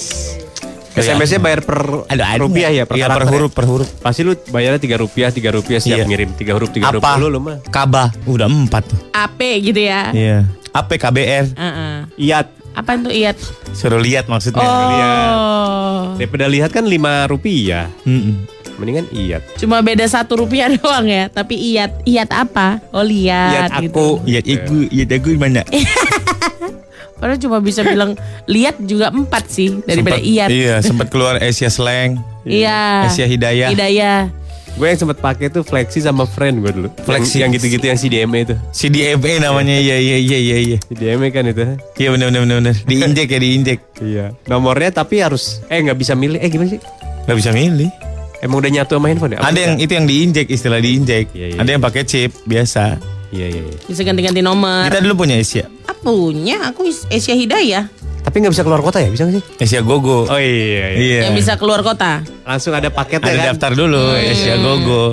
SMS-nya 0.89 1.39
bayar 1.39 1.61
per 1.63 1.79
Ada 2.11 2.23
ada 2.35 2.43
rupiah 2.43 2.71
ya, 2.73 2.83
per 2.83 2.99
Iya 2.99 3.07
per 3.07 3.23
ya? 3.23 3.29
huruf 3.31 3.51
per 3.53 3.65
huruf. 3.67 3.87
Pasti 3.99 4.23
lu 4.23 4.35
bayarnya 4.51 4.81
tiga 4.81 4.99
rupiah, 4.99 5.31
tiga 5.31 5.53
rupiah 5.53 5.79
siap 5.79 5.95
Iya. 5.95 6.03
ngirim 6.03 6.35
tiga 6.35 6.59
huruf, 6.59 6.75
tiga 6.75 6.91
huruf 6.91 6.99
Apa? 6.99 7.19
lu 7.19 7.31
lu 7.31 7.39
mah. 7.39 7.59
Kaba 7.71 8.11
udah 8.25 8.47
empat 8.47 8.83
tuh. 8.89 8.99
AP 9.11 9.39
gitu 9.63 9.79
ya. 9.79 10.11
Iya. 10.11 10.43
Apa 10.71 10.99
KBR? 10.99 11.55
Heeh. 11.55 11.95
Iat. 12.19 12.47
Apa 12.75 12.95
itu 12.95 13.11
iat? 13.11 13.37
Suruh 13.71 13.99
lihat 13.99 14.27
maksudnya. 14.27 14.59
Oh. 14.61 16.15
Daripada 16.15 16.45
lihat 16.47 16.71
kan 16.71 16.83
5 16.83 17.31
rupiah. 17.31 17.87
Mm-mm. 18.03 18.58
Mendingan 18.79 19.05
iat. 19.11 19.43
Cuma 19.59 19.83
beda 19.83 20.07
satu 20.07 20.39
rupiah 20.39 20.71
doang 20.79 21.03
ya. 21.05 21.27
Tapi 21.27 21.59
iat, 21.75 22.07
iat 22.07 22.31
apa? 22.31 22.79
Oh 22.89 23.03
lihat. 23.03 23.69
Iat 23.69 23.71
gitu. 23.83 23.91
aku. 23.91 24.07
Iku, 24.25 24.75
lihat 24.87 25.09
aku 25.11 25.27
di 25.35 25.39
mana? 25.39 25.61
Padahal 27.19 27.35
cuma 27.35 27.59
bisa 27.59 27.83
bilang 27.83 28.15
lihat 28.47 28.79
juga 28.79 29.11
empat 29.11 29.43
sih 29.51 29.75
daripada 29.83 30.15
Sempet- 30.15 30.31
iat. 30.31 30.49
Iya, 30.49 30.75
sempat 30.87 31.11
keluar 31.11 31.35
Asia 31.37 31.67
Slang. 31.67 32.15
Iya. 32.47 33.11
Asia 33.11 33.27
Hidayah. 33.27 33.75
Hidayah. 33.75 34.31
Gue 34.79 34.87
yang 34.87 34.95
sempat 34.95 35.19
pakai 35.19 35.51
tuh 35.51 35.59
flexi 35.59 35.99
sama 35.99 36.23
friend 36.23 36.63
gue 36.63 36.71
dulu. 36.71 36.87
Flexi. 37.03 37.43
Yang, 37.43 37.59
gitu-gitu 37.59 37.85
yang 37.91 37.99
CDMA 37.99 38.47
itu. 38.47 38.55
CDMA 38.71 39.43
namanya. 39.43 39.75
Iya, 39.75 39.99
iya, 39.99 40.15
iya, 40.15 40.37
iya, 40.39 40.57
iya. 40.63 40.77
CDMA 40.79 41.27
kan 41.35 41.43
itu. 41.51 41.75
Iya 41.99 42.15
benar 42.15 42.31
benar 42.31 42.41
benar 42.47 42.57
benar. 42.63 42.75
Diinjek 42.87 43.27
ya, 43.27 43.39
diinjek. 43.43 43.79
Iya. 43.99 44.25
Nomornya 44.47 45.03
tapi 45.03 45.19
harus 45.19 45.59
eh 45.67 45.83
nggak 45.83 45.99
bisa 45.99 46.15
milih. 46.15 46.39
Eh 46.39 46.47
gimana 46.47 46.71
sih? 46.71 46.79
Gak 47.27 47.35
bisa 47.35 47.51
milih. 47.51 47.91
Emang 48.39 48.63
udah 48.63 48.71
nyatu 48.71 48.95
sama 48.95 49.07
handphone 49.11 49.35
ya? 49.35 49.39
Apa 49.43 49.51
Ada 49.51 49.59
yang 49.59 49.73
enggak? 49.75 49.83
itu 49.85 49.91
yang 49.99 50.07
diinjek, 50.07 50.47
istilah 50.47 50.79
diinjek. 50.79 51.25
Iya, 51.35 51.47
iya. 51.51 51.59
Ada 51.59 51.69
yang 51.75 51.81
pakai 51.83 52.01
chip 52.07 52.31
biasa. 52.47 52.95
Iya 53.29 53.45
iya. 53.51 53.61
iya. 53.67 53.77
Bisa 53.83 54.01
ganti-ganti 54.07 54.39
nomor. 54.39 54.87
Kita 54.87 55.03
dulu 55.03 55.27
punya 55.27 55.35
Asia. 55.37 55.67
Ah, 55.85 55.93
punya 55.93 56.71
aku 56.71 56.87
Asia 56.87 57.35
Hidayah. 57.35 57.85
Tapi 58.19 58.35
nggak 58.39 58.53
bisa 58.55 58.63
keluar 58.63 58.79
kota 58.79 59.03
ya? 59.03 59.09
Bisa 59.11 59.27
nggak 59.27 59.35
sih? 59.39 59.43
Asia 59.59 59.81
Gogo. 59.83 60.23
Oh 60.27 60.39
iya. 60.39 60.95
iya. 60.95 60.97
Iya. 60.97 61.19
Yang 61.29 61.35
bisa 61.45 61.53
keluar 61.59 61.83
kota. 61.83 62.23
Langsung 62.47 62.71
ada 62.71 62.87
paketnya 62.87 63.27
Ada 63.27 63.39
kan? 63.39 63.47
daftar 63.55 63.71
dulu 63.75 64.03
Asia 64.15 64.55
Gogo. 64.59 65.05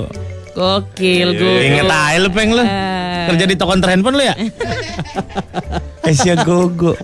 Gokil 0.57 1.29
gue. 1.37 1.57
Ingat 1.69 1.85
aja 1.85 2.17
lu 2.17 2.29
peng 2.33 2.49
lu. 2.49 2.63
Eh. 2.65 3.25
Kerja 3.29 3.45
di 3.45 3.55
toko 3.59 3.77
handphone 3.77 4.17
lu 4.17 4.23
ya? 4.25 4.35
Asia 6.09 6.33
Gogo. 6.41 6.97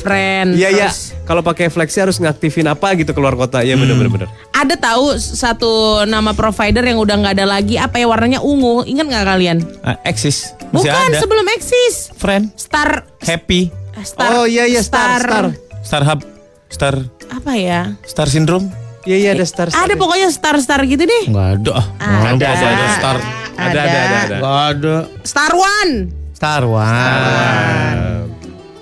Friend. 0.00 0.54
Iya 0.54 0.68
iya. 0.72 0.88
Kalau 1.26 1.42
pakai 1.42 1.66
flexi 1.66 1.98
harus 1.98 2.22
ngaktifin 2.22 2.70
apa 2.70 2.94
gitu 2.94 3.10
keluar 3.10 3.34
kota. 3.34 3.58
Iya 3.58 3.74
bener 3.74 3.98
bener 3.98 4.10
bener. 4.14 4.28
Ada 4.54 4.78
tahu 4.78 5.18
satu 5.18 5.72
nama 6.06 6.30
provider 6.30 6.86
yang 6.86 7.02
udah 7.02 7.18
nggak 7.18 7.34
ada 7.34 7.46
lagi 7.50 7.74
apa 7.76 7.98
ya 7.98 8.06
warnanya 8.06 8.38
ungu. 8.38 8.86
Ingat 8.86 9.06
nggak 9.10 9.26
kalian? 9.26 9.58
Ah, 9.82 9.98
Exis. 10.06 10.54
Masih 10.70 10.86
Bukan 10.86 11.10
ada. 11.10 11.18
sebelum 11.18 11.46
eksis. 11.50 12.14
Friend. 12.14 12.54
Star 12.54 13.02
Happy. 13.26 13.74
Star. 14.06 14.38
Oh 14.38 14.46
iya 14.46 14.70
iya 14.70 14.86
Star 14.86 15.18
Star. 15.18 15.46
Star 15.82 16.02
Hub. 16.06 16.20
Star. 16.70 16.94
Apa 17.26 17.58
ya? 17.58 17.98
Star 18.06 18.30
Syndrome. 18.30 18.70
Iya 19.02 19.16
iya 19.18 19.30
ada 19.34 19.46
Star 19.46 19.66
Star. 19.70 19.82
Ada 19.82 19.94
pokoknya 19.98 20.30
star-star 20.30 20.82
gitu 20.86 21.02
deh. 21.06 21.24
Nggak 21.26 21.48
ada. 21.58 21.72
ah. 21.74 21.86
Ada. 22.30 22.46
Ada, 22.54 22.66
ada 22.70 22.86
Star. 22.94 23.16
Ada 23.56 23.78
ada 23.82 23.98
ada. 23.98 23.98
ada. 23.98 24.36
Nggak 24.38 24.58
ada. 24.70 24.96
Star 25.26 25.52
One. 25.58 25.92
Star 26.34 26.62
One. 26.66 28.15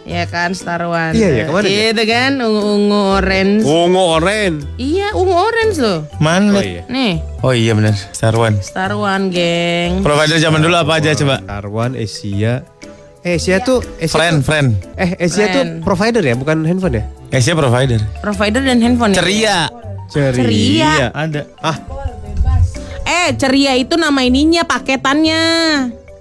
Ya 0.04 0.28
kan 0.28 0.52
Star 0.52 0.84
One. 0.84 1.16
Iya, 1.16 1.28
iya, 1.32 1.44
ke 1.44 1.50
mana 1.50 1.64
dia? 1.64 1.88
Itu 1.90 2.02
kan 2.04 2.32
ungu-ungu 2.36 3.00
orange. 3.16 3.62
Ungu 3.64 4.02
oren. 4.12 4.52
Iya, 4.76 5.16
ungu 5.16 5.32
orange 5.32 5.76
loh. 5.78 6.04
Mana? 6.18 6.52
Oh 6.52 6.60
iya. 6.60 6.82
Nih, 6.86 7.12
Oh 7.40 7.52
iya 7.52 7.72
benar. 7.72 7.96
Star 8.12 8.36
One. 8.36 8.60
Star 8.60 8.92
One, 8.92 9.28
geng. 9.28 10.00
Provider 10.00 10.36
zaman 10.36 10.60
dulu 10.60 10.76
apa 10.76 11.00
aja 11.00 11.12
coba? 11.14 11.40
Star 11.40 11.64
One 11.66 11.96
Asia. 11.96 12.68
Eh, 13.20 13.40
Asia 13.40 13.56
tuh 13.58 13.80
Asia 13.96 14.12
Friend, 14.12 14.36
tuh- 14.36 14.44
friend. 14.44 14.68
Eh 14.94 15.10
Asia 15.18 15.48
tuh 15.48 15.64
Friend. 15.64 15.72
provider 15.80 16.20
ya, 16.22 16.34
bukan 16.34 16.56
handphone 16.62 16.94
ya? 16.94 17.04
Asia 17.30 17.52
provider. 17.52 18.00
Provider 18.20 18.60
dan 18.60 18.78
handphone. 18.78 19.10
ya? 19.10 19.16
Ceria. 19.16 19.58
Ceria. 20.06 21.08
Ada. 21.10 21.48
Ah, 21.58 21.80
Eh, 23.04 23.32
ceria 23.34 23.72
itu 23.74 23.96
nama 23.96 24.20
ininya, 24.20 24.64
paketannya. 24.64 25.42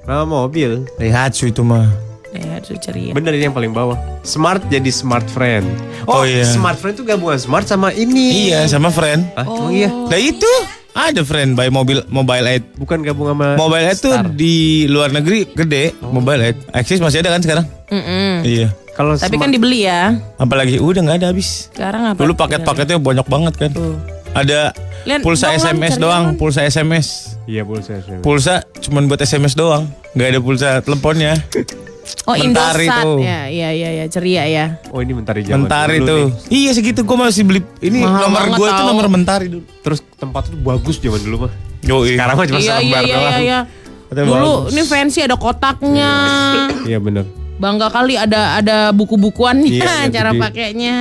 nama 0.03 0.23
mobil. 0.23 0.87
Daihatsu 0.95 1.47
itu 1.47 1.59
mah. 1.61 1.87
Eh, 2.33 2.57
aduh, 2.57 2.73
ceria. 2.75 3.13
Bener 3.13 3.31
ini 3.31 3.45
yang 3.45 3.53
paling 3.53 3.69
bawah. 3.69 3.93
Smart 4.21 4.65
jadi 4.65 4.89
smart 4.89 5.25
friend. 5.27 5.69
Oh, 6.03 6.25
iya. 6.25 6.41
Smart 6.43 6.75
friend 6.75 6.97
tuh 6.97 7.05
gabungan 7.05 7.37
smart 7.37 7.65
sama 7.65 7.93
ini. 7.93 8.49
Iya, 8.49 8.65
sama 8.65 8.89
friend. 8.89 9.21
Ah, 9.33 9.45
emang 9.45 9.69
iya. 9.69 9.89
Nah 9.89 10.17
itu 10.17 10.49
ada 10.93 11.21
friend 11.21 11.53
by 11.53 11.69
mobil 11.69 12.01
mobile 12.09 12.45
aid. 12.47 12.63
Bukan 12.73 13.01
gabung 13.01 13.29
sama 13.29 13.53
Mobile 13.53 13.85
aid 13.85 13.97
tuh 13.97 14.13
di 14.31 14.85
luar 14.85 15.09
negeri 15.09 15.45
gede. 15.47 15.93
Mobile 16.01 16.41
aid. 16.43 16.57
Axis 16.69 16.97
masih 16.97 17.21
ada 17.21 17.29
kan 17.29 17.41
sekarang? 17.41 17.65
Mm-mm. 17.89 18.41
Iya. 18.41 18.73
Kalau 18.93 19.13
Tapi 19.13 19.29
smart- 19.31 19.41
kan 19.41 19.49
dibeli 19.49 19.85
ya. 19.85 20.17
Apalagi 20.37 20.77
udah 20.77 21.01
nggak 21.01 21.17
ada 21.21 21.27
habis. 21.29 21.69
Sekarang 21.69 22.13
apa? 22.13 22.17
Dulu 22.17 22.33
paket-paketnya 22.33 22.97
banyak 22.97 23.25
banget 23.25 23.53
kan. 23.57 23.69
Tuh. 23.73 23.97
Ada 24.33 24.73
Lihat, 25.05 25.21
pulsa 25.21 25.51
dong, 25.51 25.61
SMS 25.61 25.93
doang, 26.01 26.33
Lam. 26.33 26.39
pulsa 26.41 26.65
SMS. 26.65 27.37
Iya 27.45 27.61
pulsa. 27.61 28.01
pulsa. 28.01 28.21
Pulsa 28.21 28.53
cuman 28.81 29.05
buat 29.05 29.21
SMS 29.21 29.53
doang, 29.53 29.85
nggak 30.13 30.27
ada 30.27 30.39
pulsa 30.41 30.69
teleponnya. 30.81 31.37
Oh, 32.23 32.33
Mentari 32.33 32.85
Indosat. 32.85 33.03
tuh. 33.03 33.17
Ya, 33.19 33.41
iya, 33.45 33.69
iya, 33.69 33.89
iya, 33.91 34.05
ceria 34.07 34.43
ya. 34.45 34.65
Oh 34.89 34.99
ini 34.99 35.11
mentari 35.11 35.43
zaman 35.43 35.65
Mentari 35.65 35.97
dulu 35.97 36.07
tuh. 36.07 36.17
nih. 36.17 36.29
Iya 36.49 36.71
segitu 36.71 37.01
gue 37.01 37.17
masih 37.17 37.43
beli. 37.43 37.59
Ini 37.77 37.99
Mahal 37.99 38.21
nomor 38.23 38.43
gue 38.53 38.67
itu 38.69 38.83
nomor 38.85 39.05
Mentari 39.07 39.45
dulu. 39.47 39.63
Terus 39.79 39.99
tempat 40.13 40.47
tuh 40.47 40.57
bagus 40.57 40.95
zaman 40.97 41.19
dulu 41.19 41.37
mah. 41.41 41.51
Yo, 41.81 41.95
Sekarang 42.01 42.35
mah 42.35 42.45
cuma 42.45 42.57
iya, 42.57 42.63
iya, 42.63 42.75
selembar 42.79 43.01
iya, 43.01 43.11
doang. 43.11 43.19
iya, 43.19 43.39
iya. 43.39 43.59
Katanya 44.05 44.27
Dulu 44.29 44.51
bagus. 44.57 44.71
ini 44.71 44.81
fancy 44.83 45.19
ada 45.21 45.35
kotaknya. 45.35 46.11
Iya 46.85 46.97
bener. 46.97 47.25
Bangga 47.53 47.87
kali 47.87 48.15
ada 48.15 48.41
ada 48.55 48.77
buku-bukuannya 48.89 49.67
Iya, 49.69 49.83
ada 50.01 50.07
cara 50.09 50.31
gede. 50.31 50.41
pakainya. 50.41 50.95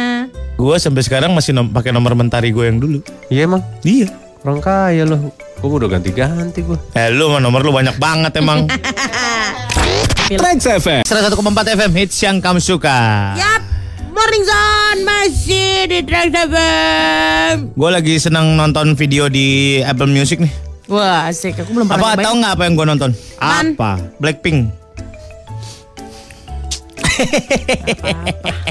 Gue 0.55 0.77
sampai 0.77 1.01
sekarang 1.01 1.31
masih 1.31 1.51
nom 1.51 1.67
pakai 1.67 1.91
nomor 1.91 2.13
Mentari 2.13 2.51
gue 2.51 2.65
yang 2.65 2.79
dulu. 2.79 2.99
Iya 3.29 3.47
emang. 3.47 3.63
Iya. 3.83 4.11
Orang 4.41 4.59
kaya 4.59 5.05
loh. 5.05 5.31
Gue 5.57 5.71
udah 5.77 5.87
ganti-ganti 5.89 6.61
gue. 6.61 6.75
Eh 6.93 7.09
lu 7.09 7.29
mah 7.29 7.39
nomor 7.39 7.63
lu 7.63 7.71
banyak 7.71 7.95
banget 7.97 8.33
emang. 8.37 8.67
Trax 10.35 10.59
FM. 10.79 11.03
101,4 11.03 11.35
FM 11.75 11.93
hits 11.95 12.17
yang 12.19 12.37
kamu 12.39 12.59
suka. 12.59 12.97
Yap, 13.35 13.63
Morning 14.09 14.43
Zone 14.43 15.01
masih 15.03 15.71
di 15.87 15.99
Trax 16.01 16.29
FM. 16.31 17.55
Gue 17.73 17.91
lagi 17.91 18.15
senang 18.17 18.53
nonton 18.53 18.95
video 18.95 19.27
di 19.27 19.81
Apple 19.81 20.07
Music 20.07 20.39
nih. 20.39 20.53
Wah 20.87 21.27
asik, 21.27 21.57
aku 21.57 21.73
belum 21.73 21.87
pernah 21.87 22.13
Apa 22.13 22.21
tahu 22.21 22.35
nggak 22.39 22.53
apa 22.53 22.63
yang 22.63 22.75
gue 22.75 22.87
nonton? 22.87 23.11
Apaan? 23.37 23.67
Apa? 23.73 23.91
Blackpink. 24.19 24.59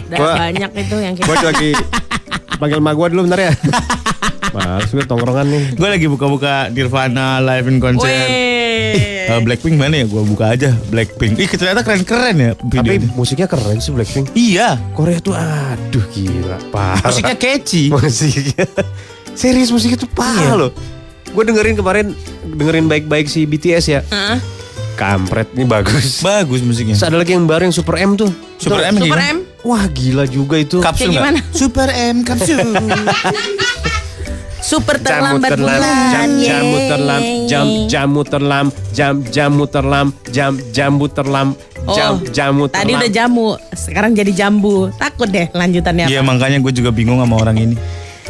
Udah 0.04 0.18
Gua- 0.18 0.36
banyak 0.40 0.72
itu 0.76 0.96
yang 0.98 1.14
Gue 1.16 1.26
kayak 1.28 1.46
lagi 1.46 1.70
panggil 2.60 2.80
mak 2.80 2.94
gue 2.94 3.08
dulu 3.10 3.22
bentar 3.26 3.40
ya. 3.42 3.54
Males 4.52 4.92
gue 4.92 5.06
tongkrongan 5.08 5.48
nih. 5.48 5.64
Gue 5.80 5.88
lagi 5.88 6.08
buka-buka 6.12 6.68
Nirvana 6.76 7.40
live 7.40 7.68
in 7.72 7.78
concert. 7.80 8.12
Eh, 8.12 9.40
Blackpink 9.48 9.80
mana 9.80 10.04
ya? 10.04 10.06
Gue 10.12 10.28
buka 10.28 10.52
aja 10.52 10.76
Blackpink. 10.92 11.40
Ih 11.40 11.48
ternyata 11.48 11.88
keren-keren 11.88 12.36
ya 12.36 12.52
Tapi 12.60 13.00
musiknya 13.16 13.48
keren 13.48 13.80
sih 13.80 13.96
Blackpink. 13.96 14.36
Iya. 14.36 14.76
Korea 14.92 15.24
tuh 15.24 15.32
aduh 15.40 16.04
gila 16.12 16.60
parah. 16.68 17.00
Musiknya 17.08 17.38
catchy. 17.40 17.88
musiknya. 17.88 18.68
Serius 19.32 19.72
musiknya 19.72 20.04
tuh 20.04 20.12
parah 20.12 20.68
loh. 20.68 20.72
Gue 21.32 21.44
dengerin 21.48 21.80
kemarin 21.80 22.12
dengerin 22.44 22.92
baik-baik 22.92 23.32
si 23.32 23.48
BTS 23.48 23.86
ya. 23.88 24.00
Hah? 24.12 24.36
Kampret 25.00 25.48
ini 25.56 25.64
bagus. 25.64 26.20
Bagus 26.20 26.60
musiknya. 26.60 27.00
Terus 27.00 27.08
ada 27.08 27.16
lagi 27.16 27.32
yang 27.32 27.48
baru 27.48 27.72
yang 27.72 27.76
Super 27.76 27.96
M 28.04 28.20
tuh. 28.20 28.28
Super 28.60 28.84
Tuh, 28.84 28.92
M 28.92 28.96
Super 29.00 29.08
gimana? 29.08 29.24
M. 29.32 29.38
Wah 29.64 29.86
gila 29.88 30.26
juga 30.28 30.60
itu. 30.60 30.84
Kapsul 30.84 31.16
gimana? 31.16 31.40
Super 31.56 31.88
M 31.88 32.28
kapsul. 32.28 32.60
Super 34.62 35.02
Jamu 35.02 35.10
terlambat 35.42 35.50
terlam, 35.58 35.74
bulan. 35.74 36.08
jam 36.14 36.30
jamu 36.38 36.78
terlam, 36.86 37.22
jam 37.50 37.66
jamu 37.90 38.22
terlam, 38.22 38.66
jam 38.94 39.14
jamu 39.26 39.64
terlam, 39.66 40.08
jam 40.30 40.52
jamu 40.70 41.06
terlam, 41.10 41.48
jam 41.90 42.12
Oh, 42.14 42.30
jamu 42.30 42.64
terlam. 42.70 42.86
Tadi 42.86 42.92
udah 42.94 43.10
jamu, 43.10 43.48
sekarang 43.74 44.14
jadi 44.14 44.32
jambu. 44.32 44.94
Takut 45.02 45.34
deh 45.34 45.50
lanjutannya 45.50 46.06
apa? 46.06 46.14
Iya 46.14 46.22
makanya 46.22 46.62
gue 46.62 46.74
juga 46.78 46.94
bingung 46.94 47.18
sama 47.18 47.42
orang 47.42 47.58
ini. 47.58 47.76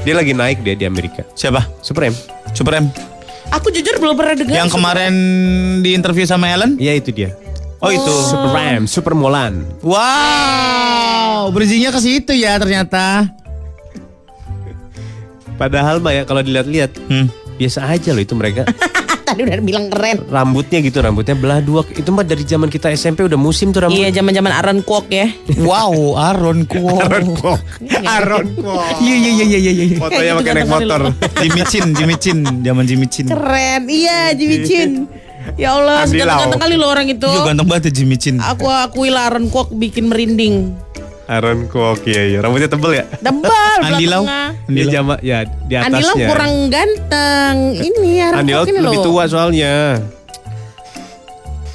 Dia 0.07 0.15
lagi 0.15 0.31
naik 0.31 0.63
dia 0.63 0.73
di 0.79 0.87
Amerika. 0.87 1.27
Siapa? 1.35 1.67
Super 1.83 2.15
M. 2.15 2.15
Aku 3.51 3.67
jujur 3.67 3.99
belum 3.99 4.15
pernah 4.15 4.39
dengar. 4.39 4.55
Yang 4.55 4.69
kemarin 4.71 5.13
di 5.83 5.91
interview 5.91 6.23
sama 6.23 6.47
Ellen? 6.47 6.79
Iya 6.79 6.95
itu 6.95 7.11
dia. 7.11 7.35
Oh, 7.83 7.91
itu. 7.91 8.13
Super 8.31 8.55
M, 8.79 8.87
Super 8.87 9.11
Molan. 9.11 9.67
Wow, 9.83 11.51
bridgingnya 11.51 11.91
ke 11.91 11.99
situ 11.99 12.31
ya 12.31 12.55
ternyata. 12.55 13.27
Padahal 15.61 16.01
mbak 16.01 16.13
ya 16.13 16.23
kalau 16.25 16.41
dilihat-lihat 16.41 16.91
Hmm. 17.05 17.29
biasa 17.61 17.85
aja 17.85 18.17
loh 18.17 18.23
itu 18.25 18.33
mereka. 18.33 18.65
Tadi 19.31 19.47
udah 19.47 19.63
bilang 19.63 19.87
keren. 19.87 20.27
Rambutnya 20.27 20.83
gitu, 20.83 20.99
rambutnya 20.99 21.37
belah 21.37 21.63
dua. 21.63 21.87
Itu 21.87 22.11
mah 22.11 22.25
dari 22.25 22.43
zaman 22.43 22.67
kita 22.67 22.91
SMP 22.91 23.23
udah 23.23 23.39
musim 23.39 23.71
tuh 23.71 23.85
rambut. 23.85 23.95
Iya, 23.95 24.11
zaman-zaman 24.11 24.51
Aaron 24.51 24.81
Kwok 24.83 25.07
ya. 25.07 25.29
Wow, 25.69 26.19
Aaron 26.19 26.67
Kwok. 26.67 26.99
Aaron 26.99 27.27
Kwok. 27.37 27.61
Aaron 28.03 28.47
Kwok. 28.59 28.99
Iya 28.99 29.15
iya 29.15 29.31
iya 29.31 29.45
iya 29.45 29.59
iya. 29.61 29.83
iya. 29.87 29.97
Fotonya 30.01 30.33
pakai 30.35 30.51
gitu 30.51 30.57
naik 30.57 30.67
motor. 30.67 31.01
Jimmy 31.39 31.61
Chin, 31.69 31.85
Jimmy 31.95 32.15
Chin, 32.19 32.37
zaman 32.43 32.83
Jimmy 32.83 33.07
Chin. 33.07 33.25
Keren. 33.31 33.81
Iya, 33.87 34.19
Jimmy 34.35 34.57
Chin. 34.67 34.91
Ya 35.55 35.73
Allah, 35.73 36.05
ganteng-ganteng 36.05 36.61
kali 36.61 36.75
lo 36.75 36.85
orang 36.85 37.07
itu. 37.07 37.25
Iya 37.25 37.39
ganteng 37.47 37.67
banget 37.71 37.83
ya 37.87 37.91
Jimmy 38.03 38.17
Chin. 38.19 38.35
Aku 38.37 38.67
akui 38.67 39.07
lah 39.13 39.31
Aaron 39.31 39.47
Kwok 39.47 39.71
bikin 39.71 40.11
merinding. 40.11 40.75
Aaron 41.31 41.63
Kwok 41.65 42.03
iya 42.05 42.23
iya. 42.27 42.39
Rambutnya 42.43 42.67
tebel 42.67 42.91
ya. 42.93 43.05
Tebal 43.17 43.77
Andi 43.79 44.05
Lau. 44.05 44.27
belakangnya. 44.27 44.67
Andi 44.67 44.75
Dia 44.75 44.83
Lau. 44.83 44.91
jama 44.91 45.15
ya 45.21 45.37
di 45.47 45.73
Andi 45.73 45.93
Lau 45.95 46.11
atasnya. 46.11 46.27
kurang 46.27 46.53
ganteng. 46.67 47.55
Ini 47.73 48.09
Aaron 48.21 48.37
Andi 48.37 48.51
Lau 48.51 48.59
Kwok 48.59 48.69
ini 48.69 48.79
lebih 48.81 48.99
loh. 48.99 49.05
tua 49.07 49.23
soalnya. 49.25 49.73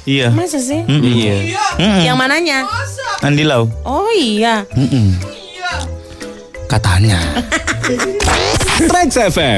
Iya. 0.05 0.27
Masa 0.31 0.55
sih? 0.57 0.81
Iya. 0.87 1.35
Mm-mm. 1.75 1.99
Yang 2.01 2.17
mananya? 2.17 2.59
Andi 3.19 3.43
Lau. 3.43 3.65
Oh 3.81 4.07
iya. 4.13 4.61
Mm-mm. 4.71 5.17
Katanya. 6.65 7.17
Trax 8.87 9.09
FM. 9.17 9.55